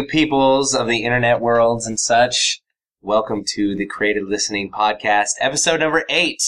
you 0.00 0.06
peoples 0.06 0.74
of 0.74 0.86
the 0.88 1.04
internet 1.04 1.40
worlds 1.42 1.86
and 1.86 2.00
such. 2.00 2.62
Welcome 3.02 3.44
to 3.48 3.74
the 3.76 3.84
Creative 3.84 4.26
Listening 4.26 4.70
Podcast, 4.70 5.32
episode 5.40 5.80
number 5.80 6.06
eight. 6.08 6.42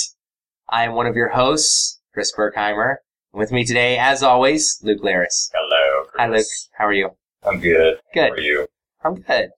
I 0.71 0.85
am 0.85 0.95
one 0.95 1.07
of 1.07 1.17
your 1.17 1.29
hosts, 1.29 2.01
Chris 2.15 2.33
Birkhimer. 2.35 2.97
And 3.33 3.39
with 3.41 3.53
me 3.53 3.63
today, 3.67 3.99
as 3.99 4.23
always, 4.23 4.79
Luke 4.83 5.03
Larris. 5.03 5.51
Hello. 5.55 6.05
Chris. 6.07 6.19
Hi, 6.19 6.29
Luke. 6.29 6.47
How 6.79 6.87
are 6.87 6.93
you? 6.95 7.11
I'm 7.45 7.61
good. 7.61 7.99
Good. 8.15 8.31
How 8.31 8.35
are 8.37 8.41
you? 8.41 8.67
I'm 9.05 9.21
good. 9.21 9.51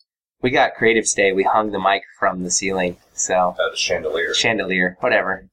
We 0.42 0.50
got 0.50 0.74
Creative 0.74 1.06
Day. 1.14 1.32
We 1.32 1.44
hung 1.44 1.70
the 1.70 1.78
mic 1.78 2.02
from 2.18 2.42
the 2.42 2.50
ceiling, 2.50 2.96
so 3.12 3.54
Uh, 3.60 3.70
the 3.70 3.76
chandelier. 3.76 4.34
chandelier, 4.34 4.96
whatever. 4.98 5.46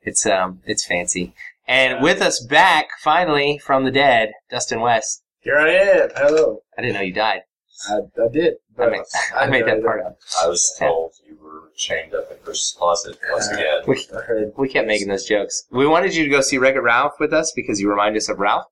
It's 0.00 0.26
um, 0.26 0.62
it's 0.66 0.84
fancy. 0.84 1.32
And 1.68 2.02
with 2.02 2.22
us 2.22 2.40
back 2.44 2.88
finally 3.04 3.58
from 3.58 3.84
the 3.84 3.92
dead, 3.92 4.32
Dustin 4.50 4.80
West. 4.80 5.22
Here 5.42 5.58
I 5.58 5.70
am. 5.70 6.08
Hello. 6.16 6.58
I 6.76 6.82
didn't 6.82 6.94
know 6.94 7.02
you 7.02 7.12
died. 7.12 7.42
I, 7.88 7.94
I 8.22 8.28
did. 8.32 8.54
I 8.78 8.86
made, 8.88 9.00
I 9.36 9.46
made 9.48 9.66
that 9.66 9.82
part 9.82 10.02
up. 10.04 10.18
I 10.42 10.46
was 10.48 10.74
told 10.78 11.12
you 11.26 11.36
were 11.42 11.70
chained 11.76 12.14
up 12.14 12.30
in 12.30 12.38
Chris's 12.44 12.74
closet 12.78 13.18
once 13.30 13.48
Uh, 13.50 13.54
again. 13.54 13.82
We, 13.86 14.06
heard. 14.12 14.52
we 14.56 14.68
kept 14.68 14.86
making 14.86 15.08
those 15.08 15.24
jokes. 15.26 15.64
We 15.70 15.86
wanted 15.86 16.14
you 16.14 16.24
to 16.24 16.30
go 16.30 16.40
see 16.40 16.58
Wreck 16.58 16.74
It 16.76 16.80
Ralph 16.80 17.14
with 17.20 17.32
us 17.32 17.52
because 17.54 17.80
you 17.80 17.90
remind 17.90 18.16
us 18.16 18.28
of 18.28 18.38
Ralph, 18.38 18.66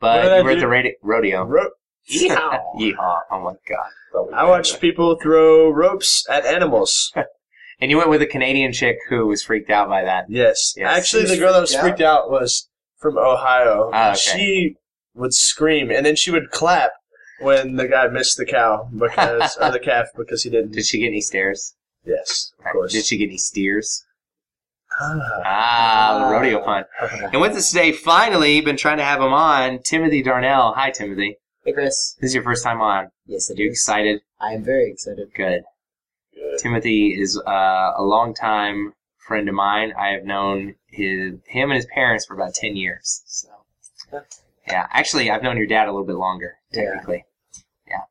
but 0.00 0.22
did 0.22 0.38
you 0.38 0.44
were 0.44 0.50
at 0.50 0.60
the 0.60 0.66
radi- 0.66 0.94
rodeo. 1.02 1.44
Ro- 1.44 1.70
Yeehaw. 2.12 2.60
Yeehaw! 2.78 3.20
Oh 3.30 3.40
my 3.42 3.54
god! 3.68 4.34
I 4.34 4.44
watched 4.44 4.74
that. 4.74 4.80
people 4.80 5.16
throw 5.20 5.70
ropes 5.70 6.24
at 6.28 6.44
animals. 6.46 7.12
And 7.78 7.90
you 7.90 7.98
went 7.98 8.08
with 8.08 8.22
a 8.22 8.26
Canadian 8.26 8.72
chick 8.72 8.96
who 9.10 9.26
was 9.26 9.42
freaked 9.42 9.68
out 9.68 9.90
by 9.90 10.02
that. 10.02 10.24
Yes. 10.30 10.72
Yes. 10.78 10.96
Actually, 10.96 11.26
the 11.26 11.36
girl 11.36 11.52
that 11.52 11.60
was 11.60 11.72
freaked 11.72 11.98
freaked 11.98 12.00
out 12.00 12.30
was 12.30 12.70
from 12.96 13.18
Ohio. 13.18 13.90
Ah, 13.92 14.12
okay. 14.12 14.16
She 14.18 14.74
would 15.14 15.34
scream 15.34 15.90
and 15.90 16.06
then 16.06 16.16
she 16.16 16.30
would 16.30 16.50
clap 16.50 16.92
when 17.40 17.76
the 17.76 17.86
guy 17.88 18.06
missed 18.08 18.36
the 18.36 18.44
cow 18.46 18.88
because 18.92 19.56
or 19.60 19.70
the 19.70 19.78
calf 19.84 20.06
because 20.16 20.42
he 20.42 20.50
didn't. 20.50 20.72
Did 20.72 20.86
she 20.86 20.98
get 21.00 21.08
any 21.08 21.20
stares? 21.20 21.74
Yes, 22.04 22.52
of 22.58 22.72
course. 22.72 22.92
Did 22.92 23.04
she 23.04 23.16
get 23.18 23.28
any 23.28 23.38
steers? 23.38 24.04
Ah. 25.00 25.42
Ah, 25.44 26.18
the 26.28 26.32
rodeo 26.34 26.62
pun. 26.64 26.84
And 27.32 27.40
with 27.40 27.52
us 27.52 27.68
today, 27.70 27.92
finally, 27.92 28.60
been 28.60 28.76
trying 28.76 28.98
to 28.98 29.04
have 29.04 29.20
him 29.20 29.32
on, 29.32 29.80
Timothy 29.82 30.22
Darnell. 30.22 30.72
Hi, 30.76 30.90
Timothy. 30.90 31.36
Hey, 31.64 31.72
Chris. 31.72 32.16
This 32.20 32.28
is 32.30 32.34
your 32.34 32.44
first 32.44 32.62
time 32.64 32.80
on. 32.80 33.08
Yes, 33.26 33.50
it 33.50 33.58
Are 33.58 33.62
you 33.62 33.70
is. 33.70 33.74
excited? 33.74 34.20
I 34.40 34.52
am 34.52 34.62
very 34.64 34.90
excited. 34.90 35.28
Good. 35.34 35.62
Good. 36.34 36.58
Timothy 36.60 37.08
is 37.20 37.36
uh, 37.46 37.92
a 37.96 38.02
longtime 38.02 38.92
friend 39.26 39.48
of 39.48 39.54
mine. 39.56 39.92
I 39.98 40.10
have 40.10 40.24
known 40.24 40.76
his 40.86 41.34
him 41.48 41.70
and 41.70 41.76
his 41.76 41.86
parents 41.92 42.24
for 42.24 42.34
about 42.34 42.54
ten 42.54 42.76
years. 42.76 43.22
So, 43.26 43.48
yeah, 44.68 44.86
actually, 44.92 45.30
I've 45.30 45.42
known 45.42 45.56
your 45.56 45.66
dad 45.66 45.88
a 45.88 45.92
little 45.92 46.06
bit 46.06 46.16
longer, 46.16 46.54
Yeah. 46.65 46.65
Technically. 46.76 47.24
Yeah. 47.86 48.02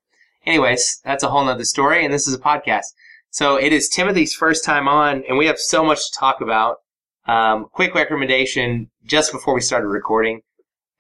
Anyways, 0.45 1.02
that's 1.03 1.23
a 1.23 1.30
whole 1.30 1.45
nother 1.45 1.66
story, 1.66 2.03
and 2.03 2.13
this 2.13 2.27
is 2.27 2.33
a 2.33 2.39
podcast. 2.39 2.88
So 3.30 3.58
it 3.58 3.73
is 3.73 3.89
Timothy's 3.89 4.33
first 4.33 4.63
time 4.63 4.88
on, 4.88 5.23
and 5.27 5.38
we 5.38 5.47
have 5.47 5.59
so 5.59 5.83
much 5.83 5.99
to 5.99 6.19
talk 6.19 6.41
about. 6.41 6.77
Um, 7.27 7.67
quick 7.71 7.95
recommendation: 7.95 8.89
just 9.05 9.31
before 9.31 9.53
we 9.53 9.61
started 9.61 9.88
recording, 9.88 10.41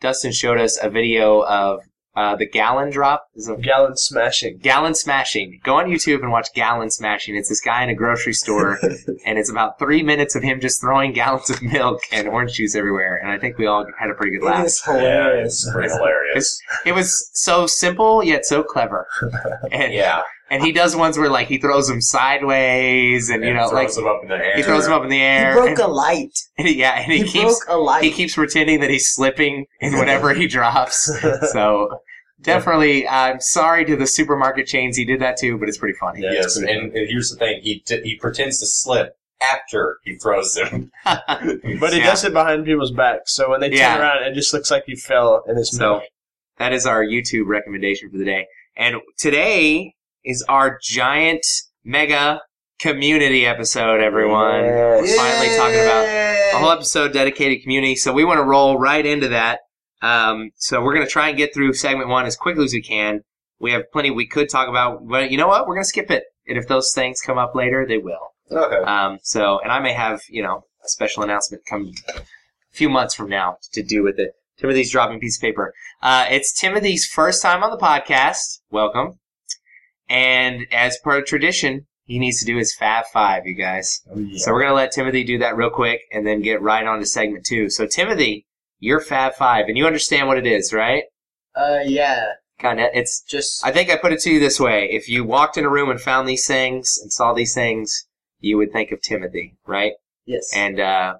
Dustin 0.01 0.31
showed 0.31 0.59
us 0.59 0.77
a 0.81 0.89
video 0.89 1.43
of 1.43 1.81
uh, 2.15 2.35
the 2.35 2.45
gallon 2.47 2.89
drop. 2.89 3.27
Is 3.35 3.49
a 3.49 3.57
Gallon 3.57 3.97
smashing. 3.97 4.59
Gallon 4.59 4.93
Smashing. 4.95 5.59
Go 5.63 5.75
on 5.75 5.87
YouTube 5.87 6.21
and 6.21 6.31
watch 6.31 6.47
Gallon 6.53 6.89
Smashing. 6.89 7.35
It's 7.35 7.49
this 7.49 7.59
guy 7.61 7.83
in 7.83 7.89
a 7.89 7.93
grocery 7.95 8.33
store, 8.33 8.79
and 9.25 9.37
it's 9.37 9.49
about 9.49 9.77
three 9.79 10.01
minutes 10.03 10.35
of 10.35 10.43
him 10.43 10.61
just 10.61 10.79
throwing 10.81 11.11
gallons 11.11 11.49
of 11.49 11.61
milk 11.61 11.99
and 12.13 12.27
orange 12.27 12.53
juice 12.53 12.75
everywhere. 12.75 13.17
And 13.21 13.29
I 13.31 13.37
think 13.37 13.57
we 13.57 13.65
all 13.67 13.85
had 13.99 14.09
a 14.09 14.13
pretty 14.13 14.31
good 14.37 14.43
It 14.43 14.49
laugh. 14.49 14.65
is 14.65 14.81
Yeah, 14.87 14.93
hilarious. 14.95 15.53
it's 15.65 15.73
pretty 15.73 15.89
hilarious. 15.89 16.59
It 16.85 16.91
was 16.93 17.29
so 17.33 17.67
simple 17.67 18.23
yet 18.23 18.45
so 18.45 18.63
clever. 18.63 19.07
And, 19.71 19.93
yeah. 19.93 20.21
and 20.49 20.63
he 20.63 20.71
does 20.71 20.95
ones 20.95 21.17
where 21.17 21.29
like 21.29 21.47
he 21.47 21.57
throws 21.57 21.87
them 21.87 21.99
sideways, 22.01 23.29
and 23.29 23.43
you 23.43 23.49
And 23.49 23.57
know, 23.57 23.67
like 23.67 23.89
he 23.89 23.93
throws 23.93 23.95
them 23.95 24.07
up 24.07 24.19
in 24.23 24.29
the 24.29 24.35
air. 24.35 24.55
he 24.55 24.63
throws 24.63 24.85
them 24.85 24.93
up 24.93 25.03
in 25.03 25.09
the 25.09 25.17
He 25.19 25.53
broke 25.53 25.69
and, 25.69 25.79
a 25.79 25.87
light. 25.87 26.37
and 26.57 26.67
he- 26.67 26.79
yeah, 26.79 26.99
and 27.01 27.11
he, 27.11 27.19
He, 27.19 27.23
keeps 27.25 27.65
broke 27.65 27.75
a 27.75 27.77
light. 27.77 28.03
he 28.03 28.11
keeps 28.11 28.35
pretending 28.35 28.79
that 28.81 28.89
he's 28.89 29.09
slipping 29.13 29.65
in 29.81 29.97
whatever 29.97 30.33
he 30.33 30.47
drops. 30.47 31.11
So. 31.51 31.89
Definitely, 32.41 33.07
I'm 33.07 33.39
sorry 33.39 33.85
to 33.85 33.95
the 33.95 34.05
supermarket 34.07 34.67
chains. 34.67 34.97
He 34.97 35.05
did 35.05 35.21
that 35.21 35.37
too, 35.37 35.57
but 35.57 35.69
it's 35.69 35.77
pretty 35.77 35.97
funny. 35.97 36.21
Yeah, 36.21 36.33
Yes, 36.33 36.45
it's 36.45 36.57
and, 36.57 36.65
pretty 36.67 36.99
and 36.99 37.09
here's 37.09 37.29
the 37.31 37.37
thing: 37.37 37.61
he 37.61 37.79
t- 37.79 38.01
he 38.03 38.15
pretends 38.15 38.59
to 38.59 38.65
slip 38.67 39.17
after 39.41 39.99
he 40.03 40.15
throws 40.15 40.53
them. 40.53 40.91
But 41.05 41.93
he 41.93 41.99
Yeah. 41.99 42.05
does 42.05 42.23
it 42.25 42.33
behind 42.33 42.65
people's 42.65 42.91
backs, 42.91 43.33
so 43.33 43.49
when 43.49 43.61
they 43.61 43.69
turn 43.69 43.77
Yeah. 43.77 43.99
around, 43.99 44.23
it 44.23 44.33
just 44.33 44.53
looks 44.53 44.69
like 44.69 44.83
he 44.85 44.95
fell 44.95 45.43
in 45.47 45.55
his 45.57 45.71
So 45.71 45.79
milk. 45.79 46.03
that 46.57 46.73
is 46.73 46.85
our 46.85 47.03
YouTube 47.03 47.47
recommendation 47.47 48.09
for 48.11 48.17
the 48.17 48.25
day. 48.25 48.47
And 48.77 48.95
today 49.17 49.93
is 50.23 50.43
our 50.49 50.77
giant 50.81 51.45
mega 51.83 52.41
community 52.79 53.45
episode, 53.45 54.01
everyone. 54.01 54.65
Yes. 54.65 55.01
We're 55.01 55.15
finally 55.17 55.55
talking 55.57 55.79
about 55.79 56.05
a 56.05 56.57
whole 56.57 56.71
episode 56.71 57.13
dedicated 57.13 57.61
community. 57.63 57.95
So 57.95 58.11
we 58.11 58.25
want 58.25 58.39
to 58.39 58.43
roll 58.43 58.77
right 58.77 59.05
into 59.05 59.29
that. 59.29 59.59
Um, 60.01 60.51
so 60.55 60.81
we're 60.81 60.93
going 60.93 61.05
to 61.05 61.11
try 61.11 61.29
and 61.29 61.37
get 61.37 61.53
through 61.53 61.73
segment 61.73 62.09
one 62.09 62.25
as 62.25 62.35
quickly 62.35 62.65
as 62.65 62.73
we 62.73 62.81
can. 62.81 63.21
We 63.59 63.71
have 63.71 63.91
plenty 63.91 64.11
we 64.11 64.27
could 64.27 64.49
talk 64.49 64.67
about, 64.67 65.07
but 65.07 65.31
you 65.31 65.37
know 65.37 65.47
what? 65.47 65.67
We're 65.67 65.75
going 65.75 65.83
to 65.83 65.89
skip 65.89 66.11
it. 66.11 66.25
And 66.47 66.57
if 66.57 66.67
those 66.67 66.91
things 66.93 67.21
come 67.21 67.37
up 67.37 67.55
later, 67.55 67.85
they 67.87 67.97
will. 67.97 68.33
Okay. 68.51 68.83
Um, 68.83 69.19
so, 69.23 69.59
and 69.59 69.71
I 69.71 69.79
may 69.79 69.93
have, 69.93 70.21
you 70.29 70.43
know, 70.43 70.65
a 70.83 70.89
special 70.89 71.23
announcement 71.23 71.63
come 71.67 71.91
a 72.15 72.21
few 72.71 72.89
months 72.89 73.15
from 73.15 73.29
now 73.29 73.57
to 73.73 73.81
do 73.81 74.03
with 74.03 74.19
it. 74.19 74.33
Timothy's 74.57 74.91
dropping 74.91 75.17
a 75.17 75.19
piece 75.19 75.37
of 75.37 75.41
paper. 75.41 75.73
Uh, 76.01 76.27
it's 76.29 76.53
Timothy's 76.53 77.05
first 77.05 77.41
time 77.41 77.63
on 77.63 77.71
the 77.71 77.77
podcast. 77.77 78.59
Welcome. 78.69 79.19
And 80.07 80.67
as 80.71 80.97
per 81.03 81.21
tradition, 81.21 81.87
he 82.05 82.19
needs 82.19 82.39
to 82.39 82.45
do 82.45 82.57
his 82.57 82.75
Fab 82.75 83.05
Five, 83.11 83.47
you 83.47 83.55
guys. 83.55 84.01
Oh, 84.09 84.19
yeah. 84.19 84.37
So 84.37 84.51
we're 84.51 84.59
going 84.59 84.71
to 84.71 84.75
let 84.75 84.91
Timothy 84.91 85.23
do 85.23 85.39
that 85.39 85.57
real 85.57 85.71
quick 85.71 86.01
and 86.13 86.25
then 86.25 86.41
get 86.41 86.61
right 86.61 86.85
on 86.85 86.99
to 86.99 87.05
segment 87.05 87.45
two. 87.45 87.69
So, 87.69 87.87
Timothy, 87.87 88.44
your 88.79 88.99
Fab 88.99 89.33
Five, 89.35 89.65
and 89.67 89.77
you 89.77 89.85
understand 89.85 90.27
what 90.27 90.37
it 90.37 90.45
is, 90.47 90.73
right? 90.73 91.03
Uh, 91.55 91.79
yeah. 91.85 92.25
Kind 92.59 92.79
of. 92.79 92.89
It's 92.93 93.21
Just 93.21 93.65
I 93.65 93.71
think 93.71 93.89
I 93.89 93.97
put 93.97 94.13
it 94.13 94.19
to 94.21 94.29
you 94.29 94.39
this 94.39 94.59
way: 94.59 94.89
if 94.91 95.09
you 95.09 95.23
walked 95.23 95.57
in 95.57 95.65
a 95.65 95.69
room 95.69 95.89
and 95.89 95.99
found 95.99 96.27
these 96.27 96.47
things 96.47 96.97
and 97.01 97.11
saw 97.11 97.33
these 97.33 97.53
things, 97.53 98.07
you 98.39 98.57
would 98.57 98.71
think 98.71 98.91
of 98.91 99.01
Timothy, 99.01 99.55
right? 99.65 99.93
yes. 100.25 100.51
And 100.55 100.79
uh, 100.79 101.15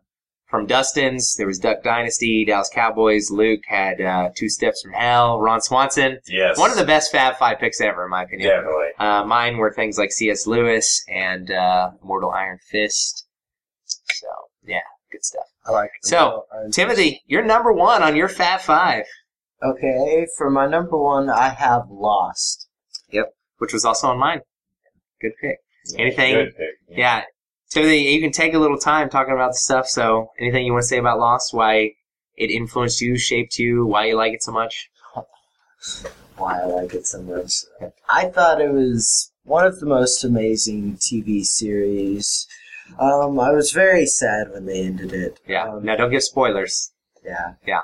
from 0.45 0.65
Dustin's, 0.65 1.35
there 1.35 1.47
was 1.47 1.59
Duck 1.59 1.83
Dynasty, 1.83 2.45
Dallas 2.45 2.69
Cowboys. 2.73 3.31
Luke 3.31 3.61
had 3.67 3.99
uh, 4.01 4.29
Two 4.35 4.49
Steps 4.49 4.81
from 4.81 4.93
Hell. 4.93 5.39
Ron 5.39 5.61
Swanson, 5.61 6.19
yes. 6.27 6.57
one 6.57 6.71
of 6.71 6.77
the 6.77 6.85
best 6.85 7.11
Fab 7.11 7.35
Five 7.37 7.59
picks 7.59 7.81
ever, 7.81 8.05
in 8.05 8.11
my 8.11 8.23
opinion. 8.23 8.49
Definitely. 8.49 8.87
Uh, 8.99 9.25
mine 9.25 9.57
were 9.57 9.73
things 9.73 9.97
like 9.97 10.11
C.S. 10.11 10.47
Lewis 10.47 11.03
and 11.09 11.51
uh, 11.51 11.91
Mortal 12.03 12.31
Iron 12.31 12.59
Fist. 12.69 13.27
So 13.85 14.27
yeah, 14.65 14.79
good 15.11 15.23
stuff. 15.23 15.45
I 15.67 15.71
like 15.71 15.89
it. 16.01 16.07
So, 16.07 16.45
I'm- 16.53 16.71
Timothy, 16.71 17.23
you're 17.27 17.43
number 17.43 17.73
one 17.73 18.03
on 18.03 18.15
your 18.15 18.27
Fat 18.27 18.61
Five, 18.61 19.05
okay, 19.63 20.27
for 20.37 20.49
my 20.49 20.67
number 20.67 20.97
one, 20.97 21.29
I 21.29 21.49
have 21.49 21.89
Lost. 21.89 22.67
Yep, 23.09 23.33
which 23.57 23.73
was 23.73 23.85
also 23.85 24.07
on 24.07 24.17
mine. 24.19 24.41
Good 25.21 25.33
pick. 25.41 25.57
Anything? 25.97 26.33
Good 26.35 26.55
pick. 26.57 26.97
Yeah. 26.97 27.23
Timothy, 27.69 27.97
you 27.99 28.21
can 28.21 28.31
take 28.31 28.53
a 28.53 28.59
little 28.59 28.77
time 28.77 29.09
talking 29.09 29.33
about 29.33 29.51
the 29.51 29.57
stuff. 29.57 29.87
So, 29.87 30.31
anything 30.39 30.65
you 30.65 30.71
want 30.73 30.83
to 30.83 30.87
say 30.87 30.97
about 30.97 31.19
Lost? 31.19 31.53
Why 31.53 31.93
it 32.37 32.51
influenced 32.51 33.01
you, 33.01 33.17
shaped 33.17 33.57
you, 33.57 33.85
why 33.85 34.05
you 34.05 34.15
like 34.15 34.33
it 34.33 34.43
so 34.43 34.51
much? 34.51 34.89
Why 36.37 36.61
I 36.61 36.65
like 36.65 36.93
it 36.93 37.07
so 37.07 37.21
much. 37.21 37.63
I 38.09 38.25
thought 38.25 38.59
it 38.61 38.71
was 38.71 39.31
one 39.43 39.65
of 39.65 39.79
the 39.79 39.85
most 39.85 40.23
amazing 40.23 40.97
TV 40.97 41.43
series. 41.45 42.47
Um, 42.99 43.39
I 43.39 43.51
was 43.51 43.71
very 43.71 44.05
sad 44.05 44.51
when 44.51 44.65
they 44.65 44.83
ended 44.83 45.11
it. 45.13 45.39
Yeah. 45.47 45.69
Um, 45.69 45.83
now, 45.83 45.95
don't 45.95 46.11
give 46.11 46.23
spoilers. 46.23 46.91
yeah. 47.23 47.53
Yeah. 47.65 47.81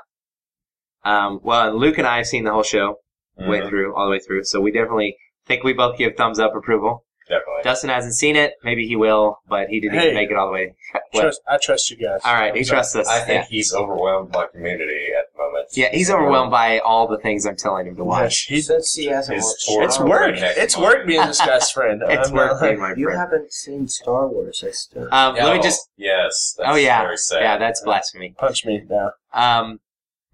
Um, 1.04 1.40
well, 1.42 1.76
Luke 1.76 1.98
and 1.98 2.06
I 2.06 2.18
have 2.18 2.26
seen 2.26 2.44
the 2.44 2.52
whole 2.52 2.62
show 2.62 2.96
way 3.36 3.60
Mhm. 3.60 3.68
through, 3.68 3.94
all 3.96 4.04
the 4.06 4.10
way 4.12 4.20
through. 4.20 4.44
So 4.44 4.60
we 4.60 4.70
definitely 4.70 5.16
think 5.46 5.64
we 5.64 5.72
both 5.72 5.98
give 5.98 6.14
thumbs 6.16 6.38
up 6.38 6.54
approval. 6.54 7.04
Definitely. 7.28 7.62
Dustin 7.64 7.90
hasn't 7.90 8.14
seen 8.14 8.36
it. 8.36 8.54
Maybe 8.62 8.86
he 8.86 8.94
will, 8.94 9.38
but 9.48 9.68
he 9.68 9.80
didn't 9.80 9.98
Hey. 9.98 10.04
even 10.06 10.14
make 10.14 10.30
it 10.30 10.36
all 10.36 10.46
the 10.46 10.52
way. 10.52 10.74
Trust, 11.14 11.40
I 11.48 11.58
trust 11.60 11.90
you 11.90 11.96
guys. 11.96 12.20
All 12.24 12.34
right, 12.34 12.54
he 12.54 12.60
I'm 12.60 12.66
trusts 12.66 12.94
us. 12.94 13.08
I 13.08 13.20
think 13.20 13.42
yeah. 13.44 13.46
he's 13.48 13.74
overwhelmed 13.74 14.30
by 14.32 14.46
community 14.46 15.08
at 15.18 15.31
the 15.72 15.80
yeah, 15.80 15.88
he's 15.92 16.10
overwhelmed 16.10 16.50
by 16.50 16.78
all 16.80 17.06
the 17.08 17.18
things 17.18 17.46
I'm 17.46 17.56
telling 17.56 17.86
him 17.86 17.94
to 17.96 18.02
Yes, 18.02 18.06
watch. 18.06 18.38
he's- 18.44 18.66
Since 18.66 18.94
he 18.94 19.06
hasn't 19.06 19.36
His 19.36 19.44
watched 19.44 19.64
tour- 19.66 19.82
it's 19.84 19.94
Star 19.94 20.08
work. 20.08 20.34
Redneck 20.34 20.54
It's 20.56 20.76
mind. 20.76 20.84
work 20.84 21.06
being 21.06 21.26
this 21.26 21.38
guy's 21.40 21.70
friend. 21.70 22.02
It's 22.08 22.28
I'm 22.28 22.34
worth 22.34 22.52
not- 22.52 22.62
being 22.62 22.80
my 22.80 22.94
You 22.96 23.04
friend. 23.06 23.18
haven't 23.20 23.52
seen 23.52 23.88
Star 23.88 24.26
Wars, 24.28 24.64
I 24.66 24.70
still. 24.70 25.08
Um, 25.12 25.34
let 25.34 25.52
me 25.54 25.58
Oh, 25.58 25.62
just. 25.62 25.88
Yes. 25.96 26.54
That's 26.58 26.70
Oh 26.70 26.74
yeah, 26.76 27.02
Very 27.02 27.16
sad. 27.16 27.40
yeah, 27.40 27.58
that's 27.58 27.80
blasphemy. 27.82 28.34
Punch 28.38 28.64
me 28.64 28.82
now. 28.88 29.12
Um, 29.32 29.80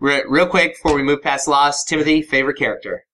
re- 0.00 0.24
real 0.28 0.46
quick 0.46 0.74
before 0.74 0.94
we 0.96 1.02
move 1.02 1.22
past 1.22 1.48
Lost, 1.48 1.88
Timothy, 1.88 2.22
favorite 2.22 2.58
character. 2.58 3.04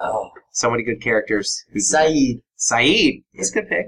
Oh, 0.00 0.30
So 0.52 0.70
many 0.70 0.82
good 0.82 1.00
characters. 1.02 1.64
Who's 1.72 1.92
Sayid. 1.92 2.40
Sayid. 2.58 3.22
That's 3.34 3.50
a 3.50 3.54
good 3.54 3.68
pick. 3.68 3.86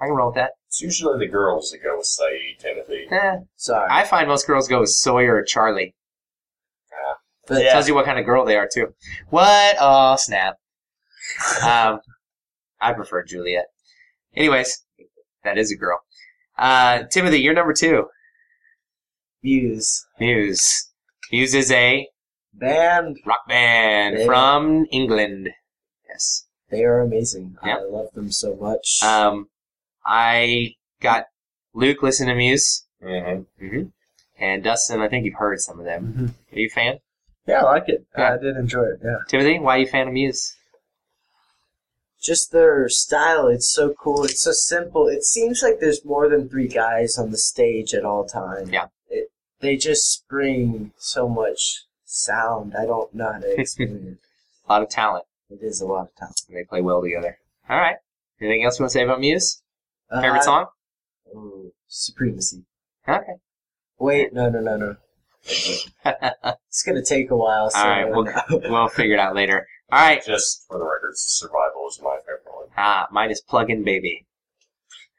I 0.00 0.06
can 0.06 0.14
roll 0.14 0.26
with 0.28 0.34
that. 0.36 0.52
It's 0.68 0.80
usually 0.82 1.18
the 1.24 1.30
girls 1.30 1.70
that 1.70 1.82
go 1.82 1.96
with 1.98 2.06
Sayid, 2.06 2.58
Timothy. 2.58 3.06
Eh, 3.10 3.36
Sorry. 3.56 3.86
I 3.90 4.04
find 4.04 4.26
most 4.26 4.46
girls 4.46 4.66
go 4.68 4.80
with 4.80 4.88
Sawyer 4.90 5.36
or 5.36 5.44
Charlie. 5.44 5.94
But 7.48 7.62
Yeah. 7.62 7.72
Tells 7.72 7.88
you 7.88 7.94
what 7.94 8.04
kind 8.04 8.18
of 8.18 8.24
girl 8.24 8.44
they 8.44 8.56
are 8.56 8.68
too. 8.72 8.94
What? 9.30 9.76
Oh 9.80 10.16
snap! 10.16 10.56
Um, 11.62 12.00
I 12.80 12.92
prefer 12.92 13.22
Juliet. 13.24 13.66
Anyways, 14.34 14.84
that 15.44 15.56
is 15.58 15.70
a 15.72 15.76
girl. 15.76 16.00
Uh, 16.58 17.04
Timothy, 17.10 17.40
you're 17.40 17.54
number 17.54 17.72
two. 17.72 18.06
Muse. 19.42 20.06
Muse. 20.20 20.90
Muse 21.30 21.54
is 21.54 21.70
a 21.72 22.08
Band. 22.54 23.18
rock 23.24 23.46
band 23.48 24.18
Yeah. 24.18 24.26
from 24.26 24.86
England. 24.92 25.50
Yes. 26.08 26.46
They 26.70 26.84
are 26.84 27.00
amazing. 27.00 27.56
Yeah. 27.64 27.76
I 27.76 27.82
love 27.84 28.12
them 28.14 28.30
so 28.32 28.54
much. 28.56 29.02
Um, 29.02 29.48
I 30.04 30.74
got 31.00 31.26
Luke 31.74 32.02
listen 32.02 32.28
to 32.28 32.34
Muse, 32.34 32.86
Mm-hmm. 33.02 33.66
hmm 33.66 33.82
and 34.38 34.62
Dustin. 34.64 35.00
I 35.00 35.08
think 35.08 35.24
you've 35.24 35.34
heard 35.38 35.60
some 35.60 35.78
of 35.78 35.84
them. 35.84 36.34
Mhm. 36.50 36.56
Are 36.56 36.58
you 36.58 36.66
a 36.66 36.70
fan? 36.70 36.98
Yeah, 37.46 37.60
I 37.60 37.64
like 37.64 37.88
it. 37.88 38.04
Yeah. 38.16 38.34
I 38.34 38.38
did 38.38 38.56
enjoy 38.56 38.84
it. 38.84 39.00
Yeah. 39.04 39.16
Timothy, 39.28 39.58
why 39.58 39.76
are 39.76 39.78
you 39.80 39.86
a 39.86 39.88
fan 39.88 40.08
of 40.08 40.14
Muse? 40.14 40.54
Just 42.20 42.52
their 42.52 42.88
style, 42.88 43.48
it's 43.48 43.72
so 43.72 43.92
cool. 43.94 44.24
It's 44.24 44.42
so 44.42 44.52
simple. 44.52 45.08
It 45.08 45.24
seems 45.24 45.60
like 45.62 45.80
there's 45.80 46.04
more 46.04 46.28
than 46.28 46.48
three 46.48 46.68
guys 46.68 47.18
on 47.18 47.32
the 47.32 47.36
stage 47.38 47.94
at 47.94 48.04
all 48.04 48.24
times. 48.24 48.70
Yeah. 48.70 48.86
It, 49.10 49.32
they 49.60 49.76
just 49.76 50.26
bring 50.28 50.92
so 50.96 51.28
much 51.28 51.82
sound. 52.04 52.74
I 52.78 52.86
don't 52.86 53.12
know 53.12 53.32
how 53.32 53.38
to 53.40 53.60
explain 53.60 54.18
it. 54.20 54.28
A 54.68 54.72
lot 54.72 54.82
of 54.82 54.88
talent. 54.88 55.24
It 55.50 55.58
is 55.62 55.80
a 55.80 55.86
lot 55.86 56.02
of 56.02 56.14
talent. 56.14 56.40
and 56.48 56.56
They 56.56 56.62
play 56.64 56.80
well 56.80 57.02
together. 57.02 57.38
All 57.68 57.76
right. 57.78 57.96
Anything 58.40 58.64
else 58.64 58.78
you 58.78 58.84
want 58.84 58.92
to 58.92 58.98
say 58.98 59.02
about 59.04 59.18
Muse? 59.20 59.60
Favorite 60.10 60.40
Uh, 60.40 60.42
song? 60.42 60.66
oh, 61.34 61.72
Supremacy. 61.88 62.62
Okay. 63.08 63.34
Wait, 63.98 64.32
no, 64.32 64.48
no, 64.48 64.60
no, 64.60 64.76
no. 64.76 64.96
It's 66.68 66.82
gonna 66.84 67.04
take 67.04 67.30
a 67.30 67.36
while. 67.36 67.68
So 67.70 67.78
All 67.78 67.86
right, 67.88 68.10
we'll, 68.10 68.26
we'll 68.70 68.88
figure 68.88 69.14
it 69.14 69.20
out 69.20 69.34
later. 69.34 69.66
All 69.90 69.98
right. 70.00 70.24
Just 70.24 70.64
for 70.68 70.78
the 70.78 70.84
record, 70.84 71.12
Survival 71.16 71.86
is 71.88 72.00
my 72.02 72.16
favorite 72.20 72.42
one. 72.46 72.68
Ah, 72.78 73.08
mine 73.12 73.30
is 73.30 73.42
Plug-in 73.42 73.84
Baby. 73.84 74.24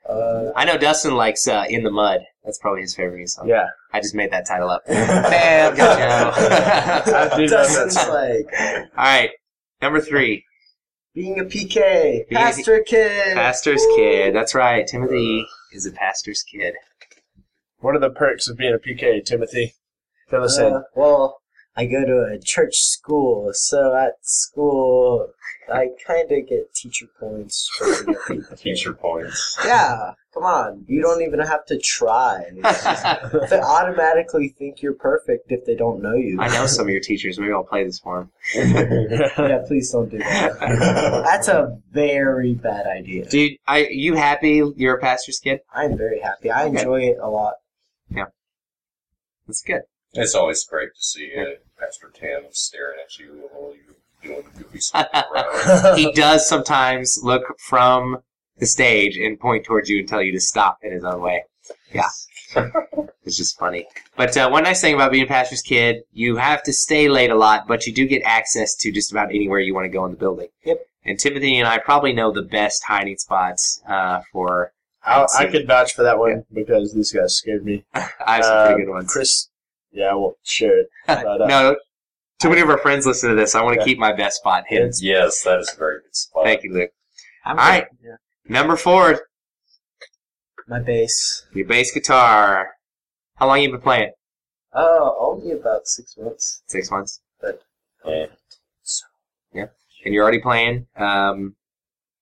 Uh, 0.09 0.51
I 0.55 0.65
know 0.65 0.77
Dustin 0.77 1.15
likes 1.15 1.47
uh, 1.47 1.65
In 1.69 1.83
the 1.83 1.91
Mud. 1.91 2.21
That's 2.43 2.57
probably 2.57 2.81
his 2.81 2.95
favorite 2.95 3.29
song. 3.29 3.47
Yeah. 3.47 3.67
I 3.93 4.01
just 4.01 4.15
made 4.15 4.31
that 4.31 4.47
title 4.47 4.69
up. 4.69 4.83
Bam, 4.87 5.75
got 5.77 5.99
you. 5.99 7.13
I 7.13 7.29
do 7.37 7.43
know 7.43 7.47
that 7.47 7.49
Dustin's 7.49 7.95
like 8.09 8.87
All 8.97 9.03
right. 9.05 9.29
Number 9.81 10.01
three, 10.01 10.43
being 11.13 11.39
a 11.39 11.43
PK, 11.43 12.27
Being 12.27 12.27
a- 12.31 12.35
pastor 12.35 12.81
kid. 12.81 13.35
Pastor's 13.35 13.85
Kid. 13.95 14.33
That's 14.33 14.55
right. 14.55 14.87
Timothy 14.87 15.45
is 15.71 15.85
a 15.85 15.91
pastor's 15.91 16.41
kid. 16.43 16.73
What 17.77 17.95
are 17.95 17.99
the 17.99 18.09
perks 18.09 18.47
of 18.49 18.57
being 18.57 18.73
a 18.73 18.79
PK, 18.79 19.23
Timothy? 19.23 19.75
Fill 20.29 20.43
us 20.43 20.57
in. 20.57 20.73
Uh, 20.73 20.81
well, 20.95 21.41
I 21.75 21.85
go 21.85 22.05
to 22.05 22.33
a 22.33 22.39
church 22.39 22.75
school, 22.75 23.49
so 23.53 23.95
at 23.95 24.13
school 24.21 25.29
I 25.71 25.87
kind 26.05 26.31
of 26.31 26.47
get 26.47 26.73
teacher 26.75 27.07
points. 27.19 27.69
For 27.77 28.13
being. 28.27 28.43
Teacher 28.57 28.93
points. 28.93 29.57
Yeah, 29.65 30.11
come 30.33 30.43
on. 30.43 30.83
You 30.87 31.01
don't 31.01 31.21
even 31.21 31.39
have 31.39 31.65
to 31.67 31.79
try. 31.79 32.43
they 33.49 33.59
automatically 33.61 34.49
think 34.49 34.81
you're 34.81 34.93
perfect 34.93 35.51
if 35.51 35.65
they 35.65 35.75
don't 35.75 36.01
know 36.01 36.15
you. 36.15 36.37
I 36.39 36.49
know 36.49 36.65
some 36.67 36.87
of 36.87 36.89
your 36.91 36.99
teachers. 36.99 37.39
Maybe 37.39 37.53
I'll 37.53 37.63
play 37.63 37.83
this 37.85 37.99
for 37.99 38.19
them. 38.19 38.29
Yeah, 39.37 39.63
please 39.65 39.89
don't 39.91 40.09
do 40.09 40.17
that. 40.19 40.59
That's 41.25 41.47
a 41.47 41.77
very 41.91 42.53
bad 42.55 42.85
idea. 42.85 43.25
Dude, 43.25 43.53
I 43.65 43.87
you 43.89 44.15
happy 44.15 44.61
you're 44.75 44.97
a 44.97 44.99
pastor's 45.01 45.39
kid? 45.39 45.61
I'm 45.73 45.97
very 45.97 46.19
happy. 46.19 46.51
I 46.51 46.65
Okay. 46.65 46.79
enjoy 46.79 47.01
it 47.03 47.17
a 47.21 47.29
lot. 47.29 47.53
Yeah. 48.09 48.25
That's 49.47 49.61
good. 49.61 49.81
It's 50.13 50.35
always 50.35 50.63
great 50.65 50.89
to 50.95 51.01
see 51.01 51.31
uh, 51.37 51.45
Pastor 51.79 52.11
Tim 52.13 52.43
staring 52.51 52.99
at 53.03 53.17
you 53.17 53.49
while 53.51 53.73
you're 53.73 53.95
doing 54.35 54.45
goofy 54.57 54.79
stuff 54.79 55.07
around. 55.13 55.97
he 55.97 56.11
does 56.13 56.47
sometimes 56.47 57.19
look 57.23 57.43
from 57.59 58.19
the 58.57 58.65
stage 58.65 59.17
and 59.17 59.39
point 59.39 59.65
towards 59.65 59.89
you 59.89 59.99
and 59.99 60.07
tell 60.07 60.21
you 60.21 60.31
to 60.31 60.39
stop 60.39 60.77
in 60.83 60.91
his 60.93 61.03
own 61.03 61.21
way. 61.21 61.43
Yeah. 61.93 62.09
It's 63.25 63.37
just 63.37 63.57
funny. 63.57 63.87
But 64.17 64.35
uh, 64.35 64.49
one 64.49 64.63
nice 64.63 64.81
thing 64.81 64.95
about 64.95 65.13
being 65.13 65.23
a 65.23 65.27
pastor's 65.27 65.61
kid, 65.61 66.03
you 66.11 66.35
have 66.35 66.61
to 66.63 66.73
stay 66.73 67.07
late 67.07 67.31
a 67.31 67.35
lot, 67.35 67.69
but 67.69 67.87
you 67.87 67.93
do 67.93 68.05
get 68.05 68.21
access 68.25 68.75
to 68.75 68.91
just 68.91 69.11
about 69.13 69.29
anywhere 69.29 69.59
you 69.61 69.73
want 69.73 69.85
to 69.85 69.89
go 69.89 70.03
in 70.03 70.11
the 70.11 70.17
building. 70.17 70.49
Yep. 70.65 70.85
And 71.05 71.17
Timothy 71.17 71.57
and 71.57 71.65
I 71.65 71.77
probably 71.77 72.11
know 72.11 72.33
the 72.33 72.41
best 72.41 72.83
hiding 72.83 73.15
spots 73.17 73.81
uh, 73.87 74.19
for. 74.33 74.73
I, 75.05 75.25
I 75.39 75.45
could 75.45 75.65
vouch 75.67 75.93
for 75.93 76.03
that 76.03 76.19
one 76.19 76.43
because 76.53 76.93
these 76.93 77.13
guys 77.13 77.37
scared 77.37 77.63
me. 77.63 77.85
I 77.93 78.09
have 78.35 78.43
some 78.43 78.57
Uh, 78.57 78.65
pretty 78.67 78.83
good 78.83 78.91
ones. 78.91 79.13
Chris, 79.13 79.47
yeah, 79.93 80.05
I 80.07 80.13
won't 80.15 80.37
share 80.43 80.81
it. 80.81 80.87
But, 81.07 81.25
uh, 81.41 81.47
no, 81.47 81.75
too 82.39 82.49
many 82.49 82.61
of 82.61 82.69
our 82.69 82.77
friends 82.79 83.05
listen 83.05 83.29
to 83.29 83.35
this. 83.35 83.55
I 83.55 83.61
want 83.63 83.75
to 83.75 83.79
Yeah. 83.81 83.85
keep 83.85 83.99
my 83.99 84.11
best 84.13 84.37
spot 84.37 84.65
hidden. 84.67 84.91
Yes, 84.99 85.43
that 85.43 85.59
is 85.59 85.71
a 85.73 85.77
very 85.77 86.01
good 86.01 86.15
spot. 86.15 86.43
Thank 86.45 86.63
you, 86.63 86.73
Luke. 86.73 86.91
I'm 87.45 87.57
All 87.59 87.65
right. 87.65 87.87
Yeah. 88.03 88.15
Number 88.47 88.75
four, 88.75 89.21
My 90.67 90.79
bass. 90.79 91.45
your 91.53 91.67
bass 91.67 91.91
guitar. 91.93 92.71
How 93.35 93.47
long 93.47 93.61
you 93.61 93.71
been 93.71 93.81
playing? 93.81 94.11
Oh, 94.73 95.15
only 95.19 95.51
about 95.51 95.87
six 95.87 96.15
months. 96.17 96.63
Six 96.67 96.89
months. 96.91 97.21
But 97.41 97.61
yeah. 98.05 98.25
And 100.05 100.13
you're 100.13 100.23
already 100.23 100.41
playing 100.41 100.87
um, 100.97 101.55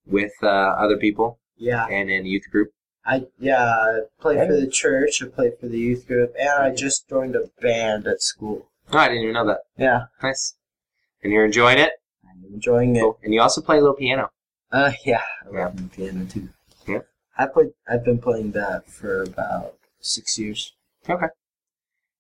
with 0.06 0.32
uh, 0.44 0.48
other 0.48 0.98
people 0.98 1.40
Yeah. 1.58 1.88
and 1.88 2.12
in 2.12 2.26
a 2.26 2.28
youth 2.28 2.44
group. 2.52 2.70
I 3.06 3.24
yeah, 3.40 3.64
I 3.68 4.00
played 4.20 4.48
for 4.48 4.56
the 4.56 4.68
church, 4.68 5.22
I 5.24 5.28
played 5.28 5.54
for 5.60 5.68
the 5.68 5.80
youth 5.80 6.08
group, 6.08 6.34
and 6.40 6.50
I 6.50 6.74
just 6.76 7.10
joined 7.10 7.36
a 7.36 7.50
band 7.62 8.06
at 8.08 8.22
school. 8.22 8.70
Oh, 8.94 8.98
I 8.98 9.08
didn't 9.08 9.24
even 9.24 9.34
know 9.34 9.48
that. 9.48 9.62
Yeah. 9.78 10.06
Nice. 10.22 10.56
And 11.24 11.32
you're 11.34 11.46
enjoying 11.46 11.80
it. 11.80 11.94
I'm 12.24 12.54
enjoying 12.54 12.96
it. 12.96 13.02
Cool. 13.02 13.18
And 13.24 13.34
you 13.34 13.42
also 13.42 13.62
play 13.62 13.78
a 13.78 13.82
little 13.82 13.96
piano. 13.96 14.30
Uh 14.72 14.92
yeah, 15.06 15.22
I 15.46 15.54
Yeah. 15.56 15.66
love 15.66 15.78
the 15.78 15.84
piano 15.96 16.26
too. 16.26 16.50
Yeah. 16.88 17.00
I 17.38 17.48
played 17.48 17.70
I've 17.90 18.06
been 18.06 18.20
playing 18.20 18.52
that 18.52 18.88
for 18.90 19.24
about 19.24 19.76
six 20.00 20.38
years. 20.38 20.74
Okay. 21.10 21.28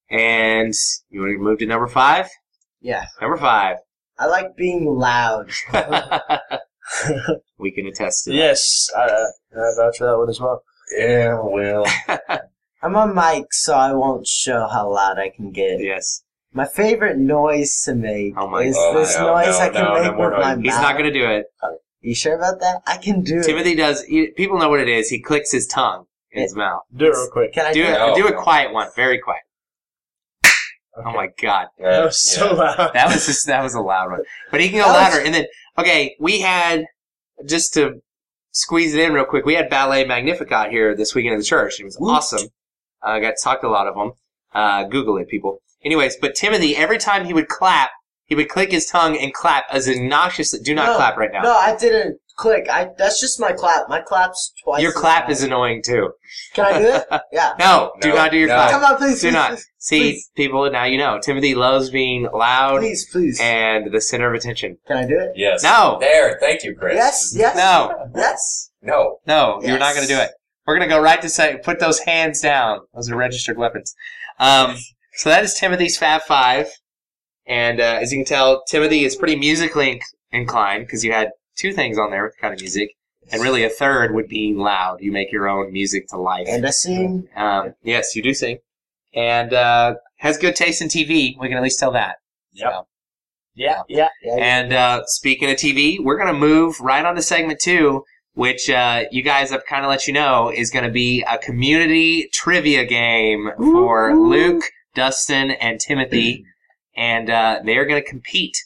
And 0.09 0.73
you 1.09 1.21
want 1.21 1.33
to 1.33 1.37
move 1.37 1.59
to 1.59 1.65
number 1.65 1.87
five? 1.87 2.27
Yeah. 2.81 3.05
Number 3.21 3.37
five. 3.37 3.77
I 4.17 4.25
like 4.27 4.55
being 4.57 4.85
loud. 4.85 5.51
we 7.57 7.71
can 7.71 7.85
attest 7.87 8.25
to 8.25 8.31
that. 8.31 8.35
yes, 8.35 8.89
I, 8.95 9.03
I 9.05 9.71
vouch 9.77 9.97
for 9.97 10.05
that 10.07 10.17
one 10.17 10.29
as 10.29 10.39
well. 10.39 10.63
Yeah, 10.97 11.39
well, 11.43 11.85
I'm 12.83 12.95
on 12.95 13.15
mic, 13.15 13.53
so 13.53 13.75
I 13.75 13.93
won't 13.93 14.27
show 14.27 14.67
how 14.67 14.91
loud 14.93 15.17
I 15.19 15.29
can 15.29 15.51
get. 15.51 15.79
yes. 15.81 16.23
My 16.53 16.65
favorite 16.67 17.17
noise 17.17 17.81
to 17.85 17.95
make 17.95 18.33
Oh 18.37 18.49
my 18.49 18.63
is 18.63 18.75
God. 18.75 18.97
this 18.97 19.15
oh, 19.17 19.21
No, 19.25 19.33
noise 19.35 19.57
no, 19.57 19.59
I 19.59 19.69
can 19.69 19.83
no, 19.85 19.93
make 19.93 20.03
no 20.03 20.13
more 20.17 20.29
with 20.31 20.39
my 20.39 20.55
noise. 20.55 20.63
He's 20.65 20.73
mouth. 20.73 20.81
not 20.81 20.93
going 20.97 21.13
to 21.13 21.19
do 21.19 21.25
it. 21.25 21.45
You 22.01 22.13
sure 22.15 22.35
about 22.35 22.59
that? 22.59 22.81
I 22.85 22.97
can 22.97 23.21
do 23.21 23.39
it. 23.39 23.43
Timothy 23.45 23.73
does. 23.75 24.03
He, 24.03 24.31
people 24.31 24.59
know 24.59 24.67
what 24.67 24.81
it 24.81 24.89
is. 24.89 25.07
He 25.07 25.21
clicks 25.21 25.51
his 25.51 25.65
tongue 25.67 26.07
in 26.33 26.41
his 26.41 26.53
mouth. 26.53 26.81
Do 26.93 27.05
it 27.05 27.09
real 27.09 27.29
quick. 27.31 27.53
Can 27.53 27.67
I 27.67 27.71
Do 27.73 27.83
do 27.83 27.87
it. 27.87 27.93
it? 27.93 27.97
No. 27.99 28.15
Do 28.15 28.27
a 28.27 28.33
quiet 28.33 28.73
one. 28.73 28.89
Very 28.97 29.19
quiet. 29.19 29.43
Oh 30.97 31.13
my 31.13 31.29
god. 31.41 31.67
That 31.79 32.03
was 32.03 32.19
so 32.19 32.53
loud. 32.53 32.91
That 32.93 33.07
was 33.13 33.25
just 33.25 33.47
that 33.47 33.63
was 33.63 33.73
a 33.73 33.79
loud 33.79 34.11
one. 34.11 34.21
But 34.51 34.59
he 34.59 34.67
can 34.67 34.79
go 34.79 34.87
louder. 34.87 35.21
And 35.23 35.33
then 35.33 35.45
okay, 35.77 36.17
we 36.19 36.41
had 36.41 36.83
just 37.47 37.73
to 37.75 38.01
squeeze 38.51 38.93
it 38.93 39.01
in 39.01 39.13
real 39.13 39.25
quick. 39.25 39.45
We 39.45 39.55
had 39.55 39.69
ballet 39.69 40.05
Magnificat 40.05 40.71
here 40.71 40.95
this 40.95 41.15
weekend 41.15 41.33
at 41.33 41.39
the 41.39 41.45
church. 41.45 41.79
It 41.79 41.85
was 41.85 41.97
awesome. 42.01 42.49
I 43.01 43.19
got 43.19 43.31
to 43.31 43.43
talk 43.43 43.61
to 43.61 43.67
a 43.67 43.69
lot 43.69 43.87
of 43.87 43.95
them. 43.95 44.11
Uh, 44.53 44.83
Google 44.83 45.17
it, 45.17 45.27
people. 45.29 45.59
Anyways, 45.83 46.17
but 46.17 46.35
Timothy, 46.35 46.75
every 46.75 46.97
time 46.97 47.25
he 47.25 47.33
would 47.33 47.47
clap, 47.47 47.91
he 48.25 48.35
would 48.35 48.49
click 48.49 48.71
his 48.71 48.85
tongue 48.85 49.17
and 49.17 49.33
clap 49.33 49.65
as 49.71 49.87
obnoxiously. 49.87 50.59
Do 50.63 50.75
not 50.75 50.87
No, 50.87 50.95
clap 50.97 51.17
right 51.17 51.31
now. 51.31 51.41
No, 51.41 51.53
I 51.53 51.75
didn't 51.75 52.19
click. 52.41 52.67
I 52.69 52.89
that's 52.97 53.21
just 53.21 53.39
my 53.39 53.51
clap. 53.51 53.87
My 53.87 54.01
clap's 54.01 54.51
twice. 54.63 54.81
Your 54.81 54.91
clap 54.91 55.23
loud. 55.23 55.31
is 55.31 55.43
annoying 55.43 55.81
too. 55.83 56.11
Can 56.53 56.65
I 56.65 56.77
do 56.79 56.85
it? 56.87 57.21
Yeah. 57.31 57.53
No, 57.59 57.93
do 58.01 58.09
No, 58.09 58.15
not 58.15 58.31
do 58.31 58.37
your 58.37 58.47
no. 58.49 58.55
clap. 58.55 58.71
Come 58.71 58.83
on, 58.83 58.97
please. 58.97 59.21
Do 59.21 59.27
please, 59.27 59.33
not. 59.33 59.49
Please, 59.51 59.65
See, 59.77 59.99
please. 59.99 60.31
people, 60.35 60.69
now 60.71 60.83
you 60.85 60.97
know. 60.97 61.19
Timothy 61.21 61.55
loves 61.55 61.89
being 61.89 62.27
loud 62.33 62.79
please, 62.79 63.07
please. 63.11 63.39
and 63.41 63.91
the 63.93 64.01
center 64.01 64.27
of 64.27 64.33
attention. 64.33 64.77
Can 64.87 64.97
I 64.97 65.05
do 65.07 65.17
it? 65.19 65.31
yes. 65.35 65.63
No. 65.63 65.97
There, 65.99 66.37
thank 66.39 66.63
you, 66.63 66.75
Chris. 66.75 66.95
Yes. 66.95 67.33
Yes. 67.35 67.55
No. 67.55 68.09
Yes. 68.15 68.71
No. 68.81 69.19
No, 69.27 69.61
you're 69.63 69.79
not 69.79 69.93
going 69.95 70.07
to 70.07 70.13
do 70.13 70.19
it. 70.19 70.31
We're 70.65 70.77
going 70.77 70.89
to 70.89 70.93
go 70.95 71.01
right 71.01 71.21
to 71.21 71.29
say, 71.29 71.59
put 71.63 71.79
those 71.79 71.99
hands 71.99 72.41
down. 72.41 72.79
Those 72.93 73.09
are 73.11 73.15
registered 73.15 73.57
weapons. 73.57 73.95
Um, 74.39 74.75
so 75.13 75.29
that 75.29 75.43
is 75.43 75.53
Timothy's 75.53 75.97
Fab 75.97 76.21
Five. 76.23 76.67
And 77.47 77.79
uh, 77.79 77.99
as 78.01 78.11
you 78.11 78.19
can 78.19 78.25
tell, 78.25 78.63
Timothy 78.65 79.03
is 79.03 79.15
pretty 79.15 79.35
musically 79.35 79.95
inc- 79.95 80.01
inclined 80.31 80.85
because 80.85 81.03
you 81.03 81.11
had 81.11 81.29
two 81.55 81.73
things 81.73 81.97
on 81.97 82.11
there 82.11 82.23
with 82.23 82.37
kind 82.37 82.53
of 82.53 82.59
music. 82.59 82.91
And 83.31 83.41
really, 83.41 83.63
a 83.63 83.69
third 83.69 84.13
would 84.15 84.27
be 84.27 84.53
loud. 84.55 84.97
You 85.01 85.11
make 85.11 85.31
your 85.31 85.47
own 85.47 85.71
music 85.71 86.07
to 86.09 86.17
life. 86.17 86.47
And 86.49 86.65
I 86.65 86.71
sing. 86.71 87.27
Um, 87.35 87.75
yes, 87.83 88.15
you 88.15 88.23
do 88.23 88.33
sing. 88.33 88.57
And 89.13 89.53
uh, 89.53 89.95
has 90.17 90.37
good 90.37 90.55
taste 90.55 90.81
in 90.81 90.87
TV. 90.87 91.37
We 91.39 91.47
can 91.47 91.55
at 91.57 91.63
least 91.63 91.79
tell 91.79 91.91
that. 91.91 92.15
Yep. 92.53 92.71
So- 92.71 92.87
Yeah, 93.55 93.81
yeah. 93.87 94.07
Yeah. 94.23 94.35
And 94.35 94.73
uh, 94.73 95.01
speaking 95.05 95.49
of 95.51 95.57
TV, 95.57 95.97
we're 96.03 96.17
going 96.17 96.33
to 96.33 96.39
move 96.39 96.79
right 96.81 97.05
on 97.05 97.15
to 97.15 97.21
segment 97.21 97.59
two, 97.59 98.03
which 98.33 98.69
uh, 98.69 99.03
you 99.11 99.21
guys 99.21 99.51
have 99.51 99.65
kind 99.65 99.85
of 99.85 99.89
let 99.89 100.07
you 100.07 100.13
know 100.13 100.51
is 100.53 100.69
going 100.71 100.85
to 100.85 100.91
be 100.91 101.23
a 101.29 101.37
community 101.37 102.27
trivia 102.33 102.85
game 102.85 103.51
for 103.57 104.09
Ooh. 104.09 104.29
Luke, 104.29 104.63
Dustin, 104.95 105.51
and 105.51 105.79
Timothy. 105.79 106.43
And 106.97 107.29
uh, 107.29 107.59
they're 107.63 107.85
going 107.85 108.01
to 108.01 108.09
compete 108.09 108.57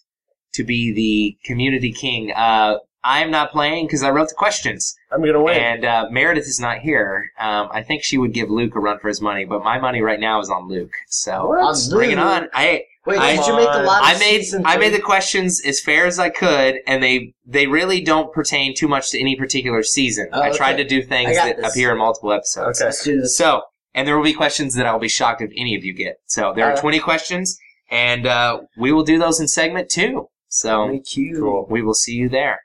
to 0.56 0.64
be 0.64 0.92
the 0.94 1.38
community 1.48 1.92
king. 1.92 2.32
Uh, 2.36 2.78
I'm 3.04 3.30
not 3.30 3.52
playing 3.52 3.86
because 3.86 4.02
I 4.02 4.10
wrote 4.10 4.30
the 4.30 4.36
questions, 4.36 4.96
I'm 5.12 5.24
gonna 5.24 5.42
win. 5.42 5.56
and 5.58 5.86
uh, 5.86 6.08
Meredith 6.10 6.48
is 6.48 6.60
not 6.60 6.80
here. 6.80 7.30
Um, 7.40 7.70
I 7.72 7.84
think 7.84 8.04
she 8.04 8.18
would 8.18 8.34
give 8.34 8.50
Luke 8.50 8.76
a 8.76 8.80
run 8.80 8.98
for 8.98 9.10
his 9.10 9.22
money, 9.22 9.46
but 9.46 9.64
my 9.64 9.78
money 9.80 10.02
right 10.02 10.20
now 10.20 10.40
is 10.40 10.50
on 10.50 10.68
Luke. 10.68 10.90
So 11.10 11.50
What? 11.50 11.66
let's 11.66 11.88
bring 11.88 12.10
it 12.12 12.18
on. 12.18 12.50
I 12.54 12.82
Wait, 13.06 13.20
I- 13.20 13.36
did 13.36 13.46
you 13.46 13.56
make 13.56 13.72
the 13.72 13.84
lot 13.84 14.02
I 14.04 14.18
made 14.18 14.40
season 14.42 14.64
I 14.66 14.78
made 14.78 14.92
the 14.96 15.00
questions 15.02 15.62
as 15.64 15.80
fair 15.80 16.08
as 16.08 16.18
I 16.18 16.30
could, 16.32 16.78
and 16.88 17.04
they 17.04 17.36
they 17.46 17.68
really 17.68 18.02
don't 18.02 18.34
pertain 18.34 18.74
too 18.76 18.88
much 18.88 19.12
to 19.12 19.20
any 19.20 19.36
particular 19.36 19.84
season. 19.84 20.28
Oh, 20.34 20.42
I 20.42 20.50
tried 20.50 20.78
to 20.78 20.84
do 20.84 21.04
things 21.04 21.36
that 21.36 21.58
this. 21.58 21.72
appear 21.72 21.92
in 21.92 22.00
multiple 22.00 22.32
episodes. 22.32 22.82
Okay. 22.82 22.88
Let's 22.88 23.04
do 23.04 23.22
this. 23.22 23.38
So, 23.38 23.62
and 23.94 24.08
there 24.08 24.18
will 24.18 24.24
be 24.24 24.34
questions 24.34 24.74
that 24.74 24.88
I'll 24.88 24.98
be 24.98 25.10
shocked 25.10 25.44
if 25.44 25.52
any 25.56 25.76
of 25.76 25.84
you 25.84 25.94
get. 25.94 26.16
So 26.26 26.54
there 26.56 26.66
are 26.66 26.70
Alright. 26.70 26.82
20 26.82 27.00
questions, 27.02 27.56
and 27.92 28.26
uh, 28.26 28.62
we 28.80 28.92
will 28.92 29.04
do 29.04 29.20
those 29.20 29.40
in 29.40 29.48
segment 29.48 29.90
two. 29.92 30.28
So 30.56 31.00
Cool. 31.38 31.68
we 31.70 31.82
will 31.82 31.94
see 31.94 32.14
you 32.14 32.30
there. 32.30 32.62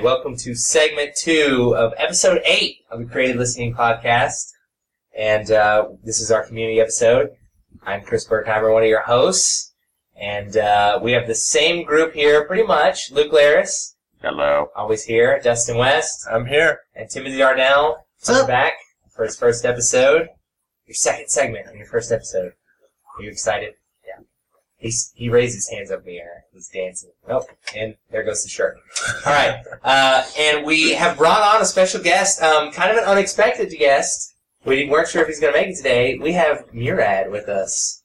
Right, 0.00 0.04
welcome 0.06 0.34
to 0.38 0.54
segment 0.54 1.10
two 1.14 1.74
of 1.76 1.92
episode 1.98 2.40
eight 2.46 2.78
of 2.90 3.00
the 3.00 3.04
Creative 3.04 3.36
Listening 3.36 3.74
Podcast. 3.74 4.50
And 5.14 5.50
uh, 5.50 5.88
this 6.02 6.22
is 6.22 6.30
our 6.30 6.46
community 6.46 6.80
episode. 6.80 7.28
I'm 7.82 8.00
Chris 8.00 8.26
Birkhimer, 8.26 8.72
one 8.72 8.82
of 8.82 8.88
your 8.88 9.02
hosts. 9.02 9.74
And 10.18 10.56
uh, 10.56 11.00
we 11.02 11.12
have 11.12 11.26
the 11.26 11.34
same 11.34 11.84
group 11.84 12.14
here, 12.14 12.46
pretty 12.46 12.62
much. 12.62 13.10
Luke 13.10 13.30
Larris, 13.30 13.94
Hello. 14.22 14.68
always 14.74 15.04
here. 15.04 15.38
Dustin 15.44 15.76
West, 15.76 16.26
I'm 16.32 16.46
here. 16.46 16.78
and 16.94 17.10
Timothy 17.10 17.36
Darnell, 17.36 18.06
What's 18.16 18.28
coming 18.28 18.42
up? 18.42 18.48
back 18.48 18.72
for 19.14 19.26
his 19.26 19.36
first 19.36 19.66
episode. 19.66 20.28
Your 20.86 20.94
second 20.94 21.28
segment 21.28 21.66
in 21.70 21.76
your 21.76 21.86
first 21.86 22.10
episode. 22.10 22.52
Are 23.18 23.22
you 23.22 23.30
excited? 23.30 23.74
Yeah. 24.80 24.86
He's, 24.86 25.12
he 25.14 25.28
raised 25.28 25.54
his 25.54 25.68
hands 25.68 25.90
up 25.90 26.00
in 26.00 26.06
the 26.06 26.18
air. 26.18 26.44
He's 26.52 26.68
dancing. 26.68 27.10
Nope. 27.28 27.44
And 27.76 27.96
there 28.10 28.22
goes 28.22 28.42
the 28.42 28.48
shirt. 28.48 28.78
All 29.26 29.32
right. 29.32 29.62
Uh, 29.84 30.24
and 30.38 30.64
we 30.64 30.94
have 30.94 31.18
brought 31.18 31.54
on 31.54 31.60
a 31.60 31.64
special 31.66 32.02
guest, 32.02 32.42
um, 32.42 32.72
kind 32.72 32.90
of 32.90 32.96
an 32.96 33.04
unexpected 33.04 33.70
guest. 33.78 34.34
We 34.64 34.88
weren't 34.88 35.08
sure 35.08 35.22
if 35.22 35.28
he's 35.28 35.40
going 35.40 35.52
to 35.54 35.60
make 35.60 35.68
it 35.68 35.76
today. 35.76 36.18
We 36.18 36.32
have 36.32 36.64
Murad 36.72 37.30
with 37.30 37.48
us. 37.48 38.02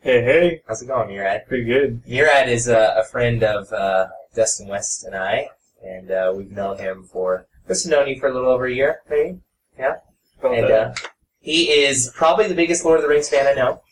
Hey, 0.00 0.22
hey. 0.22 0.62
How's 0.68 0.82
it 0.82 0.86
going, 0.86 1.08
Murad? 1.08 1.46
Pretty 1.48 1.64
good. 1.64 2.02
Murad 2.06 2.48
is 2.48 2.68
a, 2.68 2.94
a 2.98 3.04
friend 3.04 3.42
of 3.42 3.72
uh, 3.72 4.06
Dustin 4.34 4.68
West 4.68 5.04
and 5.04 5.16
I, 5.16 5.48
and 5.84 6.10
uh, 6.10 6.32
we've 6.36 6.52
known 6.52 6.78
him 6.78 7.04
for, 7.10 7.46
just 7.66 7.86
known 7.86 8.06
you 8.06 8.18
for 8.20 8.28
a 8.28 8.32
little 8.32 8.50
over 8.50 8.66
a 8.66 8.72
year, 8.72 9.00
maybe? 9.10 9.40
Yeah. 9.78 9.96
And 10.42 10.70
uh, 10.70 10.94
he 11.40 11.70
is 11.70 12.12
probably 12.14 12.46
the 12.46 12.54
biggest 12.54 12.84
Lord 12.84 12.98
of 12.98 13.02
the 13.02 13.08
Rings 13.08 13.28
fan 13.28 13.46
I 13.48 13.54
know, 13.54 13.82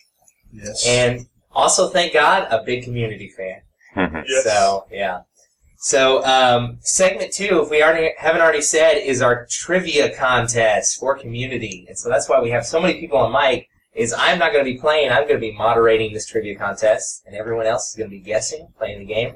yes. 0.53 0.87
and 0.87 1.27
also, 1.57 1.89
thank 1.89 2.13
God, 2.13 2.47
a 2.51 2.63
big 2.63 2.85
community 2.85 3.29
fan. 3.29 3.63
Yes. 4.29 4.45
So 4.45 4.87
yeah. 4.91 5.23
So 5.79 6.25
um, 6.25 6.79
segment 6.81 7.33
two, 7.33 7.63
if 7.63 7.71
we 7.71 7.83
already 7.83 8.13
haven't 8.19 8.43
already 8.43 8.61
said, 8.61 8.99
is 8.99 9.23
our 9.23 9.47
trivia 9.51 10.15
contest 10.15 11.01
for 11.01 11.17
community, 11.17 11.87
and 11.89 11.99
so 11.99 12.11
that's 12.11 12.29
why 12.29 12.41
we 12.41 12.51
have 12.51 12.67
so 12.67 12.79
many 12.81 13.01
people 13.01 13.19
on 13.19 13.33
mic. 13.33 13.69
Is 13.95 14.13
I'm 14.13 14.39
not 14.39 14.53
going 14.53 14.63
to 14.63 14.71
be 14.71 14.79
playing. 14.79 15.11
I'm 15.11 15.23
going 15.23 15.41
to 15.41 15.47
be 15.51 15.53
moderating 15.53 16.13
this 16.13 16.27
trivia 16.27 16.55
contest, 16.57 17.23
and 17.27 17.35
everyone 17.35 17.67
else 17.67 17.89
is 17.89 17.97
going 17.97 18.11
to 18.11 18.17
be 18.17 18.23
guessing, 18.23 18.69
playing 18.77 18.99
the 18.99 19.07
game. 19.07 19.35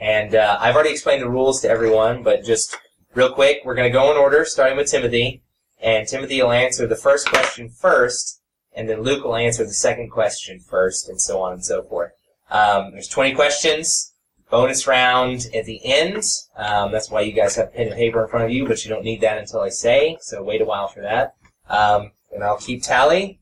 And 0.00 0.34
uh, 0.34 0.56
I've 0.58 0.74
already 0.74 0.90
explained 0.90 1.20
the 1.20 1.28
rules 1.28 1.60
to 1.60 1.68
everyone, 1.68 2.22
but 2.22 2.42
just 2.42 2.74
real 3.14 3.30
quick, 3.30 3.58
we're 3.66 3.74
going 3.74 3.92
to 3.92 3.92
go 3.92 4.10
in 4.10 4.16
order, 4.16 4.46
starting 4.46 4.78
with 4.78 4.90
Timothy, 4.90 5.42
and 5.82 6.08
Timothy 6.08 6.40
will 6.40 6.52
answer 6.52 6.86
the 6.86 6.96
first 6.96 7.28
question 7.28 7.68
first, 7.68 8.39
and 8.74 8.88
then 8.88 9.02
Luke 9.02 9.24
will 9.24 9.36
answer 9.36 9.64
the 9.64 9.72
second 9.72 10.10
question 10.10 10.60
first, 10.60 11.08
and 11.08 11.20
so 11.20 11.40
on 11.40 11.52
and 11.52 11.64
so 11.64 11.82
forth. 11.82 12.12
Um, 12.50 12.92
there's 12.92 13.08
20 13.08 13.34
questions 13.34 14.12
bonus 14.50 14.86
round 14.86 15.46
at 15.54 15.64
the 15.64 15.80
end. 15.84 16.24
Um, 16.56 16.90
that's 16.92 17.10
why 17.10 17.20
you 17.20 17.32
guys 17.32 17.54
have 17.56 17.72
pen 17.72 17.86
and 17.86 17.96
paper 17.96 18.22
in 18.24 18.28
front 18.28 18.44
of 18.44 18.50
you, 18.50 18.66
but 18.66 18.84
you 18.84 18.90
don't 18.90 19.04
need 19.04 19.20
that 19.20 19.38
until 19.38 19.60
I 19.60 19.68
say. 19.68 20.18
So 20.20 20.42
wait 20.42 20.60
a 20.60 20.64
while 20.64 20.88
for 20.88 21.00
that. 21.02 21.34
Um, 21.68 22.10
and 22.32 22.42
I'll 22.42 22.58
keep 22.58 22.82
tally, 22.82 23.40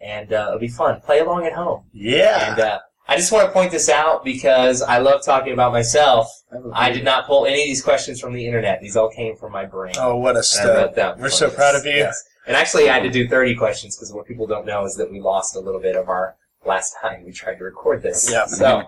and 0.00 0.32
uh, 0.32 0.46
it'll 0.48 0.58
be 0.58 0.68
fun. 0.68 1.00
Play 1.02 1.20
along 1.20 1.46
at 1.46 1.52
home. 1.52 1.84
yeah. 1.92 2.52
And 2.52 2.60
uh, 2.60 2.78
I 3.08 3.16
just 3.16 3.30
want 3.30 3.46
to 3.46 3.52
point 3.52 3.70
this 3.70 3.88
out 3.88 4.24
because 4.24 4.82
I 4.82 4.98
love 4.98 5.22
talking 5.24 5.52
about 5.52 5.72
myself. 5.72 6.26
I 6.72 6.90
did 6.90 7.04
not 7.04 7.26
pull 7.26 7.46
any 7.46 7.62
of 7.62 7.66
these 7.66 7.82
questions 7.82 8.20
from 8.20 8.32
the 8.32 8.44
internet. 8.46 8.80
These 8.80 8.96
all 8.96 9.10
came 9.10 9.36
from 9.36 9.52
my 9.52 9.64
brain. 9.64 9.94
oh, 9.98 10.16
what 10.16 10.36
a 10.36 10.42
step. 10.42 10.96
We're 11.18 11.28
so 11.30 11.50
proud 11.50 11.76
of 11.76 11.84
you. 11.84 11.92
Yes. 11.92 12.20
And 12.46 12.56
actually, 12.56 12.88
I 12.88 12.94
had 12.94 13.02
to 13.02 13.10
do 13.10 13.28
30 13.28 13.56
questions 13.56 13.96
because 13.96 14.12
what 14.12 14.26
people 14.26 14.46
don't 14.46 14.66
know 14.66 14.84
is 14.84 14.94
that 14.96 15.10
we 15.10 15.20
lost 15.20 15.56
a 15.56 15.60
little 15.60 15.80
bit 15.80 15.96
of 15.96 16.08
our 16.08 16.36
last 16.64 16.94
time 17.00 17.24
we 17.24 17.32
tried 17.32 17.56
to 17.56 17.64
record 17.64 18.02
this. 18.02 18.30
Yeah. 18.30 18.46
So, 18.46 18.82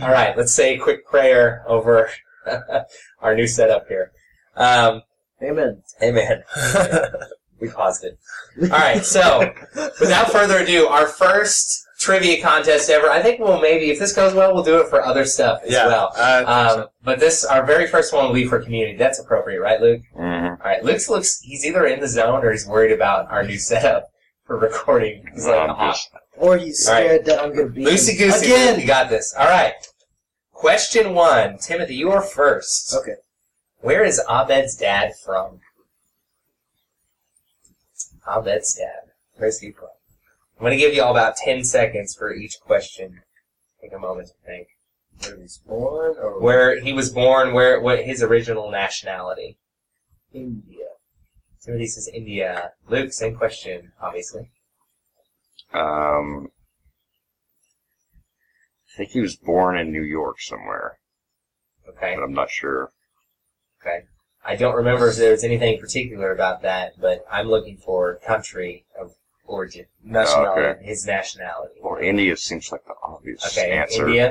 all 0.00 0.10
right, 0.10 0.36
let's 0.36 0.52
say 0.52 0.74
a 0.74 0.78
quick 0.78 1.06
prayer 1.06 1.64
over 1.66 2.10
our 3.20 3.34
new 3.34 3.46
setup 3.46 3.88
here. 3.88 4.12
Um, 4.56 5.02
Amen. 5.42 5.82
amen. 6.02 6.42
We 7.58 7.70
paused 7.70 8.04
it. 8.04 8.18
All 8.64 8.78
right, 8.78 9.02
so 9.02 9.50
without 9.98 10.30
further 10.30 10.58
ado, 10.58 10.88
our 10.88 11.06
first 11.06 11.86
trivia 11.98 12.42
contest 12.42 12.90
ever. 12.90 13.08
I 13.08 13.22
think 13.22 13.40
we'll 13.40 13.60
maybe, 13.60 13.90
if 13.90 13.98
this 13.98 14.12
goes 14.12 14.34
well, 14.34 14.52
we'll 14.52 14.62
do 14.62 14.78
it 14.78 14.88
for 14.88 15.02
other 15.02 15.24
stuff 15.24 15.62
as 15.64 15.72
yeah. 15.72 15.86
well. 15.86 16.12
I 16.16 16.36
think 16.36 16.48
so. 16.48 16.80
Um, 16.82 16.88
but 17.02 17.18
this, 17.18 17.44
our 17.44 17.64
very 17.64 17.86
first 17.86 18.12
one 18.12 18.26
will 18.26 18.34
be 18.34 18.44
for 18.44 18.60
community. 18.60 18.96
That's 18.98 19.18
appropriate, 19.18 19.60
right, 19.60 19.80
Luke? 19.80 20.02
Mhm. 20.14 20.35
All 20.66 20.72
right, 20.72 20.82
Luke 20.84 21.08
looks, 21.08 21.38
he's 21.42 21.64
either 21.64 21.86
in 21.86 22.00
the 22.00 22.08
zone 22.08 22.44
or 22.44 22.50
he's 22.50 22.66
worried 22.66 22.90
about 22.90 23.30
our 23.30 23.44
new 23.44 23.56
setup 23.56 24.08
for 24.46 24.58
recording. 24.58 25.24
He's 25.32 25.46
like, 25.46 25.60
I'm 25.60 25.70
"Ah." 25.70 25.92
just- 25.92 26.10
Or 26.36 26.56
he's 26.56 26.88
All 26.88 26.94
right. 26.94 27.04
scared 27.04 27.24
that 27.26 27.38
I'm 27.40 27.54
going 27.54 27.68
to 27.68 27.72
be 27.72 27.84
Loosey 27.84 28.18
goosey, 28.18 28.46
again. 28.46 28.80
you 28.80 28.84
got 28.86 29.08
this. 29.08 29.32
All 29.38 29.46
right. 29.46 29.74
Question 30.50 31.14
one. 31.14 31.58
Timothy, 31.58 31.94
you 31.94 32.10
are 32.10 32.20
first. 32.20 32.92
Okay. 32.96 33.14
Where 33.78 34.02
is 34.04 34.20
Abed's 34.28 34.76
dad 34.76 35.12
from? 35.24 35.60
Abed's 38.28 38.74
dad. 38.74 39.12
Where's 39.36 39.60
he 39.60 39.70
from? 39.70 39.86
I'm 40.58 40.62
going 40.64 40.72
to 40.72 40.76
give 40.76 40.94
you 40.94 41.02
all 41.04 41.12
about 41.12 41.36
10 41.36 41.62
seconds 41.62 42.12
for 42.16 42.34
each 42.34 42.58
question. 42.60 43.20
Take 43.80 43.92
a 43.92 44.00
moment 44.00 44.30
to 44.30 44.34
think. 44.44 44.66
Where 45.22 45.40
he's 45.40 45.58
born 45.58 46.16
or 46.20 46.40
Where 46.40 46.80
he 46.80 46.92
was 46.92 47.10
born, 47.10 47.52
where 47.54 47.80
what 47.80 48.02
his 48.04 48.20
original 48.20 48.68
nationality. 48.68 49.58
India. 50.36 50.86
Timothy 51.64 51.86
says 51.86 52.08
India. 52.12 52.72
Luke, 52.88 53.12
same 53.12 53.36
question, 53.36 53.92
obviously. 54.00 54.50
Um, 55.72 56.48
I 58.88 58.96
think 58.96 59.10
he 59.10 59.20
was 59.20 59.36
born 59.36 59.76
in 59.76 59.90
New 59.92 60.02
York 60.02 60.40
somewhere, 60.40 60.98
Okay. 61.88 62.14
but 62.14 62.22
I'm 62.22 62.32
not 62.34 62.50
sure. 62.50 62.92
Okay. 63.80 64.04
I 64.44 64.54
don't 64.56 64.76
remember 64.76 65.08
if 65.08 65.16
there 65.16 65.32
was 65.32 65.42
anything 65.44 65.80
particular 65.80 66.32
about 66.32 66.62
that, 66.62 66.92
but 67.00 67.24
I'm 67.30 67.48
looking 67.48 67.76
for 67.78 68.16
country 68.24 68.84
of 68.98 69.12
origin, 69.44 69.86
Nationality. 70.04 70.60
Okay. 70.62 70.84
his 70.84 71.04
nationality. 71.06 71.74
Well, 71.82 71.96
India 72.00 72.36
seems 72.36 72.70
like 72.70 72.84
the 72.84 72.94
obvious 73.02 73.42
answer. 73.44 73.60
Okay, 73.60 73.70
answer. 73.72 74.06
India, 74.06 74.30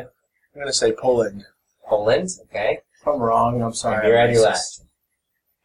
I'm 0.53 0.61
going 0.61 0.67
to 0.67 0.73
say 0.73 0.93
Poland. 0.93 1.43
Poland, 1.87 2.29
okay. 2.45 2.79
If 3.01 3.07
I'm 3.07 3.19
wrong, 3.19 3.61
I'm 3.61 3.73
sorry. 3.73 4.07
you're 4.07 4.17
I'm 4.17 4.29
at 4.29 4.33
your 4.33 4.43
racist. 4.43 4.45
last. 4.45 4.85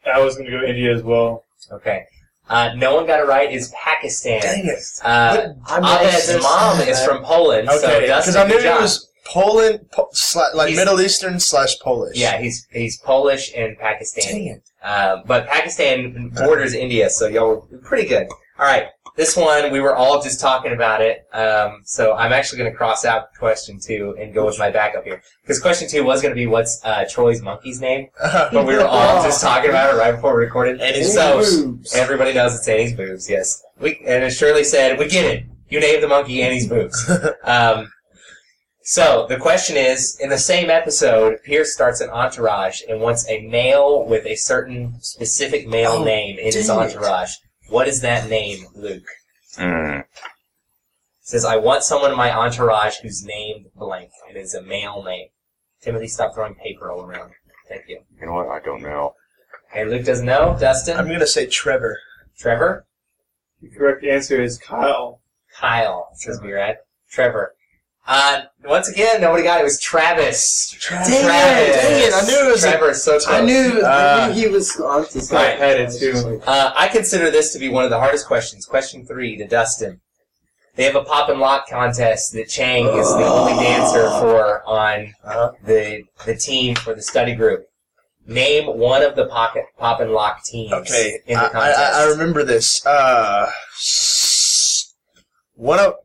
I 0.05 0.19
was 0.19 0.35
going 0.35 0.49
to 0.49 0.51
go 0.59 0.63
India 0.65 0.93
as 0.95 1.03
well. 1.03 1.45
Okay. 1.71 2.05
Uh, 2.49 2.73
no 2.75 2.95
one 2.95 3.05
got 3.07 3.19
it 3.19 3.27
right. 3.27 3.51
Is 3.51 3.71
Pakistan. 3.81 4.41
Dang 4.41 4.65
it. 4.65 4.79
Uh, 5.03 5.49
I'm 5.67 5.85
Abed's 5.85 6.27
racist. 6.29 6.41
mom 6.41 6.79
is 6.81 7.03
from 7.05 7.23
Poland, 7.23 7.69
so 7.69 7.77
Okay, 7.77 8.01
because 8.01 8.25
Dustin, 8.25 8.41
I 8.41 8.47
knew 8.47 8.55
good 8.55 8.65
it 8.65 8.81
was 8.81 9.07
Poland, 9.25 9.89
po- 9.91 10.09
sla- 10.13 10.53
like 10.53 10.69
He's- 10.69 10.77
Middle 10.77 10.99
Eastern 10.99 11.39
slash 11.39 11.79
Polish. 11.79 12.17
Yeah, 12.17 12.39
he's 12.39 12.67
he's 12.71 12.97
Polish 12.97 13.53
and 13.55 13.77
Dang 13.77 13.85
Pakistani. 13.99 14.55
it. 14.57 14.63
Um, 14.85 15.23
but 15.27 15.47
Pakistan 15.47 16.29
borders 16.35 16.73
India, 16.73 17.09
so 17.09 17.27
y'all 17.27 17.65
were 17.71 17.77
pretty 17.79 18.07
good. 18.09 18.27
All 18.59 18.65
right, 18.65 18.87
this 19.17 19.35
one 19.35 19.71
we 19.71 19.79
were 19.79 19.95
all 19.95 20.21
just 20.21 20.39
talking 20.39 20.71
about 20.73 21.01
it. 21.01 21.25
Um, 21.33 21.81
so 21.85 22.13
I'm 22.13 22.31
actually 22.31 22.59
going 22.59 22.71
to 22.71 22.77
cross 22.77 23.05
out 23.05 23.33
question 23.39 23.79
two 23.79 24.15
and 24.19 24.33
go 24.33 24.45
with 24.45 24.59
my 24.59 24.69
backup 24.69 25.03
here 25.03 25.21
because 25.41 25.59
question 25.59 25.89
two 25.89 26.03
was 26.03 26.21
going 26.21 26.31
to 26.31 26.35
be 26.39 26.45
what's 26.47 26.83
uh, 26.83 27.05
Troy's 27.09 27.41
monkey's 27.41 27.81
name, 27.81 28.09
but 28.21 28.65
we 28.67 28.75
were 28.75 28.85
all 28.85 29.23
just 29.23 29.41
talking 29.41 29.69
about 29.69 29.93
it 29.93 29.97
right 29.97 30.11
before 30.11 30.35
we 30.37 30.43
recorded. 30.45 30.79
And 30.79 30.95
his 30.95 31.13
so 31.13 31.37
boobs. 31.39 31.95
everybody 31.95 32.33
knows 32.33 32.53
it's 32.55 32.67
Annie's 32.67 32.93
boobs. 32.93 33.29
Yes, 33.29 33.63
we 33.79 33.97
and 34.05 34.23
as 34.23 34.37
Shirley 34.37 34.63
said, 34.63 34.99
we 34.99 35.07
get 35.07 35.25
it. 35.25 35.45
You 35.69 35.79
named 35.79 36.03
the 36.03 36.07
monkey 36.07 36.41
Annie's 36.43 36.67
boobs. 36.67 37.09
Um, 37.43 37.89
So 38.83 39.25
the 39.29 39.37
question 39.37 39.77
is, 39.77 40.17
in 40.19 40.29
the 40.29 40.37
same 40.39 40.69
episode, 40.69 41.37
Pierce 41.43 41.71
starts 41.73 42.01
an 42.01 42.09
entourage 42.09 42.81
and 42.89 42.99
wants 42.99 43.27
a 43.29 43.47
male 43.47 44.03
with 44.05 44.25
a 44.25 44.35
certain 44.35 44.95
specific 45.01 45.67
male 45.67 45.97
Oh, 45.99 46.03
name 46.03 46.37
in 46.39 46.45
his 46.51 46.69
entourage. 46.69 47.29
it. 47.31 47.37
Entourage. 47.71 47.73
What 47.73 47.87
is 47.87 48.01
that 48.01 48.29
name, 48.29 48.67
Luke? 48.75 49.07
Mm. 49.57 50.03
says, 51.21 51.45
I 51.45 51.57
want 51.57 51.83
someone 51.83 52.11
in 52.11 52.17
my 52.17 52.31
entourage 52.31 52.97
who's 53.01 53.23
named 53.25 53.67
blank. 53.75 54.11
It 54.29 54.37
is 54.37 54.53
a 54.53 54.61
male 54.61 55.03
name. 55.03 55.27
Timothy, 55.81 56.07
stop 56.07 56.33
throwing 56.33 56.55
paper 56.55 56.91
all 56.91 57.01
around. 57.01 57.31
Thank 57.67 57.87
you. 57.87 58.01
You 58.19 58.27
know 58.27 58.33
what? 58.33 58.47
I 58.47 58.59
don't 58.59 58.81
know. 58.81 59.15
Okay, 59.71 59.85
Luke 59.85 60.05
doesn't 60.05 60.25
know. 60.25 60.57
Dustin? 60.59 60.97
I'm 60.97 61.07
gonna 61.07 61.25
say 61.25 61.47
Trevor. 61.47 61.97
Trevor? 62.37 62.85
The 63.61 63.69
correct 63.69 64.03
answer 64.03 64.41
is 64.41 64.57
Kyle. 64.57 65.21
Kyle, 65.55 66.09
says 66.13 66.41
Murad. 66.41 66.77
Trevor. 67.09 67.55
Uh, 68.13 68.41
once 68.65 68.89
again, 68.89 69.21
nobody 69.21 69.41
got 69.41 69.59
it. 69.59 69.61
It 69.61 69.63
was 69.63 69.79
Travis. 69.79 70.75
Travis. 70.77 71.07
Dang 71.07 71.23
it, 71.23 71.73
dang 71.73 72.07
it, 72.09 72.13
I 72.13 72.25
knew 72.27 72.45
it 72.49 72.51
was 72.51 72.65
a- 72.65 72.71
Trevor, 72.71 72.93
so 72.93 73.11
close. 73.13 73.27
I 73.27 73.39
knew, 73.39 73.81
I 73.83 74.23
Uh, 74.23 74.27
knew 74.27 74.33
he 74.33 74.47
was 74.49 74.77
on 74.81 75.05
to 75.05 75.21
something. 75.21 75.37
I 75.37 75.51
had 75.51 75.79
it 75.79 75.93
too. 75.97 76.41
Uh, 76.45 76.73
I 76.75 76.89
consider 76.89 77.31
this 77.31 77.53
to 77.53 77.59
be 77.59 77.69
one 77.69 77.85
of 77.85 77.89
the 77.89 77.99
hardest 77.99 78.27
questions. 78.27 78.65
Question 78.65 79.05
three 79.05 79.37
to 79.37 79.47
Dustin. 79.47 80.01
They 80.75 80.83
have 80.83 80.95
a 80.97 81.05
pop 81.05 81.29
and 81.29 81.39
lock 81.39 81.69
contest 81.69 82.33
that 82.33 82.49
Chang 82.49 82.85
is 82.87 83.07
the 83.07 83.25
only 83.25 83.53
dancer 83.63 84.09
for 84.19 84.61
on 84.65 85.13
Uh-huh. 85.23 85.51
the 85.65 86.03
the 86.25 86.35
team 86.35 86.75
for 86.75 86.93
the 86.93 87.01
study 87.01 87.33
group. 87.33 87.65
Name 88.27 88.65
one 88.77 89.03
of 89.03 89.15
the 89.15 89.25
pocket 89.27 89.63
pop 89.77 90.01
and 90.01 90.11
lock 90.11 90.43
teams 90.43 90.73
Okay, 90.73 91.19
in 91.27 91.37
I, 91.37 91.43
the 91.43 91.49
contest. 91.49 91.79
I, 91.79 92.03
I 92.03 92.07
remember 92.09 92.43
this. 92.43 92.85
Uh, 92.85 93.49
one 95.55 95.79
of 95.79 95.95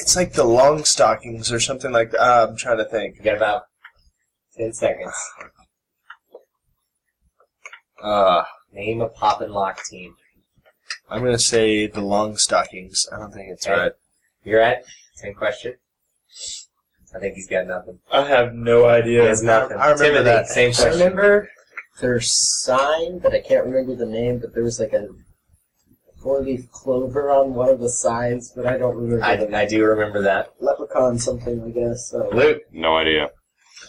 it's 0.00 0.16
like 0.16 0.32
the 0.32 0.44
long 0.44 0.84
stockings 0.84 1.52
or 1.52 1.60
something 1.60 1.92
like 1.92 2.10
that. 2.12 2.20
Uh, 2.20 2.46
I'm 2.48 2.56
trying 2.56 2.78
to 2.78 2.84
think. 2.84 3.16
You 3.18 3.22
got 3.24 3.36
about 3.36 3.62
ten 4.56 4.72
seconds. 4.72 5.14
Uh, 8.02 8.44
Name 8.72 9.00
a 9.00 9.08
pop 9.08 9.40
and 9.40 9.52
lock 9.52 9.84
team. 9.84 10.14
I'm 11.08 11.22
gonna 11.24 11.38
say 11.38 11.86
the 11.88 12.00
long 12.00 12.36
stockings. 12.36 13.06
I 13.12 13.18
don't 13.18 13.32
think 13.32 13.48
it's 13.50 13.66
Okay. 13.66 13.76
right. 13.80 13.92
You're 14.44 14.60
at 14.60 14.84
same 15.16 15.34
question. 15.34 15.74
I 17.14 17.18
think 17.18 17.34
he's 17.34 17.48
got 17.48 17.66
nothing. 17.66 17.98
I 18.12 18.24
have 18.26 18.54
no 18.54 18.84
He 18.84 18.90
idea. 18.90 19.26
has 19.26 19.42
nothing. 19.42 19.76
I 19.76 19.86
remember 19.90 20.04
Timothy, 20.04 20.24
that. 20.24 20.46
same 20.48 20.70
question. 20.70 20.86
I 20.86 20.90
question. 20.90 21.00
remember 21.08 21.50
their 22.00 22.20
sign, 22.20 23.18
but 23.18 23.34
I 23.34 23.40
can't 23.40 23.66
remember 23.66 23.96
the 23.96 24.06
name. 24.06 24.38
But 24.38 24.54
there 24.54 24.62
was 24.62 24.78
like 24.78 24.92
a 24.92 25.08
four-leaf 26.22 26.70
clover 26.70 27.30
on 27.30 27.54
one 27.54 27.68
of 27.68 27.80
the 27.80 27.88
signs, 27.88 28.52
but 28.54 28.66
I 28.66 28.76
don't 28.78 28.96
remember. 28.96 29.24
I, 29.24 29.36
the 29.36 29.56
I 29.56 29.66
do 29.66 29.84
remember 29.84 30.22
that. 30.22 30.50
leprechaun 30.60 31.18
something, 31.18 31.62
I 31.64 31.70
guess. 31.70 32.10
So. 32.10 32.28
Luke, 32.32 32.62
No 32.72 32.96
idea. 32.96 33.30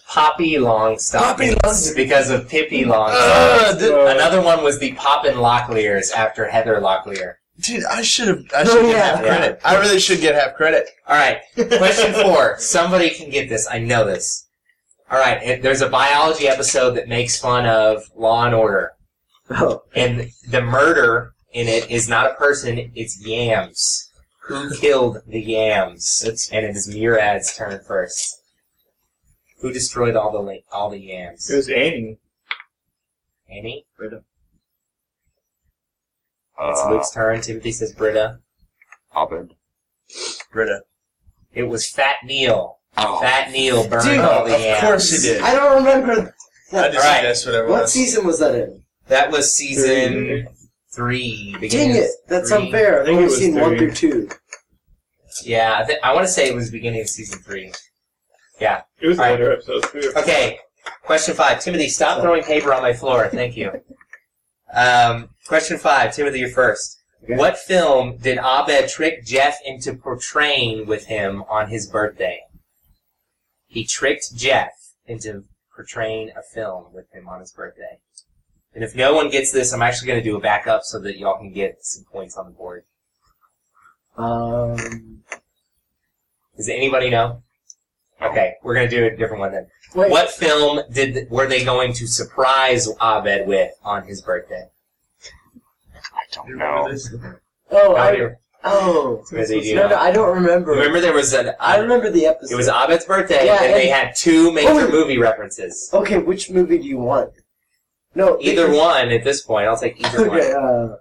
Poppy 0.07 0.53
Longstockings 0.55 1.19
Poppy 1.19 1.49
Long- 1.63 1.95
because 1.95 2.29
of 2.29 2.47
Pippi 2.49 2.83
Longstockings. 2.83 3.73
Uh, 3.73 3.77
th- 3.79 3.91
Uh, 3.91 4.05
Another 4.07 4.41
one 4.41 4.63
was 4.63 4.79
the 4.79 4.93
Poppin' 4.93 5.35
Locklears 5.35 6.11
after 6.13 6.49
Heather 6.49 6.79
Locklear. 6.81 7.35
dude, 7.59 7.83
I 7.85 8.01
should 8.01 8.27
have. 8.27 8.43
I 8.55 8.61
Oh, 8.61 8.65
should 8.65 8.81
get 8.83 8.89
yeah. 8.97 9.05
half 9.15 9.19
credit. 9.21 9.61
I 9.63 9.79
really 9.79 9.99
should 9.99 10.19
get 10.19 10.35
half 10.35 10.55
credit. 10.55 10.89
All 11.07 11.15
right, 11.15 11.39
question 11.77 12.13
four. 12.13 12.57
Somebody 12.59 13.09
can 13.11 13.29
get 13.29 13.47
this. 13.49 13.67
I 13.69 13.79
know 13.79 14.05
this. 14.05 14.47
All 15.09 15.19
right, 15.19 15.41
it, 15.43 15.61
there's 15.61 15.81
a 15.81 15.89
biology 15.89 16.47
episode 16.47 16.91
that 16.95 17.07
makes 17.09 17.37
fun 17.39 17.65
of 17.65 18.03
Law 18.15 18.45
and 18.45 18.55
Order, 18.55 18.91
Oh, 19.49 19.83
and 19.95 20.29
the 20.49 20.61
murder 20.61 21.33
in 21.53 21.67
it 21.67 21.89
is 21.91 22.07
not 22.09 22.31
a 22.31 22.33
person; 22.35 22.91
it's 22.95 23.25
yams. 23.25 24.11
Who 24.45 24.73
killed 24.75 25.19
the 25.27 25.39
yams? 25.41 26.49
and 26.51 26.65
it 26.65 26.75
is 26.75 26.87
Murad's 26.93 27.55
turn 27.55 27.79
first. 27.87 28.41
Who 29.59 29.71
destroyed 29.71 30.15
all 30.15 30.31
the 30.31 30.39
la- 30.39 30.63
all 30.71 30.89
the 30.89 30.99
yams? 30.99 31.49
It 31.49 31.55
was 31.55 31.69
Annie. 31.69 32.17
Annie. 33.49 33.85
Uh, 36.59 36.69
It's 36.71 36.85
Luke's 36.89 37.11
turn. 37.11 37.41
Timothy 37.41 37.71
says 37.71 37.93
Britta. 37.93 38.39
Abed. 39.15 39.55
Britta. 40.51 40.81
It 41.53 41.63
was 41.63 41.87
Fat 41.89 42.17
Neil. 42.25 42.79
Oh. 42.97 43.19
Fat 43.21 43.51
Neil 43.51 43.87
burned 43.87 44.05
Dude, 44.05 44.19
all 44.19 44.43
the 44.45 44.51
yams. 44.51 44.61
of 44.61 44.65
yams. 44.67 44.81
course 44.81 45.11
he 45.11 45.27
did. 45.29 45.41
I 45.41 45.53
don't 45.55 45.77
remember. 45.83 46.35
I 46.73 46.87
just 46.89 46.97
Alright. 47.05 47.21
guessed 47.23 47.45
whatever. 47.45 47.67
it 47.67 47.69
What 47.69 47.81
was. 47.83 47.91
season 47.93 48.25
was 48.25 48.39
that 48.39 48.55
in? 48.55 48.83
That 49.07 49.31
was 49.31 49.53
season 49.53 50.47
three. 50.93 51.55
beginning 51.59 51.89
Dang 51.93 51.97
of 51.97 52.03
it, 52.03 52.11
that's 52.27 52.49
three. 52.49 52.65
unfair. 52.65 52.97
I 52.97 52.99
I've 53.01 53.05
think 53.05 53.15
only 53.15 53.23
it 53.23 53.29
was 53.29 53.37
seen 53.39 53.55
one 53.59 53.69
three. 53.77 53.79
through 53.79 53.91
two. 54.27 54.29
Yeah, 55.43 55.79
I, 55.81 55.85
th- 55.85 55.99
I 56.03 56.13
want 56.13 56.25
to 56.27 56.31
say 56.31 56.47
it 56.49 56.55
was 56.55 56.69
beginning 56.71 57.01
of 57.01 57.07
season 57.09 57.39
three. 57.39 57.71
Yeah. 58.59 58.81
It 58.99 59.07
was 59.07 59.17
Alright. 59.17 59.39
later 59.39 59.53
episodes 59.53 59.89
too. 59.91 60.11
Okay, 60.17 60.59
question 61.03 61.33
five. 61.35 61.61
Timothy, 61.61 61.87
stop 61.89 62.21
throwing 62.21 62.43
paper 62.43 62.73
on 62.73 62.81
my 62.81 62.93
floor. 62.93 63.27
Thank 63.29 63.55
you. 63.57 63.71
Um, 64.73 65.29
question 65.47 65.77
five. 65.77 66.13
Timothy, 66.13 66.39
you're 66.39 66.49
first. 66.49 66.97
Okay. 67.23 67.37
What 67.37 67.57
film 67.57 68.17
did 68.17 68.37
Abed 68.39 68.89
trick 68.89 69.23
Jeff 69.25 69.57
into 69.65 69.93
portraying 69.93 70.87
with 70.87 71.05
him 71.05 71.43
on 71.49 71.69
his 71.69 71.87
birthday? 71.87 72.41
He 73.67 73.85
tricked 73.85 74.35
Jeff 74.35 74.71
into 75.05 75.45
portraying 75.75 76.31
a 76.31 76.41
film 76.53 76.85
with 76.93 77.05
him 77.13 77.27
on 77.29 77.39
his 77.39 77.51
birthday. 77.51 77.99
And 78.73 78.83
if 78.83 78.95
no 78.95 79.13
one 79.13 79.29
gets 79.29 79.51
this, 79.51 79.73
I'm 79.73 79.81
actually 79.81 80.07
going 80.07 80.19
to 80.19 80.23
do 80.29 80.37
a 80.37 80.39
backup 80.39 80.83
so 80.83 80.99
that 80.99 81.17
y'all 81.17 81.37
can 81.37 81.51
get 81.51 81.83
some 81.85 82.05
points 82.05 82.37
on 82.37 82.45
the 82.45 82.51
board. 82.51 82.83
Um, 84.17 85.23
Does 86.57 86.69
anybody 86.69 87.09
know? 87.09 87.43
Okay, 88.21 88.55
we're 88.63 88.75
going 88.75 88.89
to 88.89 88.95
do 88.95 89.05
a 89.05 89.09
different 89.17 89.39
one 89.39 89.51
then. 89.51 89.67
wait, 89.95 90.11
What 90.11 90.29
film 90.29 90.81
did 90.91 91.29
were 91.31 91.47
they 91.47 91.65
going 91.65 91.91
to 91.93 92.07
surprise 92.07 92.87
Abed 93.01 93.47
with 93.47 93.71
on 93.83 94.03
his 94.05 94.21
birthday? 94.21 94.67
I 95.95 96.23
don't 96.33 96.55
know. 96.57 96.93
Oh, 97.71 97.95
I, 97.95 98.09
Remember- 98.11 98.39
oh. 98.63 99.23
Timothy, 99.29 99.61
do 99.61 99.67
you 99.67 99.75
No, 99.75 99.83
know? 99.83 99.89
no, 99.89 99.95
I 99.97 100.11
don't 100.11 100.35
remember. 100.35 100.71
Remember 100.71 100.99
there 101.01 101.13
was 101.13 101.33
an 101.33 101.53
I 101.59 101.77
remember 101.77 102.09
the 102.11 102.25
episode. 102.27 102.53
it 102.53 102.57
was 102.57 102.67
Abed's 102.67 103.05
birthday 103.05 103.45
Yeah, 103.45 103.63
and 103.63 103.73
they 103.73 103.87
had 103.87 104.15
two 104.15 104.51
major 104.51 104.69
Oh, 104.69 104.91
movie 104.91 105.17
references. 105.17 105.89
Okay, 105.93 106.19
which 106.19 106.49
movie 106.51 106.77
do 106.77 106.83
you 106.87 106.97
want? 106.99 107.31
No, 108.13 108.37
Either 108.41 108.67
because- 108.67 108.77
one 108.77 109.09
at 109.11 109.23
this 109.23 109.41
point. 109.41 109.67
I'll 109.67 109.77
take 109.77 110.03
either 110.03 110.27
Okay, 110.31 110.53
one. 110.53 110.63
uh, 110.91 110.95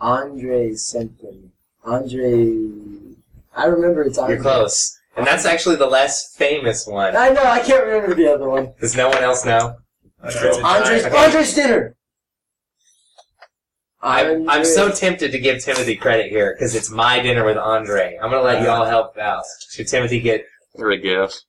Andre 0.00 0.74
something. 0.74 1.52
Andre. 1.84 2.60
I 3.54 3.66
remember 3.66 4.02
it's 4.02 4.18
Andre. 4.18 4.34
You're 4.36 4.42
close. 4.42 4.98
And 5.16 5.26
that's 5.26 5.46
actually 5.46 5.76
the 5.76 5.86
less 5.86 6.34
famous 6.36 6.86
one. 6.86 7.16
I 7.16 7.30
know, 7.30 7.42
I 7.42 7.60
can't 7.60 7.84
remember 7.86 8.14
the 8.14 8.30
other 8.32 8.48
one. 8.50 8.74
Does 8.80 8.94
no 8.96 9.08
one 9.08 9.22
else 9.22 9.46
know? 9.46 9.76
Andre's, 10.22 11.04
Okay. 11.06 11.16
Andre's 11.16 11.54
dinner. 11.54 11.96
I'm, 14.02 14.48
I'm 14.48 14.64
so 14.64 14.90
tempted 14.90 15.32
to 15.32 15.38
give 15.38 15.62
Timothy 15.64 15.96
credit 15.96 16.30
here 16.30 16.54
because 16.54 16.74
it's 16.74 16.90
my 16.90 17.18
dinner 17.20 17.44
with 17.44 17.56
Andre. 17.56 18.18
I'm 18.22 18.30
gonna 18.30 18.42
let 18.42 18.62
y'all 18.62 18.84
help 18.84 19.16
out. 19.18 19.42
Should 19.70 19.88
Timothy 19.88 20.20
get? 20.20 20.44
Or 20.74 20.90
a 20.90 20.98
guess. 20.98 21.42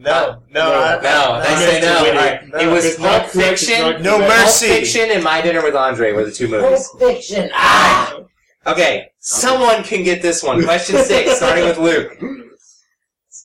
No, 0.00 0.42
no, 0.50 0.70
No, 0.70 0.72
I, 0.74 0.94
No, 1.02 1.42
they 1.42 1.48
I- 1.48 1.58
say 1.58 1.80
no. 1.80 1.98
Alright, 2.08 2.48
No, 2.48 2.58
It 2.58 2.66
was 2.72 2.84
it's 2.84 2.96
Pulp 2.98 3.10
correct, 3.30 3.30
Fiction. 3.58 3.80
not 3.80 4.00
No 4.00 4.16
correct. 4.18 4.30
Pulp 4.32 4.44
mercy. 4.46 4.66
Fiction 4.68 5.10
and 5.10 5.24
My 5.24 5.40
Dinner 5.42 5.62
with 5.62 5.74
Andre 5.74 6.12
were 6.12 6.24
the 6.24 6.30
two 6.30 6.46
movies. 6.48 6.86
Pulp 6.88 7.02
movies. 7.02 7.16
Fiction. 7.28 7.50
Ah! 7.52 8.14
Okay, 8.66 9.08
someone 9.18 9.82
can 9.82 10.04
get 10.04 10.22
this 10.22 10.42
one. 10.42 10.62
Question 10.62 10.96
six, 11.04 11.36
starting 11.36 11.64
with 11.64 11.78
Luke. 11.78 12.12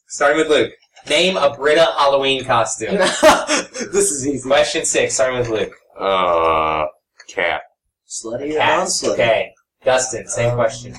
Starting 0.08 0.38
with 0.38 0.50
Luke. 0.50 0.72
Name 1.10 1.38
a 1.38 1.54
Britta 1.56 1.88
Halloween 1.98 2.46
costume. 2.46 2.96
this 2.98 4.12
is 4.12 4.28
easy. 4.28 4.48
Question 4.48 4.86
six, 4.86 5.16
starting 5.16 5.40
with 5.40 5.50
Luke. 5.50 5.74
Uh, 6.00 6.86
cat. 7.28 7.62
Slutty 8.08 8.54
or 8.56 8.60
non-slutty? 8.60 9.14
Okay. 9.14 9.52
Dustin, 9.84 10.28
same 10.28 10.52
Um, 10.52 10.56
question. 10.56 10.94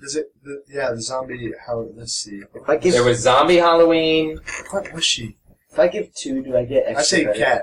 Is 0.00 0.16
it? 0.16 0.26
The, 0.44 0.62
yeah, 0.68 0.90
the 0.92 1.00
zombie. 1.02 1.52
How? 1.66 1.88
Let's 1.94 2.12
see. 2.12 2.42
If 2.54 2.68
I 2.68 2.76
give, 2.76 2.92
There 2.92 3.04
was 3.04 3.20
Zombie 3.20 3.56
Halloween. 3.56 4.38
What 4.70 4.92
was 4.92 5.04
she? 5.04 5.36
if 5.70 5.78
I 5.78 5.88
give 5.88 6.14
two, 6.14 6.42
do 6.42 6.56
I 6.56 6.64
get 6.64 6.84
extra 6.86 6.98
I 7.00 7.02
say 7.02 7.24
credit? 7.24 7.38
cat. 7.40 7.62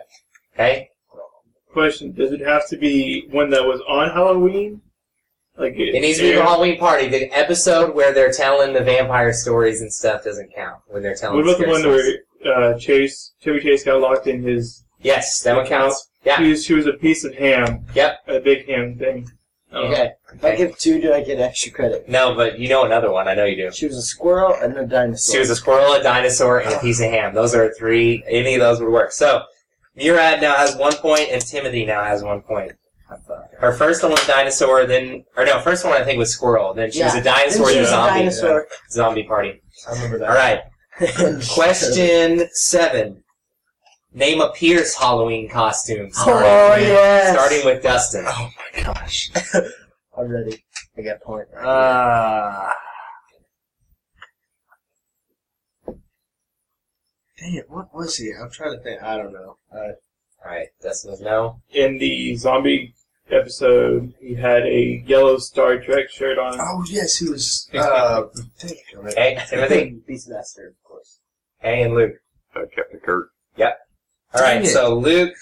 Okay. 0.54 0.90
Question: 1.72 2.12
Does 2.14 2.32
it 2.32 2.42
have 2.42 2.68
to 2.70 2.78
be 2.78 3.28
one 3.32 3.50
that 3.52 3.64
was 3.64 3.82
on 3.88 4.10
Halloween? 4.12 4.82
Like 5.58 5.74
It 5.78 6.02
needs 6.02 6.18
to 6.18 6.24
be 6.24 6.30
the 6.32 6.36
aired- 6.36 6.46
Halloween 6.46 6.78
party. 6.78 7.08
The 7.08 7.32
episode 7.32 7.96
where 7.96 8.14
they're 8.14 8.32
telling 8.34 8.74
the 8.74 8.82
vampire 8.84 9.32
stories 9.32 9.82
and 9.82 9.92
stuff 9.94 10.24
doesn't 10.26 10.54
count. 10.54 10.82
When 10.88 11.02
they're 11.02 11.16
telling 11.16 11.38
What 11.38 11.44
about 11.44 11.52
the 11.60 11.64
scary 11.64 11.72
one 11.72 11.82
stories. 11.82 12.18
where 12.44 12.74
uh, 12.74 12.78
Chase, 12.80 13.34
Chevy 13.42 13.62
Chase, 13.62 13.84
got 13.86 14.02
locked 14.02 14.28
in 14.28 14.44
his? 14.44 14.84
Yes, 15.02 15.42
that 15.44 15.56
one 15.56 15.66
counts. 15.66 16.10
Yeah. 16.26 16.38
She 16.38 16.50
was, 16.50 16.66
she 16.66 16.74
was 16.74 16.88
a 16.88 16.94
piece 16.94 17.24
of 17.24 17.34
ham. 17.36 17.86
Yep. 17.96 18.20
A 18.28 18.40
big 18.42 18.68
ham 18.68 18.98
thing. 18.98 19.30
I 19.76 19.82
don't 19.82 19.92
know. 19.92 19.98
Okay. 19.98 20.12
If 20.34 20.46
I 20.46 20.56
give 20.56 20.78
two, 20.78 21.02
do 21.02 21.14
I 21.14 21.22
get 21.22 21.40
extra 21.40 21.72
credit? 21.72 22.08
No, 22.08 22.34
but 22.34 22.60
you 22.60 22.70
know 22.70 22.86
another 22.86 23.12
one. 23.12 23.28
I 23.28 23.34
know 23.36 23.46
you 23.46 23.56
do. 23.56 23.72
She 23.72 23.86
was 23.88 23.98
a 23.98 24.02
squirrel 24.02 24.56
and 24.62 24.78
a 24.78 24.86
dinosaur. 24.86 25.34
She 25.34 25.40
was 25.40 25.50
a 25.50 25.56
squirrel, 25.56 25.94
a 25.94 26.02
dinosaur, 26.04 26.60
and 26.60 26.74
a 26.74 26.80
piece 26.80 27.00
of 27.02 27.10
ham. 27.10 27.34
Those 27.36 27.54
are 27.54 27.74
three. 27.74 28.24
Any 28.28 28.56
of 28.56 28.62
those 28.62 28.80
would 28.80 28.90
work. 28.92 29.12
So, 29.12 29.44
Murad 29.96 30.42
now 30.42 30.56
has 30.56 30.76
one 30.76 30.94
point, 30.96 31.30
and 31.32 31.42
Timothy 31.46 31.86
now 31.86 32.04
has 32.04 32.24
one 32.24 32.42
point. 32.42 32.74
Her 33.60 33.72
first 33.74 34.02
one 34.02 34.12
was 34.12 34.26
dinosaur, 34.26 34.86
then 34.86 35.24
or 35.38 35.46
no, 35.46 35.60
first 35.60 35.86
one 35.86 35.94
I 35.94 36.04
think 36.04 36.18
was 36.18 36.32
squirrel. 36.32 36.74
Then 36.74 36.92
she 36.92 37.04
was 37.04 37.14
a 37.16 37.22
dinosaur, 37.24 37.68
Then 37.68 37.76
then 37.76 37.84
she's 37.84 37.88
a 37.88 37.92
zombie. 37.92 38.20
dinosaur. 38.20 38.68
Zombie 38.90 39.24
party. 39.24 39.62
I 39.88 39.94
remember 39.94 40.20
that. 40.20 40.30
All 40.30 40.36
right. 40.36 40.62
Question 41.54 42.48
seven. 42.54 43.24
Name 44.16 44.40
a 44.40 44.50
Pierce 44.54 44.96
Halloween 44.96 45.50
costume. 45.50 46.10
Starting, 46.14 46.50
Oh, 46.50 46.70
with, 46.72 46.88
yes. 46.88 47.34
starting 47.34 47.66
with 47.66 47.84
Dustin. 47.84 48.24
Oh 48.26 48.50
my 48.76 48.82
gosh. 48.84 49.30
I'm 50.18 50.28
ready. 50.30 50.64
I 50.98 51.02
got 51.02 51.18
a 51.18 51.20
point. 51.20 51.48
Right 51.54 51.66
Uh, 51.66 52.72
dang 57.38 57.56
it, 57.56 57.70
what 57.70 57.94
was 57.94 58.16
he? 58.16 58.32
I'm 58.42 58.50
trying 58.50 58.72
to 58.78 58.80
think. 58.82 59.04
I 59.04 59.18
don't 59.18 59.34
know. 59.34 59.58
Uh, 59.74 59.78
All 59.78 60.52
right, 60.52 60.68
Dustin 60.82 61.12
was 61.12 61.20
no. 61.22 61.60
In 61.72 61.98
the 61.98 62.36
zombie 62.38 62.94
episode, 63.30 64.14
he 64.22 64.36
had 64.36 64.64
a 64.64 65.04
yellow 65.06 65.38
Star 65.38 65.78
Trek 65.80 66.10
shirt 66.10 66.38
on. 66.40 66.58
oh 66.60 66.86
yes, 66.88 67.18
he 67.18 67.30
was. 67.30 67.70
Uh, 67.78 68.24
dang 68.60 68.72
it, 68.72 68.96
Okay, 68.98 69.38
Timothy. 69.50 70.00
Beastmaster, 70.10 70.68
of 70.70 70.84
course. 70.86 71.20
Hey, 71.60 71.84
and 71.84 71.94
Luke. 71.96 72.14
Uh, 72.56 72.62
Captain 72.74 73.02
Kirk. 73.02 73.32
All 74.36 74.42
right, 74.42 74.56
Dang 74.56 74.64
it. 74.64 74.68
so 74.68 74.98
Luke 74.98 75.34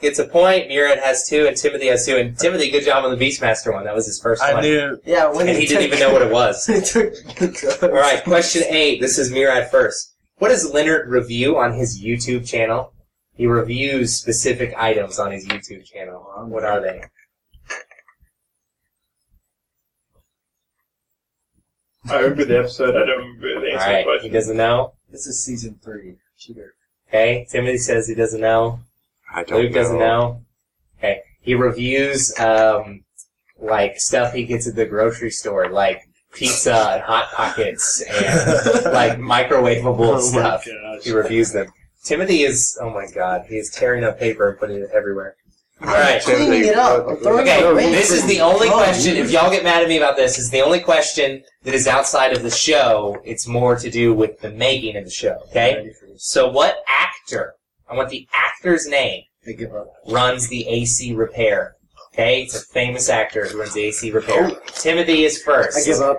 gets 0.00 0.18
a 0.18 0.26
point. 0.26 0.68
Murad 0.68 0.98
has 0.98 1.28
two, 1.28 1.46
and 1.46 1.56
Timothy 1.56 1.86
has 1.86 2.04
two. 2.04 2.16
And 2.16 2.36
Timothy, 2.38 2.70
good 2.70 2.84
job 2.84 3.04
on 3.04 3.16
the 3.16 3.24
Beastmaster 3.24 3.72
one. 3.72 3.84
That 3.84 3.94
was 3.94 4.06
his 4.06 4.20
first 4.20 4.42
I 4.42 4.54
one. 4.54 4.62
knew. 4.62 4.98
Yeah, 5.04 5.30
when 5.32 5.48
and 5.48 5.56
he 5.58 5.66
didn't 5.66 5.84
even 5.84 6.00
know 6.00 6.12
what 6.12 6.22
it 6.22 6.32
was. 6.32 6.66
he 6.66 6.80
took 6.80 7.82
All 7.82 7.90
right, 7.90 8.22
question 8.24 8.62
eight. 8.68 9.00
This 9.00 9.18
is 9.18 9.30
Murad 9.30 9.70
first. 9.70 10.14
What 10.38 10.48
does 10.48 10.72
Leonard 10.72 11.08
review 11.08 11.56
on 11.58 11.74
his 11.74 12.02
YouTube 12.02 12.46
channel? 12.46 12.92
He 13.36 13.46
reviews 13.46 14.16
specific 14.16 14.74
items 14.76 15.18
on 15.18 15.32
his 15.32 15.46
YouTube 15.46 15.84
channel. 15.84 16.24
What 16.48 16.64
are 16.64 16.80
they? 16.80 17.02
I 22.06 22.18
remember 22.18 22.44
the 22.44 22.58
episode. 22.58 22.90
I 22.96 23.06
don't 23.06 23.18
remember 23.18 23.60
the 23.60 23.72
All 23.72 23.78
answer 23.78 23.78
to 23.78 23.78
the 23.78 23.92
right, 23.92 23.98
he 23.98 24.04
question. 24.04 24.32
doesn't 24.32 24.56
know. 24.56 24.92
This 25.10 25.26
is 25.26 25.42
season 25.44 25.78
three. 25.82 26.16
Cheater. 26.36 26.74
Okay, 27.14 27.46
Timothy 27.48 27.78
says 27.78 28.08
he 28.08 28.14
doesn't 28.16 28.40
know. 28.40 28.80
I 29.32 29.44
don't 29.44 29.62
Luke 29.62 29.72
doesn't 29.72 30.00
know. 30.00 30.42
Okay, 30.98 31.20
he 31.40 31.54
reviews 31.54 32.36
um, 32.40 33.04
like 33.56 34.00
stuff 34.00 34.34
he 34.34 34.44
gets 34.44 34.66
at 34.66 34.74
the 34.74 34.84
grocery 34.84 35.30
store, 35.30 35.68
like 35.68 36.02
pizza 36.32 36.74
and 36.74 37.02
hot 37.02 37.30
pockets 37.32 38.02
and 38.02 38.84
like 38.92 39.18
microwavable 39.18 39.96
Oh 40.00 40.14
my 40.14 40.40
stuff. 40.40 40.64
gosh. 40.66 41.04
He 41.04 41.12
reviews 41.12 41.52
them. 41.52 41.68
Timothy 42.02 42.42
is 42.42 42.76
oh 42.82 42.90
my 42.90 43.06
god, 43.14 43.46
he 43.48 43.58
is 43.58 43.70
tearing 43.70 44.02
up 44.02 44.18
paper 44.18 44.50
and 44.50 44.58
putting 44.58 44.78
it 44.78 44.90
everywhere. 44.92 45.36
All 45.82 45.88
right. 45.88 46.20
Cleaning 46.20 46.64
it 46.64 46.76
up. 46.76 47.06
I'm 47.06 47.16
throwing 47.18 47.42
Okay, 47.42 47.60
it 47.60 47.70
away 47.70 47.92
this 47.92 48.10
is 48.10 48.26
the 48.26 48.40
only 48.40 48.68
question. 48.68 49.16
If 49.16 49.30
y'all 49.30 49.50
get 49.52 49.62
mad 49.62 49.82
at 49.82 49.88
me 49.88 49.98
about 49.98 50.16
this, 50.16 50.36
is 50.38 50.50
the 50.50 50.62
only 50.62 50.80
question 50.80 51.44
that 51.62 51.74
is 51.74 51.86
outside 51.86 52.32
of 52.32 52.42
the 52.42 52.50
show. 52.50 53.20
It's 53.24 53.46
more 53.46 53.76
to 53.76 53.88
do 53.88 54.14
with 54.14 54.40
the 54.40 54.50
making 54.50 54.96
of 54.96 55.04
the 55.04 55.10
show. 55.10 55.38
Okay. 55.50 55.92
Ready 56.14 56.18
for 56.18 56.18
this. 56.18 56.24
So, 56.26 56.48
what 56.50 56.76
actor? 56.88 57.54
I 57.88 57.94
want 57.94 58.08
the 58.10 58.26
actor's 58.34 58.86
name. 58.86 59.24
I 59.46 59.52
give 59.52 59.74
up. 59.74 59.92
Runs 60.08 60.48
the 60.48 60.66
AC 60.68 61.14
repair. 61.14 61.76
Okay, 62.12 62.42
it's 62.42 62.54
a 62.54 62.64
famous 62.64 63.08
actor 63.08 63.46
who 63.48 63.58
runs 63.58 63.74
the 63.74 63.82
AC 63.84 64.10
repair. 64.12 64.50
Timothy 64.66 65.24
is 65.24 65.42
first. 65.42 65.76
I 65.76 65.84
give 65.84 66.00
up. 66.00 66.18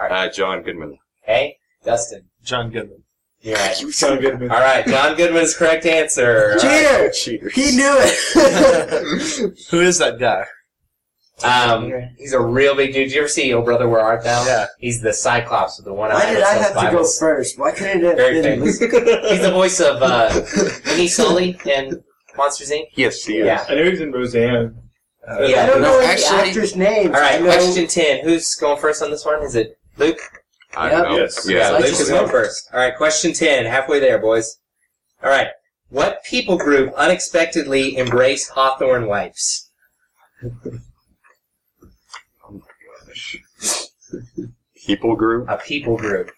Uh, 0.00 0.28
John 0.30 0.62
Goodman. 0.62 0.98
Okay, 1.24 1.56
Dustin, 1.84 2.24
John 2.44 2.70
Goodman. 2.70 3.02
you're 3.40 3.56
right. 3.56 3.76
John 3.98 4.20
Goodman. 4.20 4.50
All 4.50 4.60
right, 4.60 4.86
John 4.86 5.16
Goodman's 5.16 5.56
correct 5.56 5.86
answer. 5.86 6.56
Cheater! 6.60 7.10
Cheaters. 7.10 7.52
He 7.54 7.76
knew 7.76 7.96
it. 7.98 9.58
Who 9.70 9.80
is 9.80 9.98
that 9.98 10.18
guy? 10.18 10.46
Um, 11.44 11.92
he's 12.18 12.32
a 12.32 12.40
real 12.40 12.74
big 12.74 12.92
dude. 12.92 13.08
Did 13.08 13.12
you 13.14 13.20
ever 13.20 13.28
see 13.28 13.52
Oh 13.54 13.62
Brother 13.62 13.88
Where 13.88 14.00
Art 14.00 14.24
Thou? 14.24 14.44
Yeah. 14.46 14.66
He's 14.78 15.00
the 15.00 15.12
Cyclops 15.12 15.78
with 15.78 15.84
the 15.86 15.92
one 15.94 16.10
eye. 16.10 16.14
Why 16.14 16.34
did 16.34 16.42
I 16.42 16.54
sells 16.58 16.74
have 16.74 16.90
to 16.90 16.96
go 16.96 17.04
first? 17.18 17.58
Why 17.58 17.70
couldn't 17.72 18.00
it 18.00 18.04
have 18.04 18.16
Very 18.16 18.42
been 18.42 18.60
famous. 18.60 18.78
He's 19.30 19.40
the 19.42 19.50
voice 19.52 19.80
of 19.80 20.02
uh, 20.02 20.40
Winnie 20.86 21.06
Sully 21.08 21.58
in 21.64 22.02
Monsters 22.36 22.70
Inc. 22.70 22.86
Yes, 22.94 23.24
he 23.24 23.38
is. 23.38 23.46
Yeah. 23.46 23.64
I 23.68 23.74
know 23.76 23.84
he 23.84 23.90
was 23.90 24.00
in 24.00 24.10
Roseanne. 24.12 24.76
Uh, 25.28 25.42
Yeah. 25.42 25.62
I 25.62 25.66
don't 25.66 25.80
know 25.82 25.92
No, 25.92 25.98
any 26.00 26.06
actually- 26.08 26.48
actors' 26.48 26.74
names. 26.74 27.14
All 27.14 27.20
right, 27.20 27.34
I 27.36 27.38
know- 27.38 27.52
question 27.52 27.86
ten. 27.86 28.24
Who's 28.24 28.54
going 28.56 28.80
first 28.80 29.02
on 29.02 29.10
this 29.10 29.24
one? 29.24 29.42
Is 29.44 29.54
it 29.54 29.78
Luke? 29.96 30.18
I 30.76 30.90
Yep. 30.90 31.02
know. 31.04 31.16
Yes. 31.18 31.48
Yeah. 31.48 31.56
Yeah, 31.58 31.68
I 31.68 31.78
Luke 31.78 31.86
just 31.86 32.00
is 32.02 32.08
going 32.08 32.22
know. 32.26 32.28
first. 32.30 32.68
All 32.72 32.80
right, 32.80 32.96
question 32.96 33.32
ten. 33.32 33.64
Halfway 33.64 34.00
there, 34.00 34.18
boys. 34.18 34.58
All 35.22 35.30
right. 35.30 35.48
What 35.90 36.22
people 36.24 36.58
group 36.58 36.92
unexpectedly 36.94 37.96
embraced 37.96 38.50
Hawthorne 38.50 39.06
Wipes? 39.06 39.70
People 44.86 45.16
group? 45.16 45.48
A 45.48 45.58
people 45.58 45.96
group. 45.96 46.30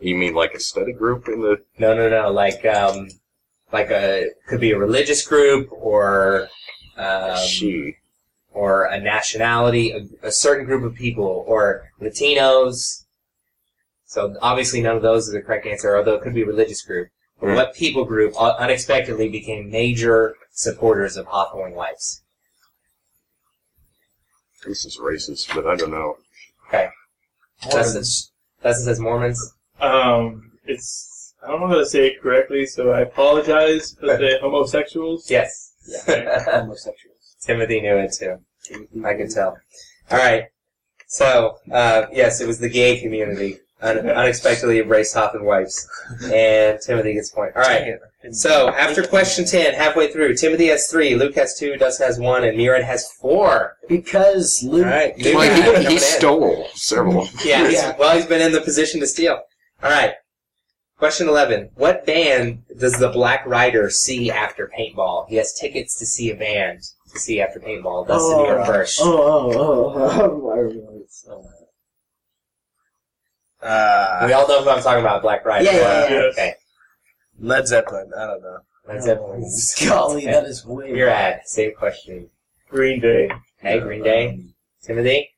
You 0.00 0.14
mean 0.16 0.34
like 0.34 0.54
a 0.54 0.60
study 0.60 0.92
group 0.92 1.28
in 1.28 1.40
the? 1.42 1.58
No, 1.78 1.94
no, 1.94 2.08
no. 2.08 2.30
Like, 2.30 2.64
um, 2.64 3.08
like 3.72 3.90
a 3.90 4.30
could 4.48 4.60
be 4.60 4.70
a 4.72 4.78
religious 4.78 5.26
group 5.26 5.68
or 5.72 6.48
um, 6.96 7.36
she. 7.38 7.96
or 8.52 8.84
a 8.84 8.98
nationality, 9.00 9.90
a, 9.90 10.28
a 10.28 10.32
certain 10.32 10.64
group 10.66 10.82
of 10.84 10.94
people, 10.94 11.44
or 11.46 11.90
Latinos. 12.00 13.04
So 14.06 14.34
obviously 14.40 14.80
none 14.80 14.96
of 14.96 15.02
those 15.02 15.26
is 15.26 15.34
the 15.34 15.40
correct 15.42 15.66
answer, 15.66 15.96
although 15.96 16.14
it 16.14 16.22
could 16.22 16.34
be 16.34 16.42
a 16.42 16.46
religious 16.46 16.82
group. 16.82 17.08
But 17.40 17.48
Hmm. 17.50 17.54
what 17.56 17.74
people 17.74 18.04
group 18.04 18.34
unexpectedly 18.36 19.28
became 19.28 19.70
major 19.70 20.36
supporters 20.52 21.16
of 21.16 21.26
Hawthorne 21.26 21.74
Wipes? 21.74 22.22
This 24.66 24.84
is 24.86 24.98
racist, 24.98 25.52
but 25.54 25.66
I 25.66 25.74
don't 25.76 25.90
know. 25.90 26.16
Dustin, 27.70 28.02
Dustin 28.62 28.84
says 28.84 29.00
Mormons. 29.00 29.54
Um, 29.80 30.52
it's 30.64 31.34
I 31.44 31.48
don't 31.48 31.60
know 31.60 31.68
how 31.68 31.78
to 31.78 31.86
say 31.86 32.06
it 32.08 32.22
correctly, 32.22 32.66
so 32.66 32.90
I 32.90 33.00
apologize 33.00 33.96
for 33.98 34.06
the 34.06 34.38
homosexuals. 34.40 35.30
Yes. 35.30 35.72
Homosexuals. 36.06 37.36
Timothy 37.42 37.80
knew 37.80 37.96
it 37.98 38.14
too. 38.18 38.38
I 39.04 39.14
can 39.14 39.28
tell. 39.28 39.58
All 40.10 40.18
right. 40.18 40.44
So, 41.06 41.58
uh, 41.70 42.06
yes, 42.12 42.40
it 42.40 42.46
was 42.46 42.58
the 42.58 42.70
gay 42.70 43.00
community 43.00 43.58
un- 43.82 44.08
unexpectedly 44.08 44.80
embraced 44.80 45.14
Hawthorne 45.14 45.44
Wipes, 45.44 45.88
and 46.24 46.80
Timothy 46.80 47.14
gets 47.14 47.30
a 47.32 47.34
point. 47.34 47.52
All 47.56 47.62
right. 47.62 47.94
So 48.32 48.68
after 48.70 49.06
question 49.06 49.44
ten, 49.44 49.74
halfway 49.74 50.10
through, 50.10 50.36
Timothy 50.36 50.68
has 50.68 50.88
three, 50.88 51.14
Luke 51.14 51.34
has 51.34 51.58
two, 51.58 51.76
Dustin 51.76 52.06
has 52.06 52.18
one, 52.18 52.44
and 52.44 52.56
Murad 52.56 52.82
has 52.84 53.10
four. 53.12 53.76
Because 53.88 54.62
Luke. 54.62 54.86
All 54.86 54.92
right, 54.92 55.18
Luke 55.18 55.34
Well, 55.34 55.62
coming 55.62 55.82
he, 55.82 55.88
he 55.88 55.94
in. 55.94 56.00
stole 56.00 56.68
several. 56.74 57.28
Yeah, 57.44 57.64
he's, 57.68 57.74
Yeah. 57.74 57.96
well, 57.98 58.16
he's 58.16 58.26
been 58.26 58.40
in 58.40 58.52
the 58.52 58.60
position 58.62 59.00
to 59.00 59.06
steal. 59.06 59.42
All 59.82 59.90
right. 59.90 60.14
Question 60.96 61.28
eleven: 61.28 61.68
What 61.74 62.06
band 62.06 62.62
does 62.78 62.98
the 62.98 63.08
Black 63.10 63.44
Rider 63.44 63.90
see 63.90 64.30
after 64.30 64.70
paintball? 64.78 65.28
He 65.28 65.36
has 65.36 65.52
tickets 65.52 65.98
to 65.98 66.06
see 66.06 66.30
a 66.30 66.34
band 66.36 66.82
to 67.12 67.18
see 67.18 67.40
after 67.42 67.58
paintball. 67.60 68.06
Dustin, 68.06 68.38
oh, 68.38 68.46
you're 68.46 68.64
first. 68.64 69.00
Oh, 69.02 69.52
oh, 69.52 69.52
oh, 69.54 70.40
oh, 70.44 70.50
I 70.50 70.58
remember 70.60 70.98
this. 71.00 71.26
Oh. 71.28 71.44
Uh, 73.64 74.24
We 74.26 74.32
all 74.32 74.46
know 74.46 74.62
who 74.62 74.70
I'm 74.70 74.82
talking 74.82 75.00
about, 75.00 75.22
Black 75.22 75.44
Rider. 75.44 75.64
Yeah, 75.64 75.72
yeah, 75.72 76.08
yeah. 76.10 76.20
Okay. 76.32 76.54
Led 77.38 77.66
Zeppelin. 77.66 78.10
I 78.16 78.26
don't 78.26 78.42
know. 78.42 78.58
Led 78.86 79.02
Zeppelin's. 79.02 79.74
Golly, 79.88 80.26
that 80.26 80.44
is 80.44 80.64
way. 80.66 80.94
You're 80.94 81.08
at 81.08 81.48
same 81.48 81.74
question. 81.74 82.28
Green 82.68 83.00
Day. 83.00 83.30
Hey, 83.58 83.80
Green 83.80 84.02
Day, 84.02 84.44
Timothy. 84.82 85.30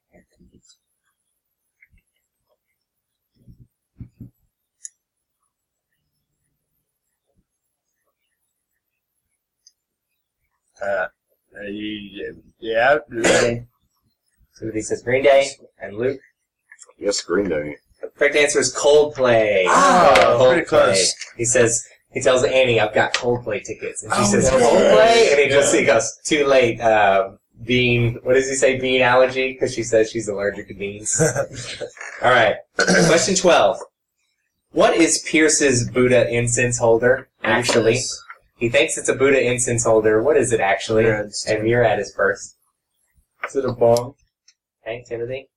Uh, 10.83 11.07
uh, 11.59 11.63
you- 11.69 12.43
yeah. 12.59 12.99
Timothy 14.59 14.81
says 14.83 15.03
Green 15.03 15.23
Day, 15.23 15.51
and 15.81 15.97
Luke. 15.97 16.21
Yes, 16.99 17.21
Green 17.23 17.49
Day. 17.49 17.77
The 18.15 18.19
correct 18.19 18.37
answer 18.37 18.59
is 18.61 18.75
Coldplay. 18.75 19.65
Oh, 19.69 20.47
pretty 20.51 20.67
close. 20.67 21.15
He 21.37 21.45
says 21.45 21.87
he 22.13 22.21
tells 22.21 22.45
Annie, 22.45 22.81
"I've 22.81 22.95
got 22.95 23.15
Coldplay 23.15 23.63
tickets," 23.65 24.03
and 24.03 24.13
she 24.15 24.21
Oh, 24.21 24.25
says. 24.25 24.51
Coldplay, 24.51 25.33
and 25.33 25.41
he 25.41 25.49
just 25.49 25.75
he 25.75 25.85
goes, 25.85 26.19
"Too 26.25 26.47
late." 26.47 26.81
Um, 26.81 27.39
bean. 27.65 28.19
What 28.23 28.35
does 28.35 28.49
he 28.49 28.55
say? 28.55 28.79
Bean 28.79 29.03
allergy 29.03 29.53
because 29.53 29.75
she 29.75 29.83
says 29.83 30.11
she's 30.11 30.29
allergic 30.29 30.69
to 30.69 30.75
beans. 30.75 31.21
All 32.23 32.31
right. 32.31 32.57
Question 32.77 33.35
twelve. 33.35 33.79
What 34.73 34.95
is 34.95 35.21
Pierce's 35.27 35.89
Buddha 35.89 36.29
incense 36.29 36.79
holder? 36.79 37.29
Actually, 37.43 37.99
he 38.59 38.69
thinks 38.69 38.99
it's 38.99 39.09
a 39.09 39.15
Buddha 39.15 39.43
incense 39.43 39.85
holder. 39.85 40.23
What 40.23 40.37
is 40.37 40.53
it 40.53 40.61
actually? 40.61 41.05
Murad's 41.05 41.47
And 41.49 41.65
Murad 41.65 41.99
is 41.99 42.13
first. 42.15 42.57
Is 43.49 43.57
it 43.57 43.65
a 43.65 43.73
bong? 43.73 44.15
Okay, 44.83 45.05
Timothy. 45.09 45.49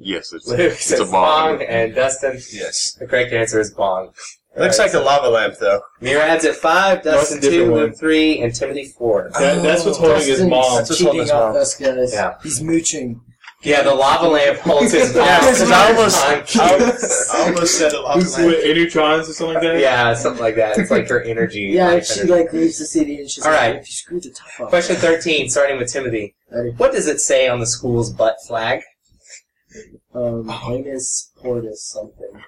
Yes, 0.00 0.32
it's, 0.32 0.46
Luke 0.46 0.58
it's 0.60 0.84
says 0.86 1.00
a 1.00 1.04
bong. 1.04 1.58
bong, 1.58 1.62
and 1.62 1.94
Dustin. 1.94 2.34
Yes. 2.52 2.96
The 2.98 3.06
correct 3.06 3.32
answer 3.32 3.60
is 3.60 3.72
bong. 3.72 4.12
It 4.56 4.60
looks 4.60 4.78
like 4.78 4.94
a 4.94 5.00
lava 5.00 5.28
lamp, 5.28 5.56
though. 5.60 5.82
Murad's 6.00 6.44
at 6.46 6.54
five, 6.54 7.02
Dustin 7.02 7.12
That's 7.12 7.32
a 7.32 7.40
different 7.50 7.64
two, 7.66 7.70
one. 7.72 7.80
Luke 7.82 7.98
three, 7.98 8.40
and 8.40 8.54
Timothy 8.54 8.86
four. 8.96 9.30
That- 9.38 9.62
that's 9.62 9.84
what's 9.84 9.98
oh, 9.98 10.02
holding 10.02 10.18
his 10.18 10.28
Dustin's 10.28 10.50
mom. 10.50 10.76
That's 10.78 10.88
what's 10.90 11.02
holding 11.02 11.12
cheating 11.12 11.20
his 11.22 11.30
off 11.30 11.52
mom. 11.52 11.62
us, 11.62 11.76
guys. 11.76 12.12
Yeah. 12.14 12.34
He's 12.42 12.62
mooching. 12.62 13.20
Yeah, 13.62 13.82
the 13.82 13.94
lava 13.94 14.28
lamp 14.28 14.58
holds 14.60 14.92
his 14.92 15.14
mom. 15.14 15.24
Yeah, 15.26 15.40
'cause 15.40 15.70
I 15.70 15.88
almost- 15.92 16.24
I 16.56 17.36
I 17.36 17.46
almost 17.48 17.78
said 17.78 17.92
a 17.92 18.00
lava 18.00 18.20
Who's 18.20 18.36
with 18.38 18.64
Enutrons 18.64 19.28
or 19.28 19.32
something 19.32 19.54
like 19.54 19.62
that? 19.62 19.80
yeah, 19.80 20.14
something 20.14 20.42
like 20.42 20.56
that. 20.56 20.78
It's 20.78 20.90
like 20.90 21.08
her 21.08 21.20
energy. 21.22 21.60
Yeah, 21.74 21.88
life 21.88 22.06
she 22.06 22.20
energy. 22.20 22.32
like 22.32 22.52
leaves 22.52 22.78
the 22.78 22.86
city 22.86 23.16
and 23.18 23.28
she's 23.30 23.44
All 23.44 23.52
like, 23.52 23.60
right. 23.60 23.76
"You 23.80 23.84
screwed 23.92 24.22
the 24.22 24.30
top 24.30 24.60
off." 24.60 24.68
Question 24.70 24.96
thirteen, 24.96 25.50
starting 25.50 25.78
with 25.78 25.92
Timothy. 25.92 26.34
Ready? 26.50 26.70
What 26.76 26.92
does 26.92 27.08
it 27.08 27.18
say 27.20 27.48
on 27.48 27.60
the 27.60 27.66
school's 27.66 28.12
butt 28.12 28.36
flag? 28.46 28.82
Um, 30.16 30.50
anus 30.68 31.30
portus 31.36 31.84
something. 31.92 32.42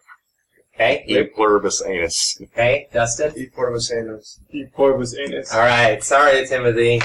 Okay, 0.75 1.05
E 1.07 1.25
pluribus 1.25 1.83
anus. 1.85 2.39
okay, 2.41 2.89
Dustin. 2.93 3.33
E 3.37 3.47
portable 3.47 3.81
anus. 3.95 4.41
E 4.51 4.65
poured 4.75 4.97
was 4.99 5.19
anus. 5.19 5.53
All 5.53 5.61
right, 5.61 6.03
sorry, 6.03 6.47
Timothy. 6.47 7.01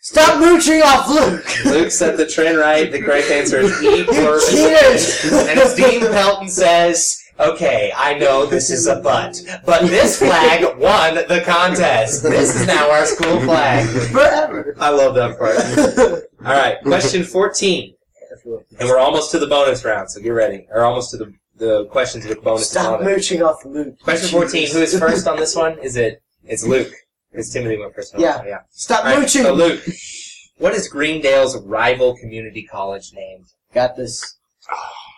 Stop 0.00 0.40
mooching 0.40 0.80
off 0.82 1.08
Luke. 1.08 1.64
Luke 1.66 1.90
set 1.90 2.16
the 2.16 2.26
trend 2.26 2.56
right. 2.56 2.90
The 2.90 3.00
correct 3.02 3.30
answer 3.30 3.58
is 3.58 3.82
E 3.82 4.04
pluribus 4.08 4.50
Cheaters. 4.50 5.32
And 5.48 5.60
as 5.60 5.74
Dean 5.74 6.00
Pelton 6.00 6.48
says, 6.48 7.22
okay, 7.38 7.92
I 7.94 8.18
know 8.18 8.46
this 8.46 8.70
is 8.70 8.86
a 8.86 8.96
butt, 9.00 9.38
but 9.66 9.82
this 9.82 10.18
flag 10.18 10.62
won 10.78 11.16
the 11.28 11.42
contest. 11.44 12.22
This 12.22 12.58
is 12.58 12.66
now 12.66 12.90
our 12.90 13.04
school 13.04 13.40
flag. 13.42 13.86
Forever. 14.08 14.74
I 14.80 14.88
love 14.88 15.14
that 15.16 15.38
part. 15.38 16.24
All 16.46 16.58
right, 16.58 16.80
question 16.82 17.22
14. 17.22 17.94
And 18.44 18.88
we're 18.88 18.98
almost 18.98 19.30
to 19.32 19.38
the 19.38 19.46
bonus 19.46 19.84
round, 19.84 20.10
so 20.10 20.20
get 20.20 20.30
ready. 20.30 20.66
Or 20.70 20.82
almost 20.82 21.10
to 21.12 21.16
the, 21.18 21.32
the 21.56 21.86
questions 21.86 22.26
with 22.26 22.42
bonus 22.42 22.70
Stop 22.70 23.00
on 23.00 23.02
it. 23.02 23.10
mooching 23.10 23.42
off 23.42 23.64
Luke. 23.64 23.98
Question 24.00 24.28
14, 24.30 24.70
who 24.72 24.78
is 24.82 24.98
first 24.98 25.26
on 25.26 25.36
this 25.38 25.54
one? 25.56 25.78
Is 25.80 25.96
it, 25.96 26.22
it's 26.44 26.64
Luke. 26.66 26.92
Because 27.30 27.50
Timothy 27.52 27.78
went 27.78 27.94
first 27.94 28.14
on 28.14 28.20
this 28.20 28.28
Yeah. 28.28 28.38
one, 28.38 28.46
yeah. 28.48 28.58
Stop 28.70 29.04
All 29.04 29.12
right, 29.12 29.20
mooching. 29.20 29.42
so 29.42 29.52
Luke, 29.54 29.82
what 30.58 30.74
is 30.74 30.88
Greendale's 30.88 31.56
rival 31.58 32.16
community 32.16 32.64
college 32.64 33.12
named? 33.14 33.46
Got 33.72 33.96
this. 33.96 34.36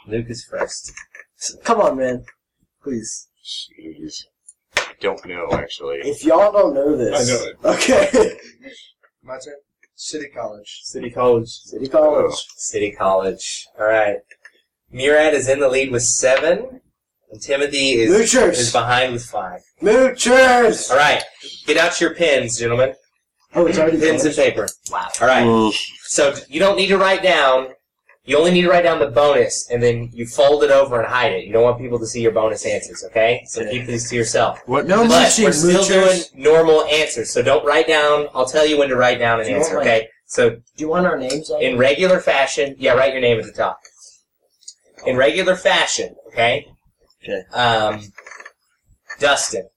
Luke 0.06 0.26
is 0.28 0.44
first. 0.44 0.92
Come 1.64 1.80
on, 1.80 1.96
man. 1.96 2.24
Please. 2.82 3.28
Jeez. 3.44 4.24
I 4.76 4.92
don't 5.00 5.24
know, 5.26 5.48
actually. 5.52 5.98
If 5.98 6.24
y'all 6.24 6.52
don't 6.52 6.74
know 6.74 6.96
this, 6.96 7.30
I 7.30 7.32
know 7.32 7.44
it. 7.44 7.56
Okay. 7.64 8.38
My 9.22 9.38
turn. 9.44 9.54
City 10.02 10.28
College. 10.28 10.80
City 10.82 11.10
College. 11.10 11.48
City 11.48 11.88
College. 11.88 12.34
City 12.56 12.90
College. 12.90 13.66
All 13.78 13.86
right. 13.86 14.16
Murad 14.90 15.32
is 15.32 15.48
in 15.48 15.60
the 15.60 15.68
lead 15.68 15.92
with 15.92 16.02
seven, 16.02 16.80
and 17.30 17.40
Timothy 17.40 17.92
is 17.92 18.34
is 18.34 18.72
behind 18.72 19.12
with 19.12 19.24
five. 19.24 19.60
Moochers. 19.80 20.90
All 20.90 20.96
right, 20.96 21.22
get 21.66 21.78
out 21.78 22.00
your 22.00 22.14
pens, 22.14 22.58
gentlemen. 22.58 22.94
Oh, 23.54 23.66
it's 23.66 23.78
already 23.78 23.98
Pens 23.98 24.24
and 24.24 24.34
paper. 24.34 24.68
Wow. 24.90 25.08
All 25.20 25.26
right. 25.28 25.44
Mm, 25.46 25.72
So 26.04 26.34
you 26.48 26.58
don't 26.58 26.76
need 26.76 26.88
to 26.88 26.98
write 26.98 27.22
down. 27.22 27.68
You 28.24 28.38
only 28.38 28.52
need 28.52 28.62
to 28.62 28.68
write 28.70 28.82
down 28.84 29.00
the 29.00 29.08
bonus, 29.08 29.68
and 29.68 29.82
then 29.82 30.08
you 30.12 30.26
fold 30.26 30.62
it 30.62 30.70
over 30.70 31.00
and 31.00 31.08
hide 31.08 31.32
it. 31.32 31.44
You 31.44 31.52
don't 31.52 31.64
want 31.64 31.78
people 31.80 31.98
to 31.98 32.06
see 32.06 32.22
your 32.22 32.30
bonus 32.30 32.64
answers. 32.64 33.02
Okay? 33.08 33.42
So 33.46 33.68
keep 33.68 33.86
these 33.86 34.08
to 34.10 34.16
yourself. 34.16 34.60
What? 34.66 34.86
No 34.86 34.98
But 35.08 35.08
mooching, 35.24 35.44
we're 35.44 35.52
still 35.52 35.82
moochers. 35.82 36.30
doing 36.32 36.44
normal 36.44 36.84
answers, 36.84 37.30
so 37.32 37.42
don't 37.42 37.64
write 37.66 37.88
down. 37.88 38.28
I'll 38.32 38.46
tell 38.46 38.64
you 38.64 38.78
when 38.78 38.88
to 38.90 38.96
write 38.96 39.18
down 39.18 39.40
an 39.40 39.46
Do 39.46 39.50
you 39.52 39.56
answer. 39.58 39.74
want 39.74 39.86
my- 39.86 39.92
Okay? 39.92 40.08
So 40.26 40.50
Do 40.50 40.60
you 40.76 40.88
want 40.88 41.06
our 41.06 41.18
names 41.18 41.50
on 41.50 41.60
in 41.62 41.74
it? 41.74 41.78
regular 41.78 42.20
fashion, 42.20 42.76
yeah, 42.78 42.92
write 42.92 43.12
your 43.12 43.20
name 43.20 43.38
at 43.40 43.44
the 43.44 43.52
top. 43.52 43.80
In 45.04 45.16
regular 45.16 45.56
fashion, 45.56 46.14
okay? 46.28 46.66
Okay. 47.24 47.42
Um, 47.52 48.12
Dustin, 49.18 49.68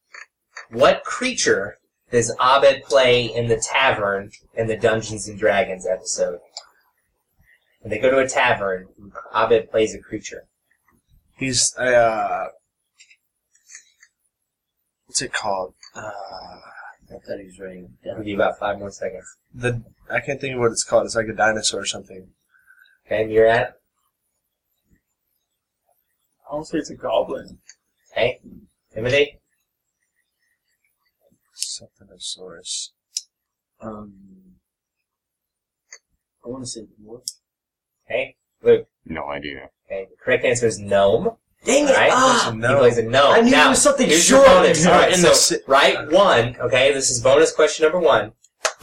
what 0.69 1.03
creature 1.03 1.77
does 2.11 2.31
Abed 2.39 2.83
play 2.83 3.25
in 3.25 3.47
the 3.47 3.57
tavern 3.57 4.31
in 4.55 4.67
the 4.67 4.77
Dungeons 4.77 5.27
and 5.27 5.37
Dragons 5.37 5.85
episode? 5.87 6.39
When 7.85 7.91
they 7.91 7.99
go 7.99 8.09
to 8.09 8.17
a 8.17 8.27
tavern, 8.27 8.87
Abed 9.35 9.69
plays 9.69 9.93
a 9.93 9.99
creature. 9.99 10.47
He's 11.37 11.71
a. 11.77 11.95
Uh, 11.95 12.47
what's 15.05 15.21
it 15.21 15.31
called? 15.31 15.75
Uh, 15.93 15.99
I 16.01 17.19
thought 17.23 17.37
he 17.39 17.45
was 17.45 17.59
writing 17.59 17.95
it 18.01 18.09
I'll 18.09 18.15
down. 18.15 18.23
give 18.23 18.29
you 18.29 18.35
about 18.37 18.57
five 18.57 18.79
more 18.79 18.89
seconds. 18.89 19.25
the 19.53 19.83
I 20.09 20.19
can't 20.19 20.41
think 20.41 20.55
of 20.55 20.61
what 20.61 20.71
it's 20.71 20.83
called. 20.83 21.05
It's 21.05 21.15
like 21.15 21.27
a 21.27 21.33
dinosaur 21.33 21.81
or 21.81 21.85
something. 21.85 22.29
Okay, 23.05 23.21
and 23.21 23.31
you're 23.31 23.45
at? 23.45 23.75
I 26.49 26.55
want 26.55 26.65
to 26.65 26.71
say 26.71 26.77
it's 26.79 26.89
a 26.89 26.95
goblin. 26.95 27.59
Okay. 28.13 28.39
Timothy? 28.95 29.37
Something 31.53 32.07
of 32.11 32.23
source. 32.23 32.93
Um, 33.79 34.13
I 36.43 36.49
want 36.49 36.63
to 36.63 36.67
say 36.67 36.87
dwarf. 36.99 37.21
Okay. 38.09 38.35
Luke? 38.63 38.87
no 39.05 39.29
idea. 39.29 39.69
Okay. 39.85 40.07
The 40.09 40.15
correct 40.23 40.45
answer 40.45 40.65
is 40.67 40.79
gnome. 40.79 41.37
Dang 41.63 41.85
it! 41.85 41.89
Alright. 41.91 42.11
Ah, 42.13 42.53
No. 42.55 42.69
He 42.69 42.75
plays 42.79 42.97
a 42.99 43.03
gnome. 43.03 43.33
I 43.33 43.41
knew 43.41 43.51
now, 43.51 43.67
it 43.67 43.69
was 43.71 43.81
something 43.81 44.07
Here's 44.07 44.23
short. 44.25 44.45
your 44.47 44.55
bonus. 44.63 44.85
All 44.85 44.91
right, 44.93 45.13
In 45.13 45.19
so 45.19 45.29
the 45.29 45.33
si- 45.35 45.57
write 45.67 46.11
one. 46.11 46.55
Okay, 46.59 46.93
this 46.93 47.09
is 47.09 47.21
bonus 47.21 47.51
question 47.51 47.83
number 47.83 47.99
one. 47.99 48.33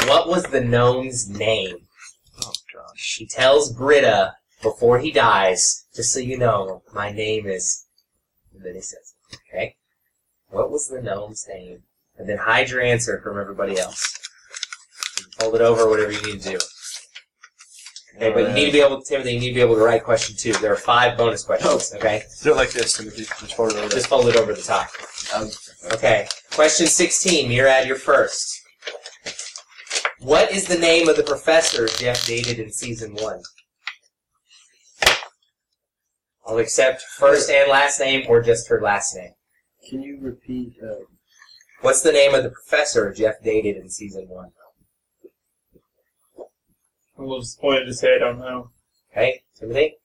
What 0.06 0.28
was 0.28 0.44
the 0.44 0.60
gnome's 0.60 1.28
name? 1.28 1.76
Oh 2.44 2.52
gosh. 2.74 3.16
He 3.18 3.26
tells 3.26 3.72
Britta 3.72 4.34
before 4.62 4.98
he 4.98 5.12
dies, 5.12 5.86
just 5.94 6.12
so 6.12 6.18
you 6.20 6.36
know, 6.38 6.82
my 6.92 7.12
name 7.12 7.46
is. 7.46 7.86
And 8.52 8.64
then 8.64 8.74
he 8.74 8.80
says, 8.80 9.14
okay. 9.48 9.76
What 10.48 10.70
was 10.70 10.88
the 10.88 11.00
gnome's 11.00 11.46
name? 11.48 11.84
And 12.18 12.28
then 12.28 12.38
hide 12.38 12.70
your 12.70 12.80
answer 12.80 13.20
from 13.22 13.38
everybody 13.40 13.78
else. 13.78 14.18
Hold 15.40 15.54
it 15.54 15.60
over, 15.60 15.88
whatever 15.88 16.12
you 16.12 16.22
need 16.22 16.42
to 16.42 16.50
do. 16.50 16.58
Okay, 18.22 18.32
but 18.32 18.48
you 18.48 18.54
need 18.54 18.66
to 18.66 18.72
be 18.72 18.80
able, 18.80 19.02
Timothy, 19.02 19.32
you 19.32 19.40
need 19.40 19.48
to 19.48 19.54
be 19.54 19.60
able 19.60 19.74
to 19.74 19.80
write 19.82 20.04
question 20.04 20.36
two. 20.36 20.52
There 20.52 20.72
are 20.72 20.76
five 20.76 21.18
bonus 21.18 21.42
questions. 21.42 21.92
Okay, 21.96 22.22
Do 22.44 22.52
it 22.52 22.56
like 22.56 22.70
this, 22.70 22.96
Timothy. 22.96 23.24
Just 23.24 23.54
forward 23.54 23.74
over. 23.74 23.88
just 23.88 24.06
fold 24.06 24.28
it 24.28 24.36
over 24.36 24.54
the 24.54 24.62
top. 24.62 24.88
Um, 25.34 25.48
Okay. 25.94 26.28
Question 26.52 26.86
16. 26.86 27.48
Murad, 27.48 27.56
you're 27.56 27.66
at 27.66 27.86
your 27.86 27.96
first. 27.96 28.60
What 30.20 30.52
is 30.52 30.68
the 30.68 30.78
name 30.78 31.08
of 31.08 31.16
the 31.16 31.24
professor 31.24 31.88
Jeff 31.88 32.24
dated 32.24 32.60
in 32.60 32.70
season 32.70 33.16
one? 33.16 33.42
I'll 36.46 36.58
accept 36.58 37.02
first 37.02 37.50
and 37.50 37.68
last 37.68 37.98
name 37.98 38.26
or 38.28 38.40
just 38.40 38.68
her 38.68 38.80
last 38.80 39.16
name. 39.16 39.32
Can 39.90 40.00
you 40.02 40.18
repeat? 40.20 40.74
Uh, 40.80 40.94
What's 41.80 42.02
the 42.02 42.12
name 42.12 42.32
of 42.36 42.44
the 42.44 42.50
professor 42.50 43.12
Jeff 43.12 43.42
dated 43.42 43.76
in 43.76 43.90
season 43.90 44.26
one? 44.28 44.52
I'm 47.16 47.24
a 47.24 47.26
little 47.26 47.40
disappointed 47.40 47.84
to 47.86 47.94
say 47.94 48.14
I 48.16 48.18
don't 48.18 48.38
know. 48.38 48.70
Okay, 49.12 49.42
Timothy? 49.58 49.96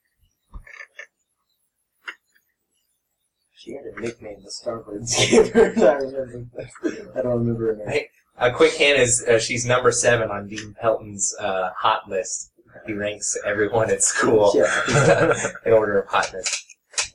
she 3.56 3.74
had 3.74 3.86
a 3.86 4.00
nickname, 4.00 4.38
the 4.44 4.50
Starburns 4.52 5.30
gave 5.30 5.50
her. 5.54 5.74
I 5.90 5.96
remember. 5.96 6.70
I 7.18 7.22
don't 7.22 7.40
remember 7.40 7.76
her 7.76 7.86
name. 7.86 8.04
A 8.38 8.52
quick 8.52 8.74
hint 8.74 9.00
is 9.00 9.24
uh, 9.28 9.40
she's 9.40 9.66
number 9.66 9.92
seven 9.92 10.30
on 10.30 10.48
Dean 10.48 10.76
Pelton's 10.80 11.36
uh, 11.40 11.72
hot 11.78 12.08
list. 12.08 12.52
He 12.86 12.94
ranks 12.94 13.36
everyone 13.46 13.90
at 13.90 14.04
school 14.04 14.52
Yeah. 14.56 15.34
in 15.66 15.74
order 15.74 16.00
of 16.00 16.08
hotness. 16.08 16.64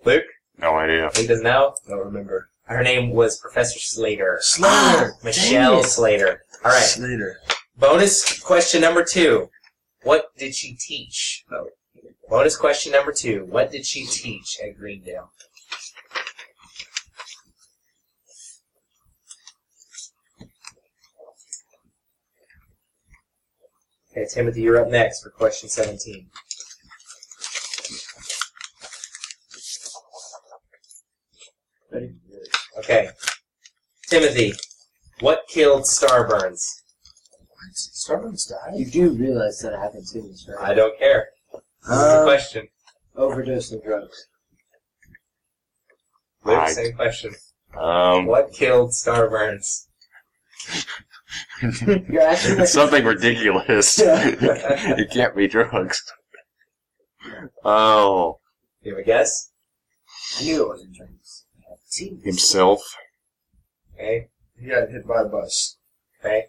Luke? 0.05 0.24
No 0.59 0.74
idea. 0.76 1.11
He 1.14 1.26
doesn't 1.26 1.44
know? 1.44 1.74
Don't 1.88 2.05
remember. 2.05 2.48
Her 2.64 2.83
name 2.83 3.11
was 3.11 3.38
Professor 3.38 3.78
Slater. 3.78 4.38
Slater. 4.40 5.12
Michelle. 5.24 5.85
Slater. 5.85 6.42
All 6.64 6.72
right. 6.72 6.83
Slater. 6.83 7.37
Bonus 7.78 8.40
question 8.40 8.81
number 8.81 9.05
two. 9.05 9.48
What 10.02 10.36
did 10.36 10.54
she 10.54 10.74
teach? 10.74 11.44
Oh. 11.52 11.68
Bonus 12.28 12.56
question 12.56 12.92
number 12.92 13.12
two. 13.12 13.44
What 13.44 13.70
did 13.70 13.86
she 13.86 14.06
teach 14.06 14.58
at 14.64 14.76
Greendale? 14.76 15.30
Okay, 24.10 24.26
Timothy, 24.32 24.62
you're 24.62 24.80
up 24.80 24.88
next 24.90 25.22
for 25.22 25.30
question 25.30 25.68
17. 25.68 26.28
Ready? 31.90 32.14
Okay. 32.78 33.08
Timothy, 34.08 34.52
what 35.20 35.44
killed 35.48 35.82
Starburns? 35.82 36.81
Starburns 38.06 38.48
died. 38.48 38.74
You 38.78 38.86
do 38.90 39.10
realize 39.12 39.58
that 39.60 39.74
I 39.74 39.82
haven't 39.82 40.06
seen 40.06 40.28
this, 40.28 40.48
right? 40.48 40.70
I 40.70 40.74
don't 40.74 40.98
care. 40.98 41.28
This 41.52 41.62
is 41.82 41.88
the 41.98 42.18
Um, 42.18 42.24
question. 42.24 42.68
overdose 43.16 43.72
of 43.72 43.82
drugs. 43.84 44.26
Luke, 46.44 46.58
I- 46.58 46.72
same 46.72 46.94
question. 46.94 47.34
Um, 47.78 48.26
What 48.26 48.52
killed 48.52 48.90
Starburns? 48.90 49.86
You're 51.62 52.20
asking 52.22 52.60
it's 52.60 52.72
something 52.72 53.04
ridiculous. 53.04 53.98
Yeah. 54.02 54.22
it 54.98 55.10
can't 55.10 55.34
be 55.36 55.48
drugs. 55.48 56.02
Oh, 57.64 58.40
You 58.82 58.92
have 58.94 59.02
a 59.02 59.04
guess? 59.06 59.50
I 60.38 60.42
knew 60.44 60.62
it 60.64 60.68
wasn't 60.68 60.94
drinks. 60.94 61.46
See, 61.86 62.18
himself. 62.24 62.82
Okay. 63.94 64.28
He 64.58 64.66
got 64.68 64.88
hit 64.90 65.06
by 65.06 65.22
a 65.22 65.24
bus. 65.26 65.78
Okay. 66.20 66.46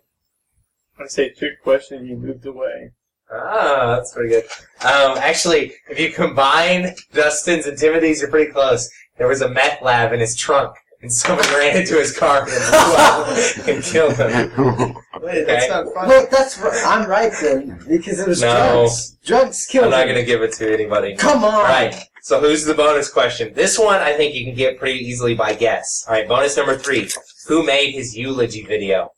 I 1.00 1.08
say 1.08 1.30
trick 1.34 1.62
question. 1.64 2.06
You 2.06 2.18
moved 2.18 2.46
away. 2.46 2.92
Ah, 3.32 3.96
that's 3.96 4.14
pretty 4.14 4.30
good. 4.30 4.44
Um, 4.86 5.18
actually, 5.18 5.74
if 5.90 6.00
you 6.00 6.12
combine 6.12 6.94
Dustin's 7.14 7.66
and 7.66 7.78
Timothy's, 7.78 8.22
you're 8.22 8.30
pretty 8.30 8.52
close. 8.52 8.90
There 9.18 9.28
was 9.28 9.42
a 9.42 9.50
meth 9.50 9.82
lab 9.82 10.14
in 10.14 10.20
his 10.20 10.36
trunk, 10.36 10.76
and 11.02 11.12
someone 11.12 11.46
ran 11.50 11.78
into 11.78 11.96
his 11.96 12.16
car 12.16 12.42
and, 12.42 12.48
blew 12.48 12.96
up 12.98 13.28
and 13.68 13.84
killed 13.84 14.16
him. 14.18 14.96
Wait, 15.22 15.44
Okay. 15.44 15.44
that's 15.46 15.70
not 15.70 15.86
funny. 15.94 16.08
Look, 16.10 16.30
that's 16.30 16.60
right. 16.60 16.84
I'm 16.86 17.10
right 17.10 17.32
then 17.42 17.80
because 17.88 18.20
it 18.20 18.28
was 18.28 18.42
No. 18.42 18.52
drugs. 18.54 19.18
Drugs 19.26 19.66
killed 19.66 19.86
him. 19.88 19.94
I'm 19.94 20.00
not 20.00 20.08
him. 20.08 20.14
going 20.16 20.26
to 20.26 20.32
give 20.32 20.42
it 20.42 20.52
to 20.54 20.72
anybody. 20.74 21.16
Come 21.16 21.44
on. 21.44 21.54
All 21.54 21.64
right. 21.64 21.96
So 22.22 22.40
who's 22.40 22.66
the 22.66 22.74
bonus 22.74 23.10
question? 23.10 23.54
This 23.54 23.80
one 23.80 24.02
I 24.02 24.14
think 24.14 24.36
you 24.36 24.46
can 24.46 24.54
get 24.56 24.78
pretty 24.78 25.00
easily 25.00 25.34
by 25.34 25.54
guess. 25.54 26.06
All 26.08 26.14
right. 26.14 26.28
Bonus 26.28 26.56
number 26.58 26.78
three. 26.78 27.10
Who 27.48 27.66
made 27.66 27.92
his 27.94 28.16
eulogy 28.18 28.64
video? 28.66 29.10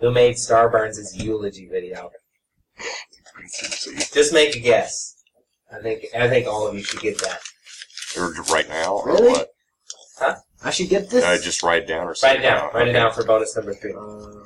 Who 0.00 0.10
made 0.10 0.36
Starburns' 0.36 0.98
eulogy 1.22 1.68
video? 1.68 2.10
Just 4.12 4.32
make 4.32 4.54
a 4.56 4.60
guess. 4.60 5.14
I 5.72 5.80
think 5.80 6.04
I 6.16 6.28
think 6.28 6.46
all 6.46 6.66
of 6.66 6.74
you 6.74 6.82
should 6.82 7.00
get 7.00 7.18
that. 7.22 7.40
Or 8.16 8.32
right 8.52 8.68
now, 8.68 8.94
or 8.96 9.06
Really? 9.08 9.28
what? 9.32 9.48
I 10.64 10.70
should 10.70 10.88
get 10.88 11.08
this. 11.10 11.24
Uh, 11.24 11.38
just 11.42 11.62
write 11.62 11.84
it 11.84 11.86
down 11.86 12.06
or 12.08 12.14
something. 12.14 12.40
Write 12.42 12.44
it 12.44 12.50
down. 12.50 12.70
Write 12.74 12.88
it 12.88 12.92
down 12.92 13.12
for 13.12 13.24
bonus 13.24 13.54
number 13.54 13.74
three. 13.74 13.92
Um, 13.94 14.44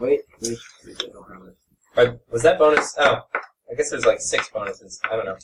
wait, 0.00 0.20
wait, 0.42 0.58
wait, 0.86 1.02
I 1.04 1.12
don't 1.12 1.32
have 1.32 1.42
it. 1.48 1.56
Or 1.96 2.20
was 2.32 2.42
that 2.42 2.58
bonus? 2.58 2.94
Oh, 2.98 3.20
I 3.70 3.74
guess 3.76 3.90
there's 3.90 4.04
like 4.06 4.20
six 4.20 4.48
bonuses. 4.50 5.00
I 5.08 5.14
don't 5.16 5.26
know. 5.26 5.36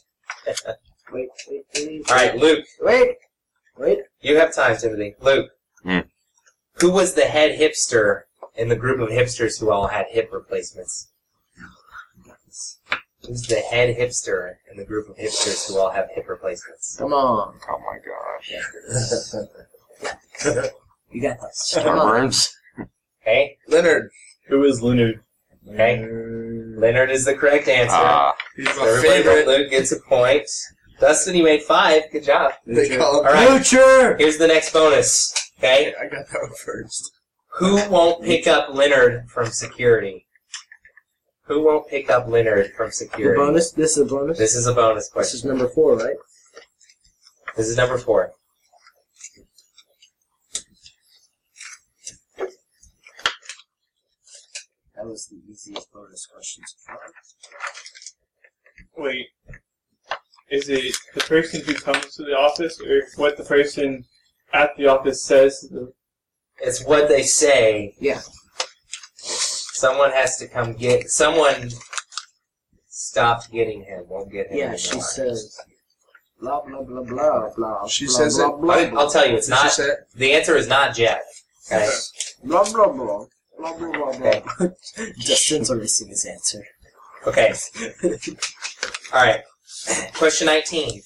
Wait, 1.12 1.28
wait, 1.48 1.62
wait. 1.76 2.10
All 2.10 2.16
right, 2.16 2.36
Luke, 2.36 2.64
Wait, 2.80 3.16
wait. 3.76 3.98
you 4.22 4.36
have 4.36 4.52
time, 4.54 4.76
Timothy. 4.76 5.14
Luke, 5.20 5.50
Hmm. 5.84 6.00
Who 6.80 6.90
was 6.90 7.14
the 7.14 7.22
head 7.26 7.58
hipster 7.58 8.22
in 8.56 8.68
the 8.68 8.76
group 8.76 9.00
of 9.00 9.08
hipsters 9.08 9.58
who 9.60 9.70
all 9.70 9.86
had 9.88 10.06
hip 10.10 10.30
replacements? 10.32 11.08
Who's 13.26 13.42
the 13.46 13.56
head 13.60 13.94
hipster 13.96 14.54
in 14.70 14.78
the 14.78 14.84
group 14.84 15.08
of 15.08 15.16
hipsters 15.16 15.68
who 15.68 15.78
all 15.78 15.90
have 15.90 16.08
hip 16.14 16.26
replacements? 16.28 16.96
Come 16.98 17.12
on. 17.12 17.54
Oh 17.68 17.78
my 17.80 17.98
gosh. 18.04 19.44
You 21.12 21.20
got 21.22 21.38
this. 21.40 21.72
Come 21.74 21.98
on. 21.98 22.28
Starburns? 22.28 22.52
Okay, 23.22 23.58
Leonard. 23.66 24.10
Who 24.46 24.62
is 24.62 24.80
Leonard? 24.80 25.20
okay. 25.68 26.06
Leonard 26.08 27.10
is 27.10 27.24
the 27.24 27.34
correct 27.34 27.66
answer. 27.66 27.96
Ah, 27.96 28.32
He's 28.56 28.66
my 28.66 28.86
Everybody 28.86 29.22
favorite. 29.24 29.46
Luke 29.48 29.70
gets 29.70 29.90
a 29.90 29.98
point. 30.08 30.48
Dustin, 31.00 31.34
you 31.34 31.42
made 31.42 31.62
five. 31.64 32.04
Good 32.12 32.22
job. 32.22 32.52
They 32.64 32.96
call 32.96 33.20
him. 33.20 33.26
All 33.26 33.32
right, 33.32 33.66
Future. 33.66 34.16
here's 34.18 34.38
the 34.38 34.46
next 34.46 34.72
bonus. 34.72 35.34
Okay, 35.60 35.92
I 36.00 36.04
got 36.06 36.26
that 36.32 36.40
one 36.40 36.52
first. 36.64 37.12
Who 37.58 37.74
won't 37.90 38.24
pick 38.24 38.46
up 38.46 38.72
Leonard 38.72 39.28
from 39.28 39.48
security? 39.50 40.26
Who 41.42 41.62
won't 41.62 41.86
pick 41.86 42.08
up 42.08 42.28
Leonard 42.28 42.72
from 42.72 42.86
The 42.86 42.92
security? 42.92 43.36
bonus. 43.38 43.70
This 43.72 43.98
is 43.98 43.98
a 43.98 44.04
bonus. 44.06 44.38
This 44.38 44.54
is 44.54 44.66
a 44.66 44.72
bonus 44.72 45.04
This 45.08 45.12
question. 45.12 45.38
is 45.38 45.44
number 45.44 45.68
four, 45.68 45.98
right? 45.98 46.16
This 47.58 47.68
is 47.68 47.76
number 47.76 47.98
four. 47.98 48.32
That 54.94 55.06
was 55.06 55.26
the 55.26 55.40
easiest 55.50 55.92
bonus 55.92 56.26
question 56.26 56.62
so 56.66 56.76
far. 56.86 56.98
Wait. 58.96 59.26
Is 60.50 60.68
it 60.68 60.96
the 61.14 61.20
person 61.20 61.62
who 61.64 61.74
comes 61.74 62.14
to 62.16 62.24
the 62.24 62.36
office, 62.36 62.80
or 62.80 63.02
what 63.16 63.36
the 63.36 63.44
person 63.44 64.04
at 64.52 64.70
the 64.76 64.86
office 64.86 65.22
says? 65.24 65.60
The, 65.70 65.92
It's 66.60 66.84
what 66.84 67.08
they 67.08 67.22
say. 67.22 67.94
Yeah. 68.00 68.20
Someone 69.16 70.12
has 70.12 70.36
to 70.38 70.48
come 70.48 70.74
get. 70.74 71.08
Someone 71.10 71.70
stopped 72.88 73.50
getting 73.50 73.82
him. 73.84 74.04
Won't 74.08 74.30
get 74.30 74.48
him. 74.48 74.58
Yeah, 74.58 74.64
anymore. 74.64 74.78
she 74.78 75.00
says. 75.00 75.58
Blah 76.40 76.62
blah 76.62 76.82
blah 76.82 77.02
blah 77.02 77.50
blah. 77.56 77.86
She 77.86 78.06
blah, 78.06 78.14
says 78.14 78.36
blah, 78.36 78.48
it- 78.48 78.60
Blah, 78.60 78.74
I'll, 78.74 78.98
I'll 79.00 79.10
tell 79.10 79.26
you, 79.28 79.36
it's 79.36 79.46
Did 79.48 79.56
she 79.72 79.82
not. 79.82 79.96
The 80.14 80.32
answer 80.32 80.56
is 80.56 80.68
not 80.68 80.94
Jeff. 80.94 81.20
Okay. 81.72 81.90
blah 82.44 82.64
blah 82.70 82.88
blah. 82.92 83.24
Blah 83.58 83.76
blah 83.76 83.90
blah 83.92 84.08
Okay. 84.08 84.42
blah. 84.58 84.68
Justin's 85.18 85.70
erasing 85.70 86.08
his 86.08 86.24
answer. 86.24 86.62
Okay. 87.26 87.52
All 89.12 89.22
right. 89.24 89.40
Question 90.14 90.46
19. 90.46 91.02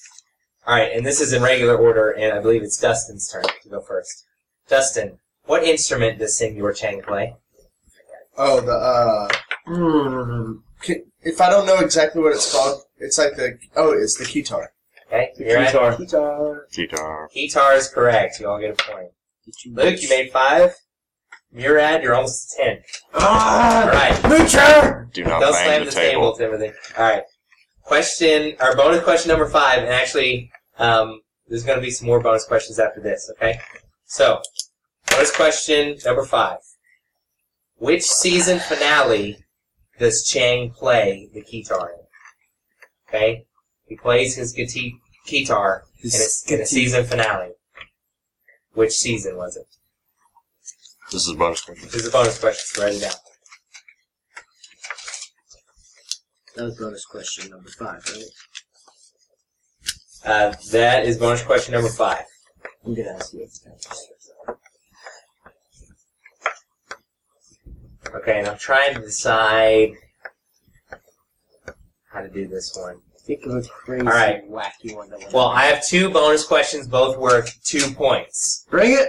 All 0.66 0.74
right, 0.74 0.92
and 0.92 1.05
this 1.05 1.20
is 1.20 1.33
in 1.33 1.42
regular 1.42 1.77
order, 1.77 2.11
and 2.11 2.33
I 2.33 2.40
believe 2.40 2.62
it's 2.62 2.79
Dustin's 2.79 3.29
turn 3.31 3.44
to 3.62 3.68
go 3.68 3.81
first. 3.81 4.24
Dustin, 4.68 5.18
what 5.44 5.62
instrument 5.62 6.18
does 6.18 6.38
Senor 6.38 6.72
Chang 6.72 7.03
play? 7.03 7.35
Oh, 8.37 8.61
the 8.61 8.72
uh. 8.72 9.29
Hmm. 9.66 10.53
If 11.22 11.40
I 11.40 11.48
don't 11.50 11.66
know 11.66 11.79
exactly 11.79 12.22
what 12.22 12.33
it's 12.35 12.53
called, 12.53 12.83
it's 12.98 13.18
like 13.18 13.37
the 13.37 13.59
oh, 13.77 13.92
it's 13.92 14.16
the 14.16 14.24
guitar. 14.24 14.72
Okay, 15.09 15.31
the 15.37 15.44
you're 15.44 15.57
right. 15.57 15.66
guitar. 15.72 15.96
Guitar. 15.96 16.66
guitar. 16.72 17.29
Guitar 17.33 17.74
is 17.74 17.88
correct. 17.88 18.40
You 18.40 18.48
all 18.48 18.59
get 18.61 18.70
a 18.81 18.90
point. 18.92 19.09
Did 19.44 19.55
you 19.64 19.74
Luke, 19.74 20.03
you 20.03 20.09
made 20.09 20.31
five. 20.33 20.74
Murad, 21.53 22.03
you're 22.03 22.14
almost 22.14 22.59
at 22.59 22.64
ten. 22.64 22.77
All 23.14 23.20
Ah! 23.22 23.90
right. 23.92 24.14
Moocher! 24.24 25.12
Do 25.12 25.22
not 25.24 25.40
Don't 25.40 25.53
bang 25.53 25.64
slam 25.64 25.85
the, 25.85 25.90
the 25.90 25.90
table, 25.92 26.33
table. 26.35 26.59
Timothy. 26.59 26.77
All 26.98 27.05
right. 27.05 27.22
Question, 27.83 28.57
or 28.61 28.74
bonus 28.74 29.05
question 29.05 29.29
number 29.29 29.46
five, 29.48 29.79
and 29.79 29.88
actually, 29.88 30.50
um, 30.78 31.20
there's 31.48 31.64
going 31.64 31.78
to 31.78 31.84
be 31.84 31.90
some 31.90 32.06
more 32.06 32.20
bonus 32.20 32.44
questions 32.44 32.78
after 32.78 33.00
this. 33.00 33.30
Okay. 33.37 33.60
So, 34.04 34.40
bonus 35.10 35.34
question 35.34 35.96
number 36.04 36.24
five: 36.24 36.58
Which 37.76 38.04
season 38.04 38.58
finale 38.58 39.44
does 39.98 40.24
Chang 40.24 40.70
play 40.70 41.28
the 41.32 41.42
guitar 41.42 41.90
in? 41.90 42.06
Okay. 43.08 43.46
He 43.87 43.96
plays 43.96 44.37
his 44.37 44.52
guitar 44.52 44.98
guitar 45.26 45.84
in 46.02 46.10
a, 46.10 46.54
in 46.54 46.60
a 46.60 46.66
season 46.66 47.04
finale. 47.04 47.52
Which 48.72 48.92
season 48.92 49.37
was 49.37 49.56
it? 49.56 49.66
This 51.12 51.26
is 51.28 51.34
a 51.34 51.37
bonus 51.37 51.60
question. 51.62 51.84
This 51.84 51.94
is 52.02 52.08
a 52.08 52.10
bonus 52.10 52.38
question, 52.38 52.64
so 52.66 52.82
write 52.82 52.94
it 52.94 53.00
down. 53.00 53.12
That 56.56 56.64
was 56.64 56.78
bonus 56.78 57.04
question 57.04 57.50
number 57.50 57.70
five, 57.70 58.04
right? 58.06 58.24
Uh, 60.24 60.54
that 60.72 61.04
is 61.04 61.18
bonus 61.18 61.42
question 61.42 61.72
number 61.74 61.88
five. 61.90 62.24
I'm 62.84 62.94
gonna 62.94 63.10
ask 63.10 63.32
you. 63.34 63.46
Okay, 68.14 68.38
and 68.38 68.48
I'm 68.48 68.58
trying 68.58 68.94
to 68.94 69.00
decide 69.00 69.92
how 72.10 72.20
to 72.20 72.28
do 72.28 72.46
this 72.46 72.76
one. 72.78 73.00
Think 73.26 73.44
of 73.46 73.52
a 73.56 73.62
crazy, 73.62 74.06
All 74.06 74.12
right. 74.12 74.48
wacky 74.50 74.94
one 74.94 75.08
that 75.10 75.18
went 75.18 75.32
Well, 75.32 75.48
I 75.48 75.64
have 75.64 75.84
two 75.84 76.10
bonus 76.10 76.44
questions, 76.46 76.87
both 76.87 77.16
worth 77.18 77.58
two 77.64 77.90
points. 77.94 78.66
Bring 78.70 78.92
it! 78.92 79.08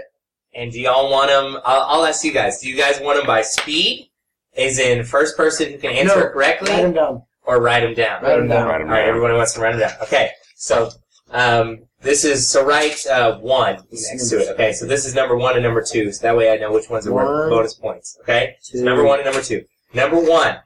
And 0.53 0.71
do 0.71 0.79
y'all 0.79 1.11
want 1.11 1.29
them? 1.29 1.61
I'll, 1.65 1.81
I'll 1.81 2.05
ask 2.05 2.23
you 2.23 2.31
guys. 2.31 2.61
Do 2.61 2.69
you 2.69 2.77
guys 2.77 2.99
want 3.01 3.17
them 3.17 3.27
by 3.27 3.41
speed, 3.41 4.09
as 4.55 4.79
in 4.79 5.03
first 5.03 5.35
person 5.35 5.71
who 5.73 5.77
can 5.77 5.91
answer 5.91 6.15
No, 6.15 6.25
it 6.27 6.31
correctly, 6.31 6.71
Write 6.71 6.85
him 6.85 6.93
down. 6.93 7.23
or 7.43 7.61
write 7.61 7.81
them 7.81 7.93
down? 7.93 8.23
Write 8.23 8.39
him 8.39 8.47
down. 8.47 8.67
Write 8.67 8.81
'em 8.81 8.87
All 8.87 8.93
right, 8.93 9.05
everyone 9.07 9.33
wants 9.35 9.53
to 9.55 9.59
write 9.61 9.71
them 9.77 9.81
down. 9.81 9.99
Okay, 10.03 10.31
so 10.55 10.89
um, 11.35 11.79
this 12.01 12.23
is 12.23 12.47
so 12.47 12.65
write 12.65 13.05
uh, 13.07 13.37
one 13.39 13.75
next 13.91 14.29
to 14.29 14.39
it. 14.39 14.49
Okay, 14.53 14.71
so 14.71 14.85
this 14.85 15.05
is 15.05 15.13
number 15.13 15.35
one 15.35 15.55
and 15.55 15.63
number 15.63 15.83
two, 15.83 16.11
so 16.11 16.21
that 16.21 16.37
way 16.37 16.51
I 16.51 16.57
know 16.57 16.71
which 16.71 16.89
ones 16.89 17.05
are 17.05 17.13
worth 17.13 17.49
bonus 17.49 17.73
points. 17.73 18.17
Okay, 18.21 18.55
so 18.61 18.79
number 18.79 19.03
one 19.03 19.19
and 19.19 19.25
number 19.25 19.41
two. 19.41 19.65
Number 19.93 20.19
one, 20.19 20.57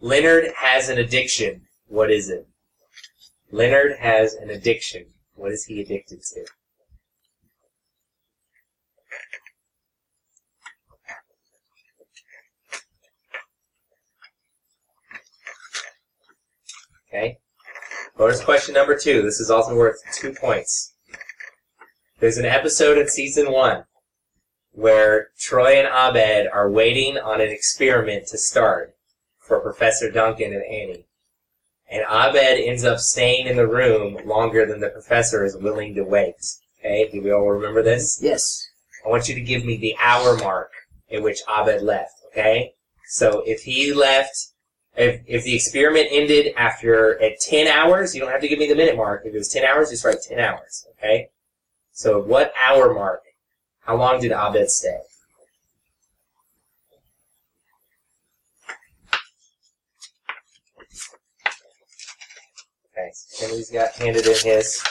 Leonard 0.00 0.48
has 0.56 0.90
an 0.90 0.98
addiction. 0.98 1.62
What 1.86 2.10
is 2.10 2.28
it? 2.28 2.46
Leonard 3.50 3.96
has 3.98 4.34
an 4.34 4.50
addiction. 4.50 5.06
What 5.34 5.52
is 5.52 5.64
he 5.64 5.80
addicted 5.80 6.20
to? 6.22 6.44
Okay. 17.08 17.38
Bonus 18.16 18.42
question 18.42 18.72
number 18.72 18.96
two. 18.96 19.20
This 19.20 19.40
is 19.40 19.50
also 19.50 19.76
worth 19.76 20.02
two 20.14 20.32
points. 20.32 20.94
There's 22.18 22.38
an 22.38 22.46
episode 22.46 22.96
in 22.96 23.08
season 23.08 23.52
one 23.52 23.84
where 24.72 25.28
Troy 25.38 25.74
and 25.74 25.86
Abed 25.86 26.48
are 26.50 26.70
waiting 26.70 27.18
on 27.18 27.42
an 27.42 27.50
experiment 27.50 28.26
to 28.28 28.38
start 28.38 28.94
for 29.38 29.60
Professor 29.60 30.10
Duncan 30.10 30.54
and 30.54 30.64
Annie. 30.64 31.06
And 31.90 32.04
Abed 32.04 32.58
ends 32.58 32.84
up 32.84 33.00
staying 33.00 33.48
in 33.48 33.56
the 33.56 33.68
room 33.68 34.16
longer 34.24 34.64
than 34.64 34.80
the 34.80 34.88
professor 34.88 35.44
is 35.44 35.54
willing 35.54 35.94
to 35.94 36.02
wait. 36.02 36.36
Okay, 36.80 37.10
do 37.12 37.20
we 37.20 37.30
all 37.30 37.50
remember 37.50 37.82
this? 37.82 38.18
Yes. 38.22 38.66
I 39.04 39.10
want 39.10 39.28
you 39.28 39.34
to 39.34 39.42
give 39.42 39.62
me 39.62 39.76
the 39.76 39.94
hour 40.00 40.38
mark 40.38 40.70
at 41.12 41.22
which 41.22 41.42
Abed 41.46 41.82
left, 41.82 42.14
okay? 42.28 42.72
So 43.08 43.42
if 43.46 43.64
he 43.64 43.92
left 43.92 44.52
If, 44.96 45.22
if 45.26 45.44
the 45.44 45.54
experiment 45.54 46.08
ended 46.10 46.54
after 46.56 47.22
at 47.22 47.38
10 47.40 47.68
hours, 47.68 48.14
you 48.14 48.20
don't 48.22 48.30
have 48.30 48.40
to 48.40 48.48
give 48.48 48.58
me 48.58 48.66
the 48.66 48.74
minute 48.74 48.96
mark. 48.96 49.22
If 49.26 49.34
it 49.34 49.38
was 49.38 49.48
10 49.48 49.62
hours, 49.62 49.90
just 49.90 50.04
write 50.04 50.22
10 50.26 50.38
hours, 50.40 50.86
okay? 50.92 51.28
So 51.92 52.18
what 52.18 52.52
hour 52.66 52.94
mark? 52.94 53.22
How 53.80 53.96
long 53.96 54.20
did 54.20 54.32
Abed 54.32 54.70
stay? 54.70 54.98
Okay, 62.90 63.10
so 63.12 63.46
Henry's 63.46 63.70
got 63.70 63.92
handed 63.96 64.26
in 64.26 64.34
his. 64.42 64.82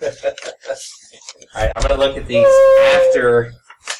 Alright, 0.02 1.72
I'm 1.76 1.82
gonna 1.82 1.96
look 1.96 2.16
at 2.16 2.26
these 2.26 2.46
after 2.94 3.52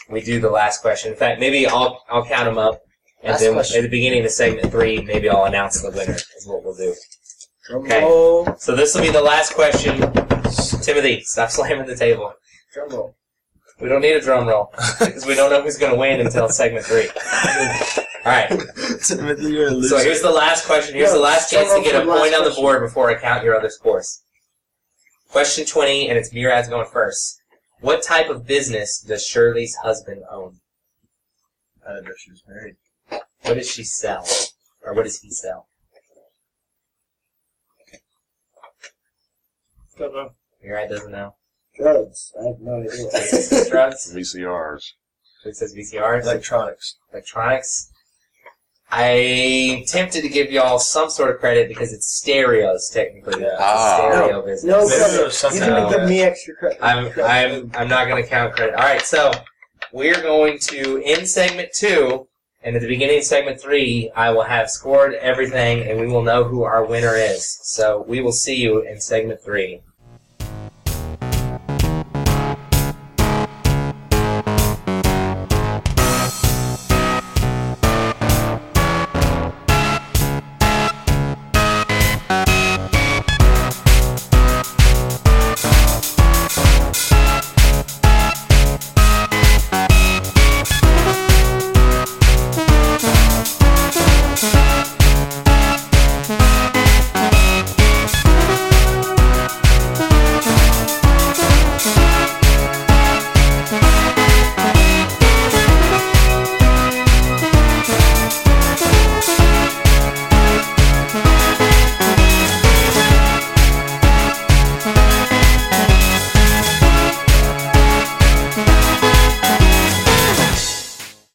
we 0.08 0.20
do 0.22 0.40
the 0.40 0.50
last 0.50 0.80
question. 0.82 1.12
In 1.12 1.18
fact, 1.18 1.40
maybe 1.40 1.66
I'll 1.66 2.02
I'll 2.08 2.24
count 2.24 2.44
them 2.46 2.58
up, 2.58 2.80
and 3.22 3.32
Last 3.32 3.40
then 3.40 3.54
question. 3.54 3.78
at 3.78 3.82
the 3.82 3.88
beginning 3.88 4.24
of 4.24 4.30
segment 4.30 4.70
three, 4.70 5.02
maybe 5.02 5.28
I'll 5.28 5.44
announce 5.44 5.82
the 5.82 5.90
winner. 5.90 6.14
Is 6.14 6.46
what 6.46 6.62
we'll 6.64 6.74
do. 6.74 6.94
Drum 7.66 7.82
Okay. 7.84 8.02
roll. 8.02 8.54
So 8.58 8.76
this 8.76 8.94
will 8.94 9.02
be 9.02 9.10
the 9.10 9.22
last 9.22 9.54
question. 9.54 9.98
Timothy, 10.82 11.22
stop 11.22 11.50
slamming 11.50 11.86
the 11.86 11.96
table. 11.96 12.32
Drum 12.72 12.90
roll. 12.90 13.16
We 13.80 13.88
don't 13.90 14.00
need 14.00 14.12
a 14.16 14.20
drum 14.22 14.46
roll 14.46 14.72
because 15.00 15.26
we 15.26 15.34
don't 15.34 15.50
know 15.50 15.60
who's 15.62 15.76
going 15.76 15.92
to 15.92 15.98
win 15.98 16.20
until 16.20 16.48
segment 16.48 16.86
three. 16.86 17.08
All 18.24 18.32
right. 18.32 18.48
Timothy, 19.04 19.50
you're 19.52 19.68
a 19.68 19.70
loser. 19.70 19.98
So 19.98 19.98
here's 20.02 20.22
the 20.22 20.30
last 20.30 20.64
question. 20.66 20.94
Here's 20.94 21.12
the 21.12 21.18
last 21.18 21.50
chance 21.50 21.72
to 21.74 21.82
get 21.82 21.94
a 21.94 22.06
point 22.06 22.34
on 22.34 22.44
the 22.44 22.52
board 22.56 22.80
before 22.80 23.10
I 23.10 23.16
count 23.16 23.44
your 23.44 23.54
other 23.54 23.68
scores. 23.68 24.22
Question 25.28 25.66
20, 25.66 26.08
and 26.08 26.16
it's 26.18 26.32
Murad's 26.32 26.68
going 26.68 26.86
first. 26.86 27.40
What 27.80 28.02
type 28.02 28.30
of 28.30 28.46
business 28.46 28.98
does 29.00 29.26
Shirley's 29.26 29.76
husband 29.76 30.22
own? 30.30 30.60
I 31.86 31.94
didn't 31.94 32.06
know 32.06 32.14
she 32.18 32.30
was 32.30 32.42
married. 32.48 32.76
What 33.42 33.54
does 33.54 33.70
she 33.70 33.84
sell? 33.84 34.26
Or 34.82 34.94
what 34.94 35.04
does 35.04 35.20
he 35.20 35.30
sell? 35.30 35.68
Don't 39.98 40.12
know. 40.14 40.30
Murad 40.62 40.90
doesn't 40.90 41.12
know. 41.12 41.34
Drugs. 41.76 42.32
I 42.40 42.46
have 42.48 42.60
no 42.60 42.80
idea. 42.80 43.70
Drugs? 43.70 44.12
VCRs. 44.14 44.92
It 45.44 45.56
says 45.56 45.74
VCRs. 45.76 46.22
Electronics. 46.22 46.96
electronics. 47.12 47.92
I'm 48.90 49.84
tempted 49.84 50.22
to 50.22 50.28
give 50.28 50.50
y'all 50.50 50.78
some 50.78 51.10
sort 51.10 51.30
of 51.30 51.38
credit 51.40 51.68
because 51.68 51.92
it's 51.92 52.06
stereos 52.06 52.88
technically. 52.92 53.42
It's 53.42 53.52
a 53.52 53.56
Ah. 53.60 53.96
stereo 53.98 54.42
business. 54.42 54.64
No 54.64 54.78
Maybe 54.86 54.88
credit. 54.96 55.12
there 55.16 55.24
was 55.24 55.34
You 55.34 55.38
something 55.38 55.60
didn't 55.60 55.74
out 55.74 55.90
give 55.92 56.08
me 56.08 56.22
extra 56.22 56.54
credit. 56.54 56.78
I'm 56.80 57.12
I'm 57.22 57.70
I'm 57.74 57.88
not 57.88 58.06
going 58.06 58.22
to 58.22 58.28
count 58.28 58.54
credit. 58.54 58.74
All 58.76 58.84
right, 58.84 59.02
so 59.02 59.32
we're 59.92 60.20
going 60.22 60.58
to 60.60 61.02
end 61.04 61.28
segment 61.28 61.70
two, 61.74 62.28
and 62.62 62.76
at 62.76 62.82
the 62.82 62.88
beginning 62.88 63.18
of 63.18 63.24
segment 63.24 63.60
three, 63.60 64.10
I 64.14 64.30
will 64.30 64.42
have 64.44 64.70
scored 64.70 65.14
everything, 65.14 65.88
and 65.88 66.00
we 66.00 66.06
will 66.06 66.22
know 66.22 66.44
who 66.44 66.62
our 66.62 66.84
winner 66.84 67.14
is. 67.16 67.58
So 67.62 68.04
we 68.06 68.20
will 68.20 68.32
see 68.32 68.54
you 68.56 68.80
in 68.86 69.00
segment 69.00 69.42
three. 69.42 69.82